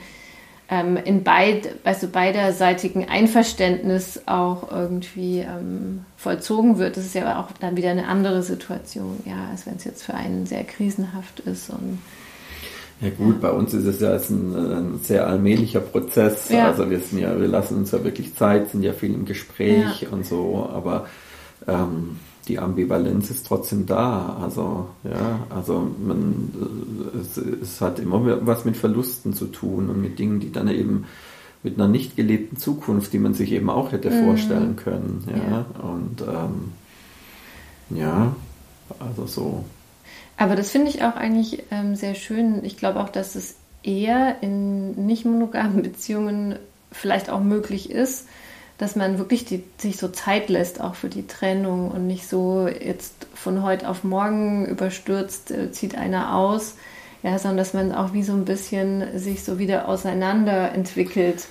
ähm, 0.69 0.97
in 0.97 1.23
beid, 1.23 1.75
du, 2.01 2.07
beiderseitigen 2.07 3.07
Einverständnis 3.07 4.21
auch 4.25 4.71
irgendwie 4.71 5.39
ähm, 5.39 6.05
vollzogen 6.17 6.77
wird. 6.77 6.97
Das 6.97 7.05
ist 7.05 7.15
ja 7.15 7.39
auch 7.39 7.51
dann 7.59 7.75
wieder 7.75 7.89
eine 7.89 8.07
andere 8.07 8.43
Situation, 8.43 9.19
ja, 9.25 9.49
als 9.51 9.65
wenn 9.65 9.75
es 9.75 9.83
jetzt 9.83 10.03
für 10.03 10.13
einen 10.13 10.45
sehr 10.45 10.63
krisenhaft 10.63 11.39
ist 11.41 11.69
und 11.69 11.99
ja 13.01 13.09
gut, 13.11 13.39
bei 13.39 13.49
uns 13.49 13.73
ist 13.73 13.85
es 13.85 14.01
ja 14.01 14.11
ein, 14.11 14.55
ein 14.55 14.99
sehr 15.01 15.25
allmählicher 15.25 15.79
Prozess. 15.79 16.49
Ja. 16.49 16.67
Also 16.67 16.89
wir 16.89 16.99
sind 16.99 17.19
ja, 17.19 17.39
wir 17.39 17.47
lassen 17.47 17.77
uns 17.77 17.91
ja 17.91 18.03
wirklich 18.03 18.35
Zeit, 18.35 18.71
sind 18.71 18.83
ja 18.83 18.91
viel 18.91 19.13
im 19.13 19.23
Gespräch 19.23 20.01
ja. 20.01 20.09
und 20.09 20.25
so, 20.25 20.69
aber 20.69 21.07
ähm, 21.65 22.19
die 22.49 22.59
Ambivalenz 22.59 23.29
ist 23.29 23.47
trotzdem 23.47 23.85
da. 23.85 24.37
Also, 24.41 24.87
ja, 25.03 25.45
also 25.49 25.89
man, 26.03 26.51
es, 27.21 27.37
es, 27.37 27.79
hat 27.79 27.99
immer 27.99 28.45
was 28.45 28.65
mit 28.65 28.75
Verlusten 28.75 29.33
zu 29.33 29.45
tun 29.45 29.89
und 29.89 30.01
mit 30.01 30.19
Dingen, 30.19 30.39
die 30.39 30.51
dann 30.51 30.67
eben 30.67 31.05
mit 31.61 31.75
einer 31.75 31.87
nicht 31.87 32.15
gelebten 32.15 32.57
Zukunft, 32.57 33.13
die 33.13 33.19
man 33.19 33.33
sich 33.33 33.51
eben 33.51 33.69
auch 33.69 33.91
hätte 33.91 34.09
mhm. 34.09 34.25
vorstellen 34.25 34.75
können. 34.75 35.23
Ja, 35.27 35.51
ja. 35.51 35.65
und 35.87 36.21
ähm, 36.21 37.97
ja, 37.97 38.35
also 38.99 39.27
so. 39.27 39.65
Aber 40.37 40.55
das 40.55 40.71
finde 40.71 40.89
ich 40.89 41.03
auch 41.03 41.15
eigentlich 41.15 41.63
ähm, 41.69 41.95
sehr 41.95 42.15
schön. 42.15 42.63
Ich 42.63 42.77
glaube 42.77 42.99
auch, 43.01 43.09
dass 43.09 43.35
es 43.35 43.55
eher 43.83 44.41
in 44.41 45.05
nicht 45.05 45.25
monogamen 45.25 45.83
Beziehungen 45.83 46.55
vielleicht 46.91 47.29
auch 47.29 47.41
möglich 47.41 47.91
ist, 47.91 48.27
dass 48.79 48.95
man 48.95 49.17
wirklich 49.17 49.45
die, 49.45 49.61
sich 49.77 49.97
so 49.97 50.07
Zeit 50.07 50.49
lässt, 50.49 50.81
auch 50.81 50.95
für 50.95 51.09
die 51.09 51.27
Trennung 51.27 51.91
und 51.91 52.07
nicht 52.07 52.27
so 52.27 52.67
jetzt 52.67 53.27
von 53.35 53.61
heute 53.61 53.87
auf 53.87 54.03
morgen 54.03 54.65
überstürzt, 54.65 55.51
äh, 55.51 55.71
zieht 55.71 55.95
einer 55.95 56.33
aus, 56.33 56.75
ja, 57.21 57.37
sondern 57.37 57.57
dass 57.57 57.73
man 57.73 57.91
auch 57.91 58.13
wie 58.13 58.23
so 58.23 58.31
ein 58.31 58.45
bisschen 58.45 59.19
sich 59.19 59.43
so 59.43 59.59
wieder 59.59 59.87
auseinander 59.89 60.71
entwickelt. 60.71 61.45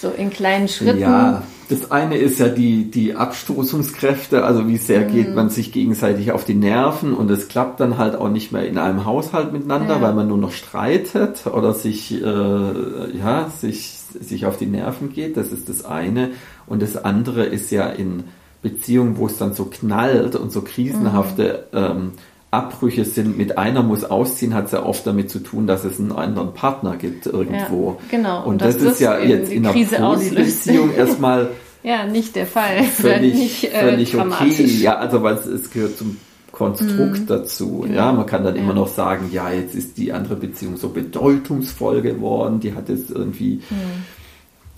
So 0.00 0.10
in 0.10 0.30
kleinen 0.30 0.68
Schritten. 0.68 1.00
Ja, 1.00 1.42
das 1.68 1.90
eine 1.90 2.16
ist 2.16 2.38
ja 2.38 2.48
die, 2.48 2.88
die 2.88 3.16
Abstoßungskräfte, 3.16 4.44
also 4.44 4.68
wie 4.68 4.76
sehr 4.76 5.00
mhm. 5.00 5.12
geht 5.12 5.34
man 5.34 5.50
sich 5.50 5.72
gegenseitig 5.72 6.30
auf 6.30 6.44
die 6.44 6.54
Nerven 6.54 7.12
und 7.12 7.28
es 7.32 7.48
klappt 7.48 7.80
dann 7.80 7.98
halt 7.98 8.14
auch 8.14 8.28
nicht 8.28 8.52
mehr 8.52 8.64
in 8.64 8.78
einem 8.78 9.04
Haushalt 9.04 9.52
miteinander, 9.52 9.96
ja. 9.96 10.00
weil 10.00 10.14
man 10.14 10.28
nur 10.28 10.38
noch 10.38 10.52
streitet 10.52 11.48
oder 11.48 11.74
sich, 11.74 12.14
äh, 12.14 13.18
ja, 13.18 13.50
sich, 13.50 13.98
sich 14.20 14.46
auf 14.46 14.56
die 14.56 14.66
Nerven 14.66 15.12
geht. 15.12 15.36
Das 15.36 15.50
ist 15.50 15.68
das 15.68 15.84
eine. 15.84 16.30
Und 16.68 16.82
das 16.82 16.96
andere 16.96 17.44
ist 17.44 17.70
ja 17.70 17.88
in 17.88 18.24
Beziehungen, 18.62 19.16
wo 19.16 19.26
es 19.26 19.38
dann 19.38 19.54
so 19.54 19.66
knallt 19.66 20.36
und 20.36 20.52
so 20.52 20.62
krisenhafte 20.62 21.66
mhm. 21.72 21.78
ähm, 21.78 22.12
Abbrüche 22.50 23.04
sind, 23.04 23.36
mit 23.36 23.58
einer 23.58 23.82
muss 23.82 24.04
ausziehen, 24.04 24.54
hat 24.54 24.66
es 24.66 24.72
ja 24.72 24.82
oft 24.82 25.06
damit 25.06 25.30
zu 25.30 25.40
tun, 25.40 25.66
dass 25.66 25.84
es 25.84 26.00
einen 26.00 26.12
anderen 26.12 26.54
Partner 26.54 26.96
gibt 26.96 27.26
irgendwo. 27.26 27.98
Ja, 28.00 28.16
genau. 28.16 28.38
Und, 28.44 28.52
und 28.52 28.62
das, 28.62 28.76
ist 28.76 29.00
ja 29.00 29.18
jetzt 29.18 29.52
in 29.52 29.66
einer 29.66 29.74
Polybeziehung 29.74 30.94
erstmal 30.94 31.50
ja, 31.82 32.06
nicht 32.06 32.36
der 32.36 32.46
Fall. 32.46 32.84
Völlig, 32.84 33.34
nicht, 33.34 33.64
äh, 33.64 33.80
völlig 33.80 34.16
okay. 34.18 34.64
Ja, 34.64 34.96
also 34.96 35.22
weil 35.22 35.34
es, 35.34 35.44
es 35.44 35.70
gehört 35.70 35.98
zum 35.98 36.16
Konstrukt 36.50 37.20
mm, 37.20 37.26
dazu. 37.26 37.80
Genau. 37.82 37.94
Ja, 37.94 38.12
man 38.12 38.24
kann 38.24 38.44
dann 38.44 38.56
ja. 38.56 38.62
immer 38.62 38.72
noch 38.72 38.88
sagen, 38.88 39.28
ja, 39.30 39.52
jetzt 39.52 39.74
ist 39.74 39.98
die 39.98 40.12
andere 40.12 40.36
Beziehung 40.36 40.78
so 40.78 40.88
bedeutungsvoll 40.88 42.00
geworden, 42.00 42.60
die 42.60 42.74
hat 42.74 42.88
jetzt 42.88 43.10
irgendwie 43.10 43.56
mm 43.68 44.17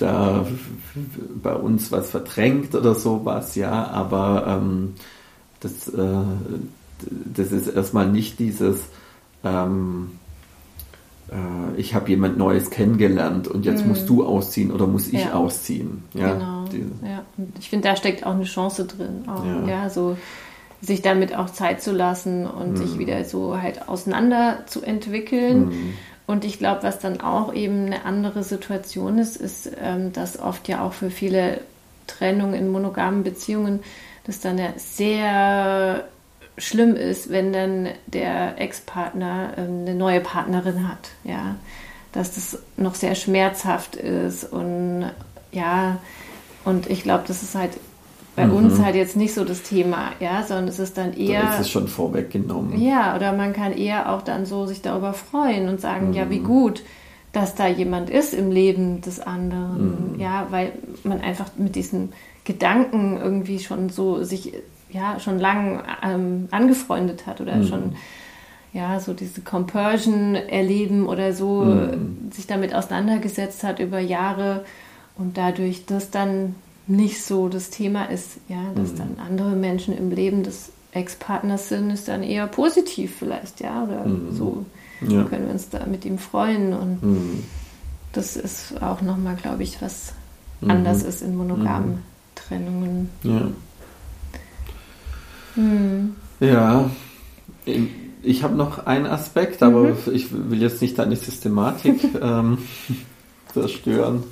da 0.00 0.46
bei 1.42 1.54
uns 1.54 1.92
was 1.92 2.10
verdrängt 2.10 2.74
oder 2.74 2.94
sowas, 2.94 3.54
ja, 3.54 3.86
aber 3.88 4.44
ähm, 4.46 4.94
das, 5.60 5.88
äh, 5.88 6.14
das 7.34 7.52
ist 7.52 7.68
erstmal 7.68 8.08
nicht 8.08 8.38
dieses, 8.38 8.80
ähm, 9.44 10.12
äh, 11.30 11.78
ich 11.78 11.94
habe 11.94 12.10
jemand 12.10 12.38
Neues 12.38 12.70
kennengelernt 12.70 13.48
und 13.48 13.64
jetzt 13.64 13.82
mhm. 13.82 13.90
musst 13.90 14.08
du 14.08 14.24
ausziehen 14.24 14.70
oder 14.70 14.86
muss 14.86 15.08
ich 15.08 15.24
ja. 15.24 15.34
ausziehen. 15.34 16.04
Ja, 16.14 16.32
genau. 16.32 16.64
ja. 17.04 17.24
Und 17.36 17.58
ich 17.58 17.68
finde, 17.68 17.88
da 17.88 17.96
steckt 17.96 18.24
auch 18.24 18.34
eine 18.34 18.44
Chance 18.44 18.86
drin. 18.86 19.24
Auch, 19.28 19.44
ja. 19.44 19.66
ja. 19.66 19.90
so 19.90 20.16
sich 20.82 21.02
damit 21.02 21.36
auch 21.36 21.50
Zeit 21.50 21.82
zu 21.82 21.92
lassen 21.92 22.46
und 22.46 22.72
mhm. 22.72 22.76
sich 22.76 22.98
wieder 22.98 23.24
so 23.24 23.60
halt 23.60 23.88
auseinander 23.88 24.64
zu 24.66 24.82
entwickeln. 24.82 25.68
Mhm 25.68 25.92
und 26.30 26.44
ich 26.44 26.58
glaube, 26.58 26.84
was 26.84 27.00
dann 27.00 27.20
auch 27.20 27.52
eben 27.52 27.86
eine 27.86 28.04
andere 28.04 28.44
Situation 28.44 29.18
ist, 29.18 29.36
ist, 29.36 29.68
ähm, 29.82 30.12
dass 30.12 30.38
oft 30.38 30.68
ja 30.68 30.84
auch 30.84 30.92
für 30.92 31.10
viele 31.10 31.60
Trennungen 32.06 32.54
in 32.54 32.68
monogamen 32.68 33.24
Beziehungen 33.24 33.80
das 34.24 34.38
dann 34.38 34.56
ja 34.56 34.72
sehr 34.76 36.04
schlimm 36.56 36.94
ist, 36.94 37.30
wenn 37.30 37.52
dann 37.52 37.88
der 38.06 38.60
Ex-Partner 38.60 39.54
ähm, 39.56 39.80
eine 39.80 39.96
neue 39.96 40.20
Partnerin 40.20 40.88
hat, 40.88 41.10
ja, 41.24 41.56
dass 42.12 42.36
das 42.36 42.62
noch 42.76 42.94
sehr 42.94 43.16
schmerzhaft 43.16 43.96
ist 43.96 44.44
und 44.44 45.10
ja, 45.50 45.98
und 46.64 46.88
ich 46.88 47.02
glaube, 47.02 47.24
das 47.26 47.42
ist 47.42 47.56
halt 47.56 47.72
bei 48.36 48.46
mhm. 48.46 48.54
uns 48.54 48.78
halt 48.80 48.94
jetzt 48.94 49.16
nicht 49.16 49.34
so 49.34 49.44
das 49.44 49.62
Thema, 49.62 50.12
ja, 50.20 50.42
sondern 50.42 50.68
es 50.68 50.78
ist 50.78 50.96
dann 50.96 51.14
eher. 51.14 51.42
Da 51.42 51.54
ist 51.54 51.60
es 51.60 51.70
schon 51.70 51.88
vorweggenommen. 51.88 52.80
Ja, 52.80 53.16
oder 53.16 53.32
man 53.32 53.52
kann 53.52 53.72
eher 53.72 54.12
auch 54.12 54.22
dann 54.22 54.46
so 54.46 54.66
sich 54.66 54.82
darüber 54.82 55.12
freuen 55.12 55.68
und 55.68 55.80
sagen, 55.80 56.08
mhm. 56.08 56.14
ja, 56.14 56.30
wie 56.30 56.38
gut, 56.38 56.82
dass 57.32 57.54
da 57.54 57.68
jemand 57.68 58.10
ist 58.10 58.34
im 58.34 58.50
Leben 58.50 59.00
des 59.00 59.20
anderen, 59.20 60.14
mhm. 60.14 60.20
ja, 60.20 60.46
weil 60.50 60.72
man 61.04 61.20
einfach 61.20 61.46
mit 61.56 61.76
diesen 61.76 62.12
Gedanken 62.44 63.18
irgendwie 63.20 63.58
schon 63.58 63.90
so 63.90 64.24
sich 64.24 64.52
ja 64.90 65.20
schon 65.20 65.38
lang 65.38 65.82
ähm, 66.02 66.48
angefreundet 66.50 67.26
hat 67.26 67.40
oder 67.40 67.56
mhm. 67.56 67.66
schon 67.66 67.96
ja 68.72 68.98
so 69.00 69.12
diese 69.12 69.40
Compersion 69.42 70.34
erleben 70.34 71.06
oder 71.06 71.32
so 71.32 71.62
mhm. 71.62 72.30
sich 72.32 72.46
damit 72.46 72.74
auseinandergesetzt 72.74 73.62
hat 73.62 73.78
über 73.78 74.00
Jahre 74.00 74.64
und 75.16 75.36
dadurch 75.36 75.86
das 75.86 76.10
dann 76.10 76.54
nicht 76.86 77.22
so 77.22 77.48
das 77.48 77.70
Thema 77.70 78.04
ist, 78.04 78.38
ja, 78.48 78.72
dass 78.74 78.92
mhm. 78.92 78.96
dann 78.96 79.16
andere 79.26 79.50
Menschen 79.50 79.96
im 79.96 80.10
Leben 80.10 80.42
des 80.42 80.72
Ex-Partners 80.92 81.68
sind, 81.68 81.90
ist 81.90 82.08
dann 82.08 82.22
eher 82.22 82.46
positiv 82.46 83.14
vielleicht, 83.18 83.60
ja, 83.60 83.84
oder 83.84 84.04
mhm. 84.06 84.34
so 84.34 84.64
ja. 85.06 85.24
können 85.24 85.46
wir 85.46 85.52
uns 85.52 85.68
da 85.68 85.86
mit 85.86 86.04
ihm 86.04 86.18
freuen 86.18 86.72
und 86.72 87.02
mhm. 87.02 87.44
das 88.12 88.36
ist 88.36 88.82
auch 88.82 89.00
nochmal, 89.02 89.36
glaube 89.36 89.62
ich, 89.62 89.80
was 89.80 90.12
mhm. 90.60 90.70
anders 90.70 91.02
ist 91.02 91.22
in 91.22 91.36
monogamen 91.36 91.90
mhm. 91.90 92.02
Trennungen. 92.34 93.10
Ja. 93.22 93.48
Hm. 95.54 96.14
Ja, 96.38 96.90
ich 98.22 98.42
habe 98.42 98.54
noch 98.54 98.86
einen 98.86 99.06
Aspekt, 99.06 99.62
aber 99.62 99.82
mhm. 99.82 99.96
ich 100.12 100.28
will 100.32 100.60
jetzt 100.60 100.80
nicht 100.80 100.98
deine 100.98 101.16
Systematik 101.16 102.00
ähm, 102.22 102.58
zerstören. 103.52 104.24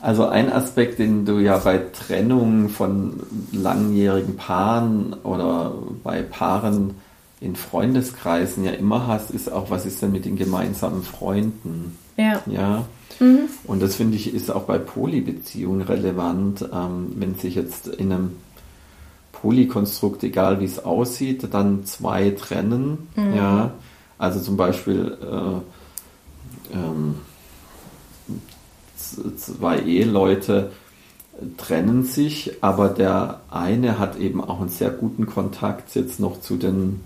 Also 0.00 0.26
ein 0.26 0.50
Aspekt, 0.50 0.98
den 0.98 1.26
du 1.26 1.38
ja 1.38 1.58
bei 1.58 1.78
Trennung 1.78 2.68
von 2.70 3.20
langjährigen 3.52 4.36
Paaren 4.36 5.14
oder 5.24 5.74
bei 6.02 6.22
Paaren 6.22 6.94
in 7.40 7.56
Freundeskreisen 7.56 8.64
ja 8.64 8.72
immer 8.72 9.06
hast, 9.06 9.30
ist 9.30 9.52
auch, 9.52 9.70
was 9.70 9.86
ist 9.86 10.00
denn 10.02 10.12
mit 10.12 10.24
den 10.24 10.36
gemeinsamen 10.36 11.02
Freunden? 11.02 11.96
Ja. 12.16 12.42
Ja. 12.46 12.86
Mhm. 13.18 13.40
Und 13.64 13.82
das 13.82 13.96
finde 13.96 14.16
ich 14.16 14.32
ist 14.34 14.50
auch 14.50 14.62
bei 14.62 14.78
Polybeziehungen 14.78 15.82
relevant, 15.82 16.66
ähm, 16.72 17.12
wenn 17.16 17.34
sich 17.34 17.54
jetzt 17.54 17.88
in 17.88 18.12
einem 18.12 18.36
Polykonstrukt, 19.32 20.22
egal 20.22 20.60
wie 20.60 20.66
es 20.66 20.84
aussieht, 20.84 21.46
dann 21.52 21.84
zwei 21.84 22.30
trennen. 22.30 23.08
Mhm. 23.16 23.34
Ja. 23.34 23.72
Also 24.18 24.40
zum 24.40 24.56
Beispiel 24.56 25.16
äh, 25.22 26.76
ähm, 26.76 27.14
zwei 29.36 29.78
Eheleute 29.80 30.70
trennen 31.56 32.04
sich, 32.04 32.52
aber 32.60 32.88
der 32.88 33.40
eine 33.50 33.98
hat 33.98 34.18
eben 34.18 34.42
auch 34.42 34.60
einen 34.60 34.68
sehr 34.68 34.90
guten 34.90 35.26
Kontakt 35.26 35.94
jetzt 35.94 36.20
noch 36.20 36.40
zu 36.40 36.56
den 36.56 37.00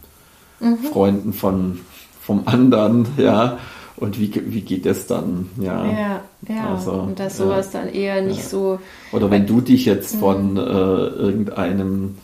mhm. 0.61 0.79
Freunden 0.93 1.33
von, 1.33 1.81
vom 2.21 2.43
anderen, 2.47 3.07
ja. 3.17 3.59
Und 3.97 4.19
wie, 4.19 4.33
wie 4.47 4.63
geht 4.63 4.87
das 4.87 5.07
dann? 5.07 5.51
Ja, 5.61 5.87
ja, 5.87 6.21
ja. 6.49 6.75
Also, 6.75 6.93
und 6.93 7.21
dass 7.21 7.37
sowas 7.37 7.73
ja, 7.73 7.81
dann 7.81 7.89
eher 7.91 8.23
nicht 8.23 8.43
ja. 8.43 8.49
so. 8.49 8.81
Oder 9.13 9.31
wenn 9.31 9.47
du 9.47 9.61
dich 9.61 9.85
jetzt 9.85 10.17
von 10.17 10.53
mhm. 10.53 10.59
äh, 10.59 10.63
irgendeinem 10.63 12.17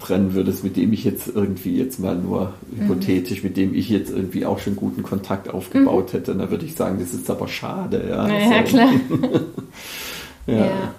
trennen 0.00 0.34
würdest, 0.34 0.64
mit 0.64 0.76
dem 0.76 0.92
ich 0.92 1.04
jetzt 1.04 1.28
irgendwie 1.28 1.76
jetzt 1.76 1.98
mal 1.98 2.16
nur 2.16 2.52
mhm. 2.70 2.82
hypothetisch, 2.82 3.42
mit 3.42 3.56
dem 3.56 3.74
ich 3.74 3.88
jetzt 3.88 4.10
irgendwie 4.10 4.46
auch 4.46 4.58
schon 4.58 4.76
guten 4.76 5.02
Kontakt 5.02 5.48
aufgebaut 5.52 6.12
mhm. 6.12 6.18
hätte, 6.18 6.34
dann 6.34 6.50
würde 6.50 6.64
ich 6.64 6.74
sagen, 6.74 6.98
das 7.00 7.12
ist 7.12 7.30
aber 7.30 7.48
schade. 7.48 8.04
Ja, 8.08 8.28
ja 8.28 8.58
also, 8.58 8.76
klar. 8.76 8.88
ja. 10.46 10.92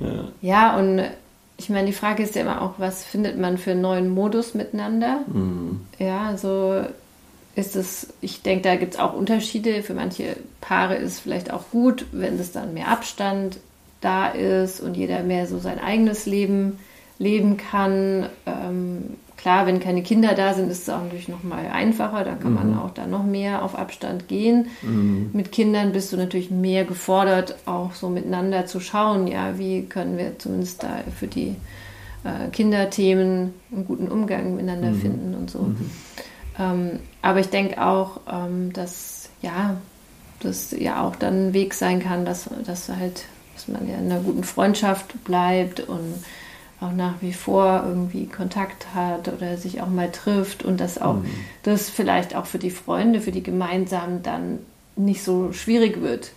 Ja. 0.00 0.28
ja, 0.42 0.76
und 0.76 1.02
ich 1.56 1.70
meine, 1.70 1.86
die 1.86 1.92
Frage 1.92 2.22
ist 2.22 2.34
ja 2.34 2.42
immer 2.42 2.62
auch, 2.62 2.74
was 2.78 3.04
findet 3.04 3.38
man 3.38 3.58
für 3.58 3.70
einen 3.72 3.80
neuen 3.80 4.10
Modus 4.10 4.54
miteinander? 4.54 5.20
Mhm. 5.32 5.80
Ja, 5.98 6.22
also 6.26 6.82
ist 7.54 7.76
es, 7.76 8.08
ich 8.20 8.42
denke, 8.42 8.62
da 8.62 8.76
gibt 8.76 8.94
es 8.94 9.00
auch 9.00 9.14
Unterschiede. 9.14 9.82
Für 9.82 9.94
manche 9.94 10.36
Paare 10.60 10.96
ist 10.96 11.12
es 11.12 11.20
vielleicht 11.20 11.52
auch 11.52 11.70
gut, 11.70 12.06
wenn 12.12 12.38
es 12.38 12.52
dann 12.52 12.74
mehr 12.74 12.88
Abstand 12.88 13.58
da 14.00 14.28
ist 14.28 14.80
und 14.80 14.96
jeder 14.96 15.22
mehr 15.22 15.46
so 15.46 15.58
sein 15.58 15.78
eigenes 15.78 16.26
Leben 16.26 16.78
leben 17.18 17.56
kann. 17.56 18.28
Ähm, 18.46 19.16
klar, 19.36 19.66
wenn 19.66 19.80
keine 19.80 20.02
Kinder 20.02 20.34
da 20.34 20.54
sind, 20.54 20.70
ist 20.70 20.82
es 20.82 20.88
auch 20.88 21.02
natürlich 21.02 21.28
noch 21.28 21.42
mal 21.42 21.66
einfacher. 21.72 22.24
Da 22.24 22.34
kann 22.34 22.52
mhm. 22.52 22.58
man 22.58 22.78
auch 22.78 22.90
da 22.90 23.06
noch 23.06 23.24
mehr 23.24 23.62
auf 23.62 23.76
Abstand 23.76 24.28
gehen. 24.28 24.68
Mhm. 24.82 25.30
Mit 25.32 25.52
Kindern 25.52 25.92
bist 25.92 26.12
du 26.12 26.16
natürlich 26.16 26.50
mehr 26.50 26.84
gefordert, 26.84 27.56
auch 27.66 27.92
so 27.92 28.08
miteinander 28.08 28.66
zu 28.66 28.80
schauen. 28.80 29.26
Ja, 29.26 29.58
wie 29.58 29.84
können 29.84 30.18
wir 30.18 30.38
zumindest 30.38 30.82
da 30.82 31.00
für 31.16 31.26
die 31.26 31.56
äh, 32.24 32.48
Kinderthemen 32.50 33.54
einen 33.72 33.86
guten 33.86 34.08
Umgang 34.08 34.56
miteinander 34.56 34.90
mhm. 34.90 35.00
finden 35.00 35.34
und 35.34 35.50
so. 35.50 35.60
Mhm. 35.60 35.90
Ähm, 36.58 37.00
aber 37.22 37.40
ich 37.40 37.48
denke 37.48 37.84
auch, 37.84 38.20
ähm, 38.30 38.72
dass 38.72 39.28
ja, 39.42 39.76
das 40.40 40.72
ja 40.72 41.02
auch 41.02 41.16
dann 41.16 41.48
ein 41.48 41.52
Weg 41.52 41.74
sein 41.74 42.00
kann, 42.00 42.24
dass, 42.24 42.48
dass 42.64 42.88
halt, 42.88 43.24
dass 43.54 43.68
man 43.68 43.88
ja 43.88 43.96
in 43.96 44.10
einer 44.10 44.20
guten 44.20 44.44
Freundschaft 44.44 45.24
bleibt 45.24 45.80
und 45.80 46.22
auch 46.84 46.92
nach 46.92 47.14
wie 47.20 47.32
vor 47.32 47.84
irgendwie 47.86 48.26
Kontakt 48.26 48.94
hat 48.94 49.28
oder 49.28 49.56
sich 49.56 49.80
auch 49.80 49.88
mal 49.88 50.10
trifft 50.10 50.62
und 50.62 50.80
dass 50.80 51.00
auch 51.00 51.16
mhm. 51.16 51.30
das 51.62 51.90
vielleicht 51.90 52.36
auch 52.36 52.46
für 52.46 52.58
die 52.58 52.70
Freunde, 52.70 53.20
für 53.20 53.32
die 53.32 53.42
gemeinsamen 53.42 54.22
dann 54.22 54.58
nicht 54.96 55.22
so 55.22 55.52
schwierig 55.52 56.00
wird. 56.00 56.32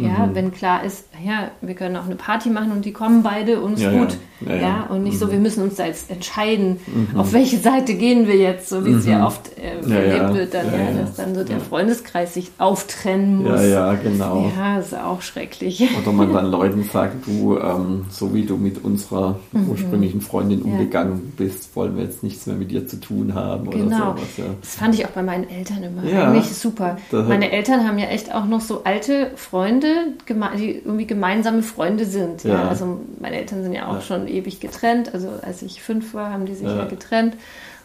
Ja, 0.00 0.26
mhm. 0.26 0.34
wenn 0.34 0.52
klar 0.52 0.84
ist, 0.84 1.06
ja, 1.24 1.50
wir 1.60 1.74
können 1.74 1.96
auch 1.96 2.06
eine 2.06 2.16
Party 2.16 2.50
machen 2.50 2.72
und 2.72 2.84
die 2.84 2.92
kommen 2.92 3.22
beide 3.22 3.60
und 3.60 3.74
ist 3.74 3.82
ja, 3.82 3.90
gut. 3.90 4.10
Ja. 4.10 4.16
Ja, 4.40 4.54
ja. 4.56 4.86
und 4.90 5.02
nicht 5.02 5.14
mhm. 5.14 5.18
so, 5.18 5.32
wir 5.32 5.38
müssen 5.38 5.62
uns 5.62 5.76
da 5.76 5.86
jetzt 5.86 6.10
entscheiden, 6.10 6.78
mhm. 6.86 7.18
auf 7.18 7.32
welche 7.32 7.58
Seite 7.58 7.94
gehen 7.94 8.26
wir 8.26 8.36
jetzt, 8.36 8.68
so 8.68 8.84
wie 8.84 8.92
es 8.92 9.06
ja 9.06 9.20
mhm. 9.20 9.24
oft 9.24 9.50
äh, 9.58 9.90
erlebt 9.90 10.34
wird, 10.34 10.54
dann, 10.54 10.66
ja, 10.66 11.02
dass 11.02 11.16
dann 11.16 11.34
so 11.34 11.42
der 11.42 11.60
Freundeskreis 11.60 12.34
sich 12.34 12.50
auftrennen 12.58 13.42
muss. 13.42 13.62
Ja, 13.62 13.66
ja, 13.66 13.94
genau. 13.94 14.52
Ja, 14.56 14.78
ist 14.78 14.94
auch 14.94 15.22
schrecklich. 15.22 15.88
Oder 16.02 16.12
man 16.12 16.32
dann 16.32 16.46
Leuten 16.50 16.84
sagt, 16.84 17.26
du, 17.26 17.58
ähm, 17.58 18.04
so 18.10 18.34
wie 18.34 18.44
du 18.44 18.56
mit 18.56 18.84
unserer 18.84 19.38
mhm. 19.52 19.70
ursprünglichen 19.70 20.20
Freundin 20.20 20.62
umgegangen 20.62 21.32
bist, 21.36 21.74
wollen 21.74 21.96
wir 21.96 22.04
jetzt 22.04 22.22
nichts 22.22 22.46
mehr 22.46 22.56
mit 22.56 22.70
dir 22.70 22.86
zu 22.86 23.00
tun 23.00 23.34
haben 23.34 23.70
genau. 23.70 24.12
oder 24.12 24.18
sowas. 24.18 24.56
Das 24.60 24.74
fand 24.74 24.94
ich 24.94 25.06
auch 25.06 25.10
bei 25.10 25.22
meinen 25.22 25.48
Eltern 25.48 25.82
immer 25.82 26.04
ja, 26.04 26.30
eigentlich 26.30 26.54
super. 26.54 26.98
Meine 27.10 27.52
Eltern 27.52 27.86
haben 27.86 27.98
ja 27.98 28.06
echt 28.06 28.34
auch 28.34 28.44
noch 28.44 28.60
so 28.60 28.84
alte 28.84 29.30
Freunde, 29.36 29.85
Freunde, 30.26 30.56
die 30.56 30.76
irgendwie 30.76 31.06
gemeinsame 31.06 31.62
Freunde 31.62 32.04
sind. 32.04 32.44
Ja. 32.44 32.54
ja. 32.54 32.68
Also 32.68 33.00
meine 33.20 33.36
Eltern 33.36 33.62
sind 33.62 33.72
ja 33.72 33.88
auch 33.88 33.94
ja. 33.94 34.00
schon 34.00 34.28
ewig 34.28 34.60
getrennt. 34.60 35.12
Also 35.14 35.30
als 35.42 35.62
ich 35.62 35.82
fünf 35.82 36.14
war, 36.14 36.32
haben 36.32 36.46
die 36.46 36.54
sich 36.54 36.66
ja. 36.66 36.76
ja 36.76 36.84
getrennt 36.84 37.36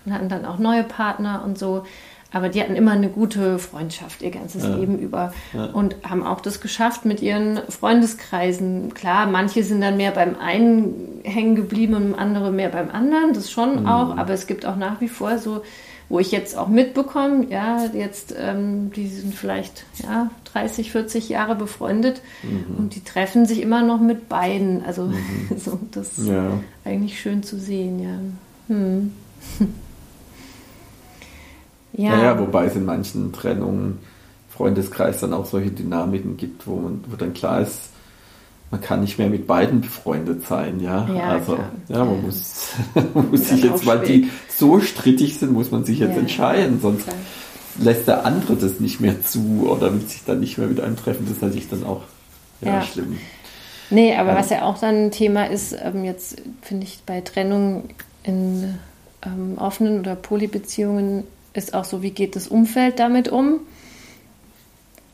und 0.05 0.13
hatten 0.13 0.29
dann 0.29 0.45
auch 0.45 0.57
neue 0.57 0.83
Partner 0.83 1.43
und 1.45 1.57
so. 1.57 1.83
Aber 2.33 2.47
die 2.47 2.61
hatten 2.61 2.75
immer 2.75 2.91
eine 2.91 3.09
gute 3.09 3.59
Freundschaft 3.59 4.21
ihr 4.21 4.31
ganzes 4.31 4.63
ja. 4.63 4.73
Leben 4.75 4.97
über 4.99 5.33
ja. 5.53 5.65
und 5.65 5.97
haben 6.07 6.25
auch 6.25 6.39
das 6.39 6.61
geschafft 6.61 7.03
mit 7.03 7.21
ihren 7.21 7.59
Freundeskreisen. 7.67 8.93
Klar, 8.93 9.27
manche 9.27 9.63
sind 9.63 9.81
dann 9.81 9.97
mehr 9.97 10.11
beim 10.11 10.37
einen 10.39 11.19
hängen 11.23 11.55
geblieben 11.55 11.93
und 11.95 12.15
andere 12.15 12.51
mehr 12.51 12.69
beim 12.69 12.89
anderen, 12.89 13.33
das 13.33 13.51
schon 13.51 13.81
mhm. 13.81 13.87
auch. 13.87 14.17
Aber 14.17 14.33
es 14.33 14.47
gibt 14.47 14.65
auch 14.65 14.77
nach 14.77 15.01
wie 15.01 15.09
vor 15.09 15.37
so 15.39 15.61
wo 16.11 16.19
ich 16.19 16.31
jetzt 16.33 16.57
auch 16.57 16.67
mitbekomme, 16.67 17.45
ja, 17.49 17.85
jetzt, 17.93 18.35
ähm, 18.37 18.91
die 18.91 19.07
sind 19.07 19.33
vielleicht 19.33 19.85
ja, 20.03 20.29
30, 20.51 20.91
40 20.91 21.29
Jahre 21.29 21.55
befreundet 21.55 22.21
mhm. 22.43 22.75
und 22.77 22.95
die 22.95 23.03
treffen 23.03 23.45
sich 23.45 23.61
immer 23.61 23.81
noch 23.81 24.01
mit 24.01 24.27
beiden. 24.27 24.83
Also 24.83 25.03
mhm. 25.03 25.47
so, 25.57 25.79
das 25.91 26.17
ist 26.17 26.27
ja. 26.27 26.59
eigentlich 26.83 27.17
schön 27.21 27.43
zu 27.43 27.57
sehen, 27.57 28.03
ja. 28.03 28.19
Hm. 28.67 29.13
ja. 31.93 32.09
Naja, 32.17 32.39
wobei 32.39 32.65
es 32.65 32.75
in 32.75 32.83
manchen 32.83 33.31
Trennungen, 33.31 33.99
Freundeskreis 34.49 35.21
dann 35.21 35.33
auch 35.33 35.45
solche 35.45 35.71
Dynamiken 35.71 36.35
gibt, 36.35 36.67
wo, 36.67 36.75
man, 36.75 37.05
wo 37.07 37.15
dann 37.15 37.33
klar 37.33 37.61
ist, 37.61 37.90
man 38.71 38.79
kann 38.79 39.01
nicht 39.01 39.19
mehr 39.19 39.29
mit 39.29 39.47
beiden 39.47 39.81
befreundet 39.81 40.47
sein, 40.47 40.79
ja. 40.79 41.07
ja 41.13 41.29
also, 41.31 41.55
klar. 41.55 41.71
ja, 41.89 42.05
man 42.05 42.15
ja. 42.15 42.21
muss, 42.21 42.69
muss 43.31 43.49
sich 43.49 43.63
jetzt, 43.63 43.85
weil 43.85 43.99
die 43.99 44.29
so 44.47 44.79
strittig 44.79 45.37
sind, 45.37 45.51
muss 45.51 45.71
man 45.71 45.83
sich 45.83 45.99
jetzt 45.99 46.15
ja. 46.15 46.21
entscheiden, 46.21 46.79
sonst 46.81 47.03
klar. 47.03 47.15
lässt 47.79 48.07
der 48.07 48.25
andere 48.25 48.55
das 48.55 48.79
nicht 48.79 49.01
mehr 49.01 49.21
zu 49.21 49.67
oder 49.69 49.93
will 49.93 50.01
sich 50.01 50.23
dann 50.25 50.39
nicht 50.39 50.57
mehr 50.57 50.67
mit 50.67 50.79
einem 50.79 50.95
treffen. 50.95 51.25
Das 51.25 51.35
ist 51.35 51.41
natürlich 51.41 51.69
dann 51.69 51.83
auch 51.83 52.03
ja, 52.61 52.81
schlimm. 52.81 53.17
Nee, 53.89 54.15
aber 54.15 54.35
was 54.35 54.49
ja 54.49 54.61
auch 54.61 54.77
dann 54.77 55.07
ein 55.07 55.11
Thema 55.11 55.49
ist, 55.49 55.75
ähm, 55.83 56.05
jetzt 56.05 56.41
finde 56.61 56.85
ich 56.85 57.01
bei 57.05 57.19
Trennung 57.19 57.89
in 58.23 58.77
ähm, 59.25 59.57
offenen 59.57 59.99
oder 59.99 60.15
Polybeziehungen 60.15 61.25
ist 61.53 61.73
auch 61.73 61.83
so, 61.83 62.01
wie 62.01 62.11
geht 62.11 62.37
das 62.37 62.47
Umfeld 62.47 62.99
damit 62.99 63.27
um? 63.27 63.59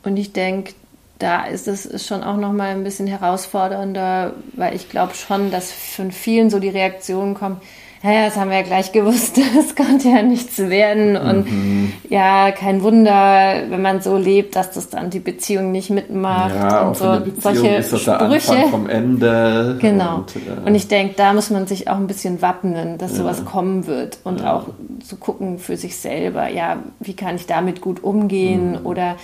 Und 0.04 0.16
ich 0.16 0.32
denke, 0.32 0.74
da 1.18 1.44
ist 1.46 1.66
es 1.66 2.06
schon 2.06 2.22
auch 2.22 2.36
noch 2.36 2.52
mal 2.52 2.70
ein 2.70 2.84
bisschen 2.84 3.06
herausfordernder, 3.06 4.34
weil 4.54 4.74
ich 4.74 4.88
glaube 4.88 5.14
schon, 5.14 5.50
dass 5.50 5.72
von 5.72 6.12
vielen 6.12 6.50
so 6.50 6.58
die 6.58 6.68
Reaktionen 6.68 7.34
kommen, 7.34 7.60
ja, 8.02 8.26
das 8.26 8.36
haben 8.36 8.50
wir 8.50 8.58
ja 8.58 8.62
gleich 8.62 8.92
gewusst, 8.92 9.38
das 9.56 9.74
konnte 9.74 10.08
ja 10.08 10.22
nichts 10.22 10.58
werden 10.58 11.16
und 11.16 11.50
mhm. 11.50 11.92
ja, 12.08 12.52
kein 12.52 12.82
Wunder, 12.82 13.62
wenn 13.68 13.82
man 13.82 14.00
so 14.00 14.16
lebt, 14.16 14.54
dass 14.54 14.70
das 14.70 14.88
dann 14.88 15.10
die 15.10 15.18
Beziehung 15.18 15.72
nicht 15.72 15.90
mitmacht 15.90 16.54
ja, 16.54 16.82
und 16.82 16.96
so 16.96 17.20
solche 17.40 17.68
ist 17.68 17.92
das 17.92 18.02
Sprüche. 18.02 18.54
Der 18.54 18.68
vom 18.68 18.88
Ende. 18.88 19.78
Genau. 19.80 20.18
Und, 20.18 20.36
äh, 20.36 20.66
und, 20.66 20.74
ich 20.76 20.86
denke, 20.86 21.14
da 21.16 21.32
muss 21.32 21.50
man 21.50 21.66
sich 21.66 21.88
auch 21.88 21.96
ein 21.96 22.06
bisschen 22.06 22.40
wappnen, 22.40 22.98
dass 22.98 23.12
ja. 23.12 23.18
sowas 23.18 23.44
kommen 23.44 23.88
wird 23.88 24.18
und 24.22 24.40
ja. 24.40 24.54
auch 24.54 24.68
zu 25.04 25.16
gucken 25.16 25.58
für 25.58 25.76
sich 25.76 25.96
selber, 25.96 26.48
ja, 26.48 26.76
wie 27.00 27.16
kann 27.16 27.34
ich 27.34 27.46
damit 27.46 27.80
gut 27.80 28.04
umgehen 28.04 28.78
mhm. 28.80 28.86
oder 28.86 29.16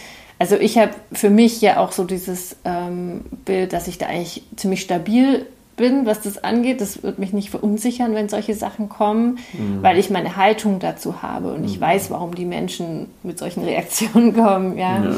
also 0.45 0.57
ich 0.57 0.77
habe 0.77 0.91
für 1.11 1.31
mich 1.31 1.63
ja 1.63 1.79
auch 1.79 1.93
so 1.93 2.05
dieses 2.05 2.57
ähm, 2.67 3.23
Bild, 3.47 3.73
dass 3.73 3.89
ich 3.89 3.97
da 3.97 4.09
eigentlich 4.09 4.43
ziemlich 4.57 4.83
stabil 4.83 5.47
bin, 5.79 6.05
was 6.05 6.21
das 6.21 6.37
angeht. 6.45 6.83
Das 6.83 7.03
wird 7.03 7.19
mich 7.19 7.33
nicht 7.33 7.49
verunsichern, 7.49 8.15
wenn 8.15 8.29
solche 8.29 8.53
Sachen 8.53 8.91
kommen, 8.91 9.39
mhm. 9.55 9.83
weil 9.83 9.97
ich 9.97 10.11
meine 10.11 10.37
Haltung 10.37 10.81
dazu 10.81 11.23
habe 11.23 11.55
und 11.55 11.61
mhm. 11.61 11.65
ich 11.65 11.81
weiß, 11.81 12.11
warum 12.11 12.35
die 12.35 12.45
Menschen 12.45 13.07
mit 13.23 13.39
solchen 13.39 13.65
Reaktionen 13.65 14.35
kommen. 14.37 14.77
Ja? 14.77 15.03
ja. 15.03 15.15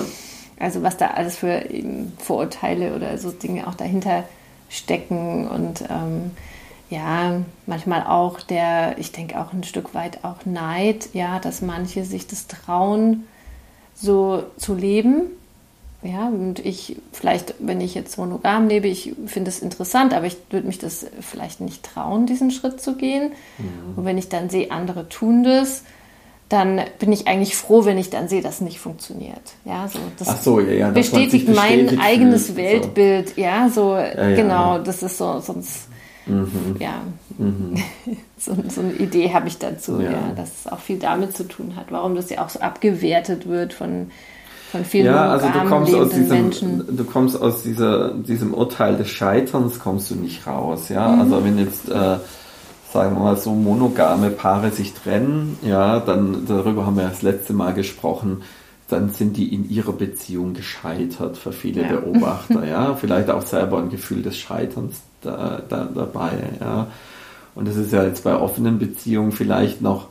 Also 0.60 0.84
was 0.84 0.96
da 0.96 1.08
alles 1.08 1.38
für 1.38 1.64
Vorurteile 2.18 2.94
oder 2.94 3.18
so 3.18 3.32
Dinge 3.32 3.66
auch 3.66 3.74
dahinter 3.74 4.22
stecken 4.68 5.48
und 5.48 5.82
ähm, 5.90 6.30
ja, 6.88 7.40
manchmal 7.66 8.04
auch 8.06 8.40
der, 8.40 8.96
ich 8.98 9.10
denke 9.10 9.40
auch 9.40 9.52
ein 9.52 9.64
Stück 9.64 9.92
weit 9.92 10.22
auch 10.22 10.46
Neid, 10.46 11.08
ja, 11.14 11.40
dass 11.40 11.62
manche 11.62 12.04
sich 12.04 12.28
das 12.28 12.46
trauen, 12.46 13.24
so 13.96 14.44
zu 14.56 14.74
leben. 14.74 15.22
Ja, 16.02 16.28
und 16.28 16.64
ich 16.64 16.96
vielleicht, 17.12 17.54
wenn 17.58 17.80
ich 17.80 17.94
jetzt 17.94 18.16
monogam 18.18 18.68
lebe, 18.68 18.86
ich 18.86 19.14
finde 19.26 19.48
es 19.48 19.60
interessant, 19.60 20.14
aber 20.14 20.26
ich 20.26 20.36
würde 20.50 20.66
mich 20.66 20.78
das 20.78 21.06
vielleicht 21.20 21.60
nicht 21.60 21.82
trauen, 21.82 22.26
diesen 22.26 22.50
Schritt 22.50 22.80
zu 22.80 22.94
gehen. 22.94 23.32
Mhm. 23.58 23.96
Und 23.96 24.04
wenn 24.04 24.18
ich 24.18 24.28
dann 24.28 24.48
sehe, 24.48 24.70
andere 24.70 25.08
tun 25.08 25.42
das, 25.42 25.82
dann 26.48 26.80
bin 27.00 27.12
ich 27.12 27.26
eigentlich 27.26 27.56
froh, 27.56 27.84
wenn 27.86 27.98
ich 27.98 28.10
dann 28.10 28.28
sehe, 28.28 28.40
dass 28.40 28.56
es 28.56 28.60
nicht 28.60 28.78
funktioniert. 28.78 29.40
Ja, 29.64 29.88
so, 29.88 29.98
das 30.16 30.44
so, 30.44 30.60
ja, 30.60 30.72
ja, 30.72 30.90
bestätigt, 30.90 31.46
bestätigt 31.46 31.92
mein 31.96 31.98
eigenes 31.98 32.46
fühlt, 32.46 32.58
Weltbild. 32.58 33.28
So. 33.30 33.40
Ja, 33.40 33.68
so 33.68 33.96
ja, 33.96 34.36
genau, 34.36 34.78
das 34.78 35.02
ist 35.02 35.18
so, 35.18 35.40
sonst 35.40 35.88
mhm. 36.26 36.76
ja, 36.78 37.00
mhm. 37.38 37.76
so, 38.38 38.56
so, 38.68 38.80
eine 38.80 38.92
Idee 38.92 39.32
habe 39.32 39.48
ich 39.48 39.58
dazu, 39.58 40.00
ja. 40.00 40.10
ja, 40.10 40.32
dass 40.36 40.60
es 40.60 40.72
auch 40.72 40.80
viel 40.80 40.98
damit 40.98 41.36
zu 41.36 41.48
tun 41.48 41.76
hat, 41.76 41.86
warum 41.90 42.14
das 42.14 42.30
ja 42.30 42.44
auch 42.44 42.50
so 42.50 42.60
abgewertet 42.60 43.48
wird 43.48 43.72
von 43.72 44.10
von 44.70 44.84
vielen 44.84 45.06
ja, 45.06 45.28
also 45.28 45.46
du 45.48 45.68
kommst 45.68 45.94
aus 45.94 46.10
diesem, 46.10 46.28
Menschen. 46.28 46.96
Du 46.96 47.04
kommst 47.04 47.40
aus 47.40 47.62
dieser, 47.62 48.14
diesem 48.14 48.52
Urteil 48.52 48.96
des 48.96 49.08
Scheiterns, 49.08 49.78
kommst 49.78 50.10
du 50.10 50.16
nicht 50.16 50.46
raus. 50.46 50.88
Ja, 50.88 51.08
mhm. 51.08 51.20
also 51.20 51.44
wenn 51.44 51.58
jetzt, 51.58 51.88
äh, 51.88 52.18
sagen 52.92 53.16
wir 53.16 53.20
mal 53.20 53.36
so, 53.36 53.52
monogame 53.52 54.30
Paare 54.30 54.70
sich 54.70 54.92
trennen, 54.92 55.58
ja, 55.62 56.00
dann 56.00 56.46
darüber 56.46 56.84
haben 56.84 56.96
wir 56.96 57.04
das 57.08 57.22
letzte 57.22 57.52
Mal 57.52 57.74
gesprochen, 57.74 58.42
dann 58.88 59.10
sind 59.10 59.36
die 59.36 59.52
in 59.52 59.68
ihrer 59.68 59.92
Beziehung 59.92 60.54
gescheitert 60.54 61.36
für 61.36 61.52
viele 61.52 61.82
ja. 61.82 61.88
Beobachter, 61.88 62.64
ja. 62.66 62.94
Vielleicht 62.94 63.30
auch 63.30 63.42
selber 63.42 63.78
ein 63.78 63.90
Gefühl 63.90 64.22
des 64.22 64.36
Scheiterns 64.36 65.00
da, 65.26 65.60
da, 65.68 65.88
dabei, 65.94 66.32
ja. 66.60 66.86
Und 67.54 67.68
das 67.68 67.76
ist 67.76 67.92
ja 67.92 68.04
jetzt 68.04 68.24
bei 68.24 68.36
offenen 68.36 68.78
Beziehungen 68.78 69.32
vielleicht 69.32 69.80
noch 69.80 70.08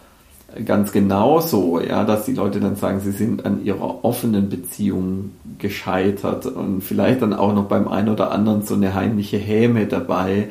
ganz 0.63 0.91
genauso, 0.91 1.79
ja, 1.79 2.03
dass 2.03 2.25
die 2.25 2.33
Leute 2.33 2.59
dann 2.59 2.75
sagen, 2.75 2.99
sie 2.99 3.11
sind 3.11 3.45
an 3.45 3.63
ihrer 3.63 4.03
offenen 4.03 4.49
Beziehung 4.49 5.31
gescheitert 5.59 6.45
und 6.45 6.81
vielleicht 6.81 7.21
dann 7.21 7.33
auch 7.33 7.53
noch 7.53 7.65
beim 7.65 7.87
einen 7.87 8.09
oder 8.09 8.31
anderen 8.31 8.63
so 8.63 8.75
eine 8.75 8.93
heimliche 8.93 9.37
Häme 9.37 9.85
dabei. 9.85 10.49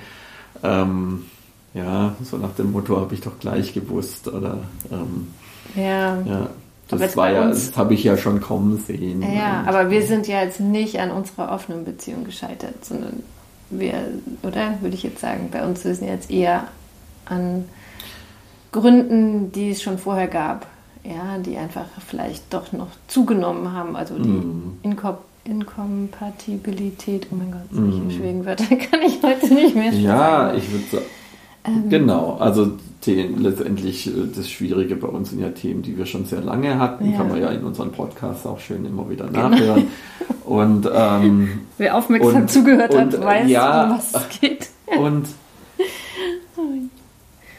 Ähm, 0.62 1.24
ja, 1.72 2.14
so 2.22 2.36
nach 2.36 2.54
dem 2.54 2.72
Motto 2.72 3.00
habe 3.00 3.14
ich 3.14 3.20
doch 3.20 3.38
gleich 3.40 3.72
gewusst 3.72 4.28
oder 4.28 4.58
ähm, 4.92 5.28
ja. 5.74 6.18
ja. 6.22 6.48
Das 6.88 7.16
war 7.16 7.30
ja, 7.30 7.48
das 7.48 7.76
habe 7.76 7.94
ich 7.94 8.04
ja 8.04 8.16
schon 8.16 8.40
kommen 8.40 8.78
sehen. 8.78 9.22
Ja, 9.22 9.64
aber 9.66 9.90
wir 9.90 10.02
sind 10.02 10.28
ja 10.28 10.42
jetzt 10.42 10.60
nicht 10.60 11.00
an 11.00 11.10
unserer 11.10 11.50
offenen 11.50 11.84
Beziehung 11.84 12.24
gescheitert, 12.24 12.84
sondern 12.84 13.22
wir, 13.70 13.94
oder 14.42 14.78
würde 14.80 14.94
ich 14.94 15.02
jetzt 15.02 15.20
sagen, 15.20 15.48
bei 15.50 15.64
uns 15.64 15.82
sind 15.82 16.02
jetzt 16.02 16.30
eher 16.30 16.68
an 17.26 17.64
Gründen, 18.72 19.52
die 19.52 19.70
es 19.70 19.82
schon 19.82 19.98
vorher 19.98 20.28
gab, 20.28 20.66
ja, 21.04 21.38
die 21.38 21.56
einfach 21.56 21.86
vielleicht 22.06 22.52
doch 22.52 22.72
noch 22.72 22.88
zugenommen 23.08 23.72
haben, 23.72 23.94
also 23.96 24.18
die 24.18 24.28
mm. 24.28 24.78
Inkom 24.82 25.16
Inkompatibilität, 25.44 27.26
oh 27.30 27.34
mein 27.36 27.50
Gott, 27.50 27.68
solche 27.70 27.98
mm. 27.98 28.10
Schwiegenwörter 28.10 28.64
kann 28.90 29.02
ich 29.02 29.22
heute 29.22 29.52
nicht 29.52 29.76
mehr 29.76 29.92
Ja, 29.92 30.46
sagen. 30.46 30.58
ich 30.58 30.72
würde 30.72 30.84
sagen, 30.90 31.04
ähm, 31.64 31.88
genau, 31.88 32.36
also 32.38 32.72
Themen, 33.00 33.42
letztendlich 33.42 34.06
äh, 34.06 34.26
das 34.34 34.50
Schwierige 34.50 34.96
bei 34.96 35.08
uns 35.08 35.30
sind 35.30 35.40
ja 35.40 35.50
Themen, 35.50 35.82
die 35.82 35.96
wir 35.96 36.06
schon 36.06 36.24
sehr 36.24 36.40
lange 36.40 36.78
hatten, 36.78 37.10
ja. 37.10 37.16
kann 37.16 37.28
man 37.28 37.40
ja 37.40 37.48
in 37.50 37.64
unseren 37.64 37.92
Podcasts 37.92 38.46
auch 38.46 38.60
schön 38.60 38.84
immer 38.84 39.08
wieder 39.08 39.26
genau. 39.26 39.48
nachhören. 39.48 39.88
Und 40.44 40.88
ähm, 40.92 41.60
wer 41.78 41.96
aufmerksam 41.96 42.42
und, 42.42 42.50
zugehört 42.50 42.94
und, 42.94 43.14
hat, 43.14 43.20
weiß, 43.20 43.50
ja, 43.50 43.84
um 43.84 43.90
was 43.98 44.14
es 44.14 44.40
geht. 44.40 44.68
Und, 44.98 45.26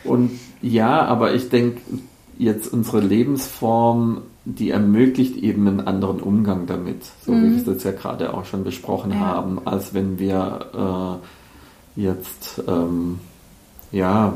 und 0.03 0.31
ja, 0.61 1.01
aber 1.01 1.33
ich 1.33 1.49
denke, 1.49 1.81
jetzt 2.37 2.71
unsere 2.71 3.01
Lebensform, 3.01 4.21
die 4.45 4.69
ermöglicht 4.69 5.35
eben 5.37 5.67
einen 5.67 5.81
anderen 5.81 6.21
Umgang 6.21 6.67
damit, 6.67 7.03
so 7.25 7.31
mhm. 7.31 7.43
wie 7.43 7.51
wir 7.51 7.57
es 7.57 7.65
jetzt 7.65 7.83
ja 7.83 7.91
gerade 7.91 8.33
auch 8.33 8.45
schon 8.45 8.63
besprochen 8.63 9.11
ja. 9.11 9.19
haben, 9.19 9.59
als 9.65 9.93
wenn 9.93 10.19
wir 10.19 11.19
äh, 11.97 12.01
jetzt 12.01 12.61
ähm, 12.67 13.19
ja, 13.95 14.33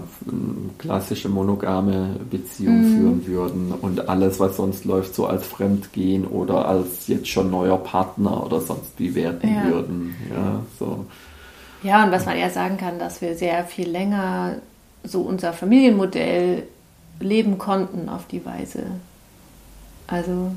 klassische 0.78 1.28
monogame 1.28 2.16
Beziehung 2.32 2.80
mhm. 2.80 2.96
führen 2.96 3.28
würden 3.28 3.72
und 3.74 4.08
alles, 4.08 4.40
was 4.40 4.56
sonst 4.56 4.86
läuft, 4.86 5.14
so 5.14 5.28
als 5.28 5.46
Fremdgehen 5.46 6.26
oder 6.26 6.66
als 6.66 7.08
jetzt 7.08 7.28
schon 7.28 7.52
neuer 7.52 7.78
Partner 7.78 8.46
oder 8.46 8.62
sonst 8.62 8.94
wie 8.98 9.14
werten 9.16 9.54
ja. 9.54 9.66
würden. 9.66 10.16
Ja, 10.30 10.62
so. 10.80 11.06
ja, 11.84 12.06
und 12.06 12.12
was 12.14 12.26
man 12.26 12.38
eher 12.38 12.50
sagen 12.50 12.78
kann, 12.78 13.00
dass 13.00 13.22
wir 13.22 13.36
sehr 13.36 13.66
viel 13.66 13.90
länger 13.90 14.56
so 15.04 15.24
unser 15.24 15.52
Familienmodell 15.52 16.64
leben 17.20 17.58
konnten 17.58 18.08
auf 18.08 18.28
die 18.28 18.46
Weise. 18.46 18.84
Also 20.08 20.52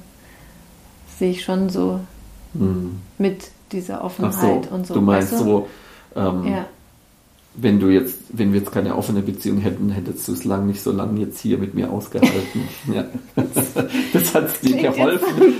sehe 1.19 1.33
ich 1.33 1.43
schon 1.43 1.71
so 1.71 1.99
mhm. 2.55 3.01
mit 3.19 3.51
dieser 3.73 4.05
Offenheit 4.05 4.67
so, 4.67 4.75
und 4.75 4.87
so. 4.87 4.95
Du 4.95 5.01
meinst 5.01 5.33
weißt 5.33 5.43
du? 5.43 5.45
so, 5.45 5.69
ähm, 6.15 6.47
ja 6.47 6.67
wenn 7.55 7.81
du 7.81 7.89
jetzt, 7.89 8.19
wenn 8.31 8.53
wir 8.53 8.61
jetzt 8.61 8.73
keine 8.73 8.97
offene 8.97 9.21
Beziehung 9.21 9.59
hätten, 9.59 9.91
hättest 9.91 10.27
du 10.27 10.33
es 10.33 10.45
lang 10.45 10.67
nicht 10.67 10.81
so 10.81 10.91
lange 10.91 11.21
jetzt 11.21 11.39
hier 11.41 11.59
mit 11.59 11.75
mir 11.75 11.91
ausgehalten. 11.91 12.69
ja. 12.95 13.05
Das, 13.37 13.75
das 14.13 14.35
hat 14.35 14.47
es 14.47 14.61
dir 14.61 14.77
geholfen, 14.77 15.55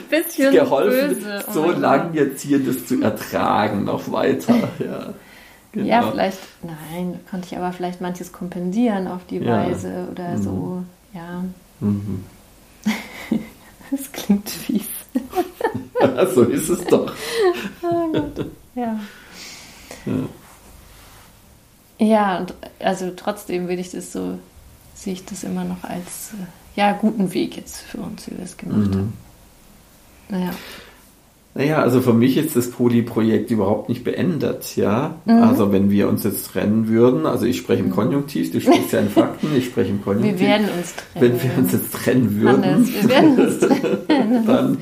geholfen 0.51 1.15
böse. 1.17 1.45
so 1.53 1.67
oh 1.67 1.71
lang 1.73 2.15
jetzt 2.15 2.43
hier 2.43 2.65
das 2.65 2.87
zu 2.87 3.03
ertragen, 3.03 3.85
noch 3.85 4.11
weiter. 4.11 4.55
Ja, 4.79 5.15
genau. 5.73 5.87
ja, 5.87 6.11
vielleicht, 6.11 6.39
nein, 6.63 7.21
konnte 7.31 7.47
ich 7.51 7.57
aber 7.57 7.73
vielleicht 7.73 8.01
manches 8.01 8.33
kompensieren 8.33 9.07
auf 9.07 9.25
die 9.27 9.39
ja. 9.39 9.67
Weise 9.67 10.07
oder 10.11 10.37
mhm. 10.37 10.43
so, 10.43 10.83
ja. 11.15 11.45
Mhm. 11.81 12.25
das 13.91 14.13
klingt 14.13 14.51
fies. 14.51 14.89
so 16.35 16.43
ist 16.43 16.69
es 16.69 16.85
doch. 16.87 17.13
oh. 17.83 18.13
Ja. 18.75 19.01
ja. 20.05 20.13
Ja, 22.03 22.39
und 22.39 22.55
also 22.81 23.13
trotzdem 23.15 23.69
will 23.69 23.79
ich 23.79 23.93
das 23.93 24.13
so, 24.13 24.39
sehe 24.95 25.13
ich 25.13 25.25
das 25.25 25.45
immer 25.45 25.65
noch 25.65 25.85
als 25.85 26.33
äh, 26.33 26.81
ja, 26.81 26.93
guten 26.93 27.33
Weg 27.33 27.57
jetzt 27.57 27.77
für 27.77 27.99
uns, 27.99 28.27
wie 28.27 28.37
wir 28.37 28.45
es 28.45 28.57
gemacht 28.57 28.91
mhm. 28.91 28.95
haben. 28.95 29.13
Naja. 30.29 30.51
Naja, 31.55 31.83
also 31.83 32.01
für 32.01 32.15
mich 32.15 32.39
ist 32.39 32.57
das 32.57 32.71
Poly-Projekt 32.71 33.51
überhaupt 33.51 33.89
nicht 33.91 34.03
beendet, 34.05 34.75
ja. 34.75 35.17
Mhm. 35.27 35.43
Also 35.43 35.71
wenn 35.71 35.91
wir 35.91 36.09
uns 36.09 36.25
jetzt 36.25 36.49
trennen 36.49 36.89
würden, 36.89 37.25
also 37.27 37.47
ich 37.47 37.59
spreche 37.59 37.83
im 37.83 37.91
mhm. 37.91 37.95
Konjunktiv, 37.95 38.51
du 38.51 38.61
sprichst 38.61 38.93
ja 38.93 39.01
in 39.01 39.11
Fakten, 39.11 39.55
ich 39.57 39.67
spreche 39.67 39.91
im 39.91 40.03
Konjunktiv. 40.03 40.41
Wir 40.41 40.49
werden 40.49 40.69
uns 40.77 40.95
trennen. 40.97 41.41
Wenn 41.41 41.43
wir 41.43 41.59
uns 41.59 41.73
jetzt 41.73 41.93
trennen 41.93 42.41
würden, 42.41 42.65
Hannes, 42.65 42.95
wir 42.95 43.09
werden 43.09 43.39
uns 43.39 43.59
trennen. 44.09 44.47
dann 44.47 44.79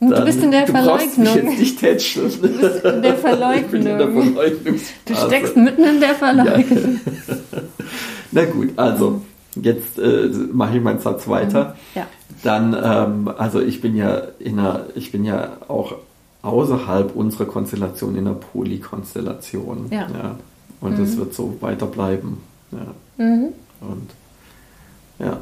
Du 0.00 0.24
bist 0.24 0.42
in 0.42 0.50
der 0.52 0.66
du 0.66 0.72
Verleugnung. 0.72 1.24
Du 1.24 1.40
jetzt 1.40 1.58
nicht 1.58 1.80
tätscheln. 1.80 2.30
Du 2.40 2.48
bist 2.48 2.84
in 2.84 3.02
der 3.02 3.16
Verleugnung. 3.16 3.74
in 3.74 3.84
der 3.84 4.06
du 4.06 5.14
steckst 5.14 5.56
mitten 5.56 5.82
in 5.82 6.00
der 6.00 6.14
Verleugnung. 6.14 7.00
Ja. 7.04 7.36
Na 8.32 8.44
gut, 8.44 8.70
also 8.76 9.22
jetzt 9.56 9.98
äh, 9.98 10.28
mache 10.52 10.76
ich 10.76 10.82
meinen 10.82 11.00
Satz 11.00 11.26
weiter. 11.26 11.76
Ja. 11.94 12.06
Dann, 12.44 12.76
ähm, 12.80 13.28
also 13.36 13.60
ich 13.60 13.80
bin 13.80 13.96
ja 13.96 14.22
in 14.38 14.58
einer, 14.58 14.86
ich 14.94 15.10
bin 15.10 15.24
ja 15.24 15.56
auch 15.66 15.96
außerhalb 16.42 17.16
unserer 17.16 17.46
Konstellation 17.46 18.14
in 18.14 18.26
einer 18.26 18.36
Polykonstellation. 18.36 19.86
Ja. 19.90 20.02
ja. 20.02 20.36
Und 20.80 20.92
mhm. 20.92 21.04
das 21.04 21.16
wird 21.16 21.34
so 21.34 21.56
weiter 21.60 21.86
bleiben. 21.86 22.40
Ja. 22.70 23.24
Mhm. 23.24 23.48
Und 23.80 24.10
ja. 25.18 25.38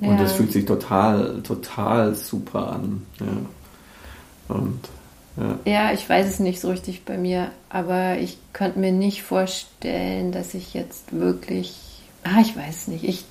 Und 0.00 0.08
ja. 0.08 0.16
das 0.16 0.32
fühlt 0.32 0.52
sich 0.52 0.64
total, 0.64 1.40
total 1.42 2.14
super 2.14 2.72
an. 2.72 3.02
Ja. 3.20 3.26
Und, 4.50 4.80
ja. 5.36 5.58
ja, 5.64 5.92
ich 5.92 6.08
weiß 6.08 6.26
es 6.26 6.38
nicht 6.40 6.60
so 6.60 6.70
richtig 6.70 7.04
bei 7.04 7.16
mir, 7.16 7.50
aber 7.68 8.18
ich 8.18 8.38
könnte 8.52 8.78
mir 8.78 8.92
nicht 8.92 9.22
vorstellen, 9.22 10.32
dass 10.32 10.54
ich 10.54 10.74
jetzt 10.74 11.12
wirklich. 11.12 11.74
Ah, 12.24 12.40
ich 12.40 12.56
weiß 12.56 12.88
nicht. 12.88 13.04
Ich, 13.04 13.24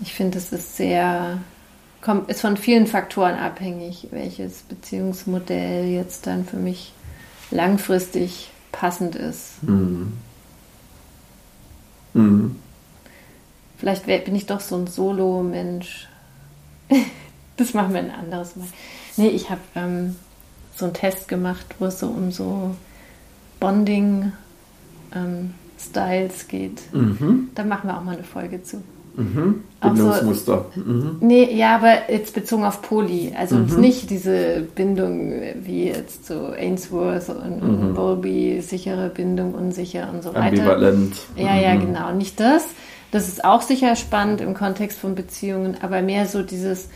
ich 0.00 0.14
finde, 0.14 0.38
es 0.38 0.52
ist 0.52 0.76
sehr. 0.76 1.38
Kommt, 2.00 2.28
ist 2.30 2.40
von 2.40 2.56
vielen 2.56 2.88
Faktoren 2.88 3.36
abhängig, 3.36 4.08
welches 4.10 4.62
Beziehungsmodell 4.62 5.86
jetzt 5.86 6.26
dann 6.26 6.44
für 6.44 6.56
mich 6.56 6.92
langfristig 7.52 8.50
passend 8.72 9.14
ist. 9.14 9.62
Mhm. 9.62 10.14
Mhm. 12.14 12.56
Vielleicht 13.78 14.06
bin 14.06 14.34
ich 14.34 14.46
doch 14.46 14.60
so 14.60 14.76
ein 14.76 14.86
Solo-Mensch. 14.86 16.08
das 17.56 17.74
machen 17.74 17.94
wir 17.94 18.00
ein 18.00 18.10
anderes 18.10 18.56
Mal. 18.56 18.68
Nee, 19.16 19.28
ich 19.28 19.50
habe 19.50 19.60
ähm, 19.74 20.16
so 20.76 20.86
einen 20.86 20.94
Test 20.94 21.28
gemacht, 21.28 21.66
wo 21.78 21.86
es 21.86 22.00
so 22.00 22.06
um 22.06 22.32
so 22.32 22.74
Bonding 23.60 24.32
ähm, 25.14 25.54
Styles 25.78 26.48
geht. 26.48 26.80
Mhm. 26.92 27.50
Da 27.54 27.64
machen 27.64 27.88
wir 27.88 27.96
auch 27.96 28.04
mal 28.04 28.14
eine 28.14 28.24
Folge 28.24 28.62
zu. 28.62 28.82
Mhm. 29.14 29.62
Bindungsmuster. 29.80 30.66
So, 30.74 30.80
mhm. 30.80 31.16
Nee, 31.20 31.54
ja, 31.54 31.76
aber 31.76 32.10
jetzt 32.10 32.34
bezogen 32.34 32.64
auf 32.64 32.82
Poly. 32.82 33.32
Also 33.36 33.56
mhm. 33.56 33.80
nicht 33.80 34.10
diese 34.10 34.66
Bindung 34.74 35.32
wie 35.62 35.88
jetzt 35.88 36.26
so 36.26 36.46
Ainsworth 36.46 37.28
und, 37.28 37.62
mhm. 37.62 37.94
Bowlby, 37.94 38.62
sichere 38.62 39.10
Bindung, 39.10 39.54
unsicher 39.54 40.08
und 40.12 40.22
so 40.22 40.30
weiter. 40.30 40.46
Ambivalent. 40.46 41.14
Ja, 41.36 41.56
ja, 41.56 41.74
mhm. 41.74 41.80
genau. 41.86 42.12
Nicht 42.12 42.40
das. 42.40 42.64
Das 43.10 43.28
ist 43.28 43.44
auch 43.44 43.60
sicher 43.60 43.94
spannend 43.96 44.40
im 44.40 44.54
Kontext 44.54 44.98
von 44.98 45.14
Beziehungen, 45.14 45.76
aber 45.82 46.00
mehr 46.00 46.26
so 46.26 46.42
dieses, 46.42 46.88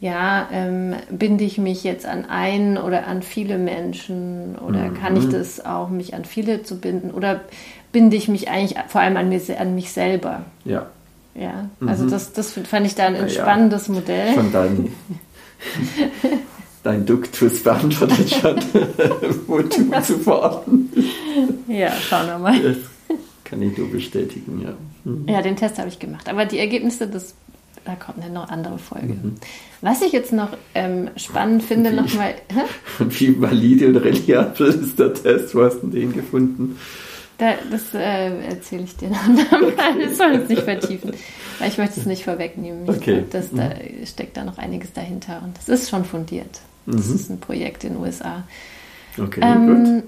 ja, 0.00 0.48
ähm, 0.50 0.94
binde 1.10 1.44
ich 1.44 1.58
mich 1.58 1.84
jetzt 1.84 2.06
an 2.06 2.24
einen 2.24 2.78
oder 2.78 3.06
an 3.06 3.22
viele 3.22 3.58
Menschen 3.58 4.56
oder 4.56 4.88
mhm. 4.88 4.94
kann 4.94 5.16
ich 5.16 5.28
das 5.28 5.64
auch, 5.64 5.90
mich 5.90 6.14
an 6.14 6.24
viele 6.24 6.62
zu 6.62 6.80
binden 6.80 7.10
oder 7.10 7.42
binde 7.92 8.16
ich 8.16 8.28
mich 8.28 8.48
eigentlich 8.48 8.78
vor 8.88 9.02
allem 9.02 9.18
an, 9.18 9.28
mir, 9.28 9.40
an 9.58 9.74
mich 9.74 9.92
selber? 9.92 10.44
Ja. 10.64 10.86
Ja, 11.34 11.70
also 11.86 12.04
mhm. 12.04 12.10
das, 12.10 12.32
das 12.32 12.52
fand 12.52 12.86
ich 12.86 12.96
da 12.96 13.06
ein 13.06 13.30
spannendes 13.30 13.86
ja. 13.86 13.94
Modell. 13.94 14.34
Von 14.34 14.50
deinem 14.52 14.92
dein 16.82 17.06
Duktus 17.06 17.62
beantwortet 17.62 18.30
schon, 18.30 18.56
wo 19.46 19.58
du 19.58 20.02
zu 20.02 20.18
verorten. 20.18 20.90
Ja, 21.68 21.92
schauen 21.92 22.26
wir 22.26 22.38
mal. 22.38 22.60
Das 22.60 22.76
kann 23.44 23.62
ich 23.62 23.76
nur 23.76 23.90
bestätigen, 23.90 24.62
ja. 24.62 24.74
Mhm. 25.04 25.28
Ja, 25.28 25.40
den 25.42 25.56
Test 25.56 25.78
habe 25.78 25.88
ich 25.88 25.98
gemacht. 25.98 26.28
Aber 26.28 26.46
die 26.46 26.58
Ergebnisse, 26.58 27.06
das 27.06 27.34
da 27.90 27.96
kommt 27.96 28.22
eine 28.22 28.32
noch 28.32 28.48
andere 28.48 28.78
Folge. 28.78 29.14
Mhm. 29.14 29.34
Was 29.80 30.02
ich 30.02 30.12
jetzt 30.12 30.32
noch 30.32 30.50
ähm, 30.74 31.10
spannend 31.16 31.62
finde, 31.62 31.92
nochmal. 31.92 32.34
Wie 32.98 33.40
valide 33.40 33.88
und 33.88 33.96
reliabel 33.96 34.68
ist 34.68 34.98
der 34.98 35.14
Test? 35.14 35.54
Wo 35.54 35.64
hast 35.64 35.80
du 35.82 35.88
den 35.88 36.12
gefunden? 36.12 36.78
Da, 37.38 37.54
das 37.70 37.94
äh, 37.94 38.48
erzähle 38.48 38.84
ich 38.84 38.96
dir 38.96 39.08
noch. 39.08 39.28
Okay. 39.28 39.72
Das 40.04 40.18
soll 40.18 40.32
jetzt 40.32 40.50
nicht 40.50 40.62
vertiefen, 40.62 41.12
weil 41.58 41.68
ich 41.68 41.78
möchte 41.78 41.98
es 41.98 42.06
nicht 42.06 42.24
vorwegnehmen. 42.24 42.88
Okay. 42.88 43.24
Glaub, 43.28 43.30
das, 43.30 43.46
da 43.50 43.70
steckt 44.04 44.36
da 44.36 44.44
noch 44.44 44.58
einiges 44.58 44.92
dahinter 44.92 45.40
und 45.42 45.56
das 45.56 45.68
ist 45.68 45.90
schon 45.90 46.04
fundiert. 46.04 46.60
Das 46.86 47.08
mhm. 47.08 47.14
ist 47.14 47.30
ein 47.30 47.40
Projekt 47.40 47.84
in 47.84 47.94
den 47.94 48.02
USA. 48.02 48.44
Okay, 49.18 49.40
ähm, 49.42 49.84
gut. 49.84 50.04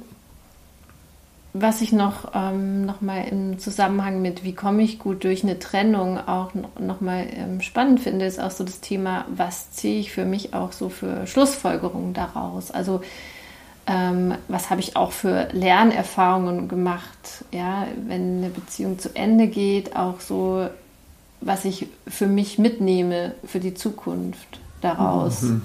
Was 1.55 1.83
ich 1.83 1.93
noch, 1.93 2.33
ähm, 2.35 2.87
noch 2.87 3.03
mal 3.03 3.25
im 3.29 3.59
Zusammenhang 3.59 4.23
mit, 4.23 4.43
wie 4.43 4.55
komme 4.55 4.83
ich 4.83 4.99
gut 4.99 5.23
durch 5.25 5.43
eine 5.43 5.59
Trennung 5.59 6.19
auch 6.19 6.53
noch, 6.79 7.03
mal 7.03 7.27
ähm, 7.31 7.61
spannend 7.61 8.01
finde, 8.01 8.25
ist 8.25 8.41
auch 8.41 8.51
so 8.51 8.65
das 8.65 8.81
Thema, 8.81 9.27
was 9.29 9.71
ziehe 9.73 10.01
ich 10.01 10.13
für 10.13 10.25
mich 10.25 10.55
auch 10.55 10.73
so 10.73 10.89
für 10.89 11.27
Schlussfolgerungen 11.27 12.15
daraus? 12.15 12.71
Also 12.71 13.03
ähm, 13.87 14.35
was 14.49 14.71
habe 14.71 14.81
ich 14.81 14.97
auch 14.97 15.13
für 15.13 15.49
Lernerfahrungen 15.53 16.69
gemacht, 16.69 17.45
ja, 17.51 17.87
wenn 18.07 18.39
eine 18.39 18.49
Beziehung 18.49 18.99
zu 18.99 19.15
Ende 19.15 19.49
geht, 19.49 19.95
auch 19.95 20.21
so, 20.21 20.69
was 21.41 21.67
ich 21.67 21.89
für 22.07 22.29
mich 22.29 22.59
mitnehme 22.59 23.35
für 23.45 23.61
die 23.61 23.75
Zukunft 23.75 24.61
daraus. 24.81 25.43
Mhm. 25.43 25.63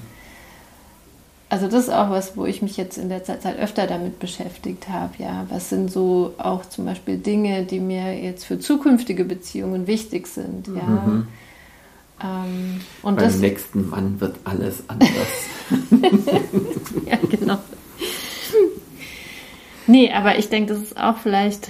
Also 1.50 1.68
das 1.68 1.86
ist 1.86 1.94
auch 1.94 2.10
was, 2.10 2.36
wo 2.36 2.46
ich 2.46 2.62
mich 2.62 2.76
jetzt 2.76 2.98
in 2.98 3.08
letzter 3.08 3.40
Zeit 3.40 3.58
öfter 3.58 3.88
damit 3.88 4.20
beschäftigt 4.20 4.90
habe. 4.90 5.14
Ja, 5.18 5.46
was 5.50 5.70
sind 5.70 5.90
so 5.90 6.34
auch 6.38 6.66
zum 6.66 6.86
Beispiel 6.86 7.18
Dinge, 7.18 7.64
die 7.64 7.80
mir 7.80 8.22
jetzt 8.22 8.46
für 8.46 8.60
zukünftige 8.60 9.24
Beziehungen 9.24 9.88
wichtig 9.88 10.28
sind. 10.28 10.68
Ja. 10.68 10.84
Mhm. 10.84 11.28
Ähm, 12.22 12.82
und 13.02 13.16
Beim 13.16 13.26
das, 13.26 13.38
nächsten 13.38 13.90
Mann 13.90 14.20
wird 14.20 14.36
alles 14.44 14.84
anders. 14.90 15.10
ja, 17.06 17.18
genau. 17.30 17.60
Nee, 19.88 20.12
aber 20.12 20.38
ich 20.38 20.50
denke, 20.50 20.74
das 20.74 20.82
ist 20.82 20.98
auch 20.98 21.18
vielleicht, 21.18 21.70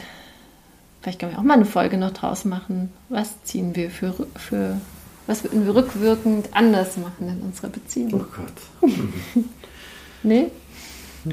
vielleicht 1.02 1.20
können 1.20 1.34
wir 1.34 1.40
auch 1.40 1.44
mal 1.44 1.54
eine 1.54 1.66
Folge 1.66 1.98
noch 1.98 2.12
draus 2.12 2.46
machen. 2.46 2.92
Was 3.10 3.44
ziehen 3.44 3.76
wir 3.76 3.92
für, 3.92 4.16
für 4.36 4.82
was 5.28 5.44
würden 5.44 5.66
wir 5.66 5.76
rückwirkend 5.76 6.50
anders 6.54 6.98
machen 6.98 7.28
in 7.28 7.42
unserer 7.42 7.70
Beziehung? 7.70 8.14
Oh 8.14 8.26
Gott. 8.36 8.92
Mhm. 8.92 9.14
nee? 10.24 10.48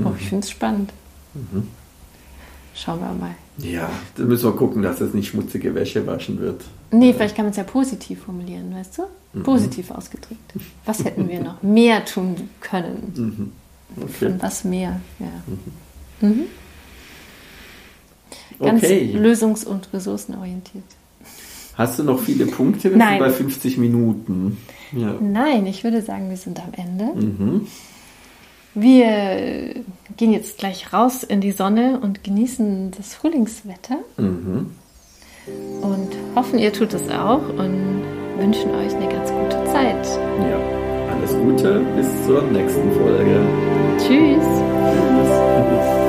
Oh, 0.04 0.12
ich 0.18 0.28
finde 0.28 0.44
es 0.44 0.50
spannend. 0.50 0.92
Mhm. 1.34 1.68
Schauen 2.74 3.00
wir 3.00 3.12
mal. 3.12 3.34
Ja, 3.58 3.88
da 4.16 4.24
müssen 4.24 4.44
wir 4.44 4.56
gucken, 4.56 4.82
dass 4.82 5.00
es 5.00 5.14
nicht 5.14 5.28
schmutzige 5.28 5.74
Wäsche 5.76 6.04
waschen 6.06 6.40
wird. 6.40 6.62
Nee, 6.90 7.12
vielleicht 7.12 7.36
kann 7.36 7.44
man 7.44 7.52
es 7.52 7.56
ja 7.56 7.62
positiv 7.62 8.22
formulieren, 8.24 8.74
weißt 8.74 8.98
du? 8.98 9.02
Mhm. 9.32 9.42
Positiv 9.44 9.90
ausgedrückt. 9.92 10.52
Was 10.84 11.04
hätten 11.04 11.28
wir 11.28 11.40
noch 11.40 11.62
mehr 11.62 12.04
tun 12.04 12.48
können? 12.60 13.12
Mhm. 13.96 14.02
Okay. 14.02 14.30
Von 14.30 14.42
was 14.42 14.64
mehr, 14.64 15.00
ja. 15.20 15.42
Mhm. 16.20 16.28
mhm. 16.28 16.44
Ganz 18.58 18.82
okay. 18.82 19.16
lösungs- 19.16 19.64
und 19.64 19.92
ressourcenorientiert. 19.92 20.84
Hast 21.76 21.98
du 21.98 22.04
noch 22.04 22.20
viele 22.20 22.46
Punkte? 22.46 22.90
Wir 22.90 22.96
Nein. 22.96 23.18
sind 23.18 23.18
bei 23.18 23.30
50 23.30 23.78
Minuten. 23.78 24.58
Ja. 24.92 25.14
Nein, 25.20 25.66
ich 25.66 25.82
würde 25.82 26.02
sagen, 26.02 26.30
wir 26.30 26.36
sind 26.36 26.60
am 26.60 26.72
Ende. 26.72 27.04
Mhm. 27.14 27.66
Wir 28.74 29.74
gehen 30.16 30.32
jetzt 30.32 30.58
gleich 30.58 30.92
raus 30.92 31.22
in 31.22 31.40
die 31.40 31.52
Sonne 31.52 32.00
und 32.00 32.24
genießen 32.24 32.90
das 32.96 33.14
Frühlingswetter. 33.14 33.98
Mhm. 34.16 34.70
Und 35.82 36.08
hoffen, 36.34 36.58
ihr 36.58 36.72
tut 36.72 36.92
es 36.94 37.08
auch 37.10 37.48
und 37.50 38.02
wünschen 38.38 38.70
euch 38.70 38.94
eine 38.94 39.08
ganz 39.08 39.30
gute 39.30 39.64
Zeit. 39.66 40.06
Ja, 40.40 40.58
alles 41.12 41.32
Gute, 41.32 41.80
bis 41.96 42.26
zur 42.26 42.42
nächsten 42.50 42.90
Folge. 42.92 43.40
Tschüss. 43.98 44.44
Tschüss. 44.44 46.03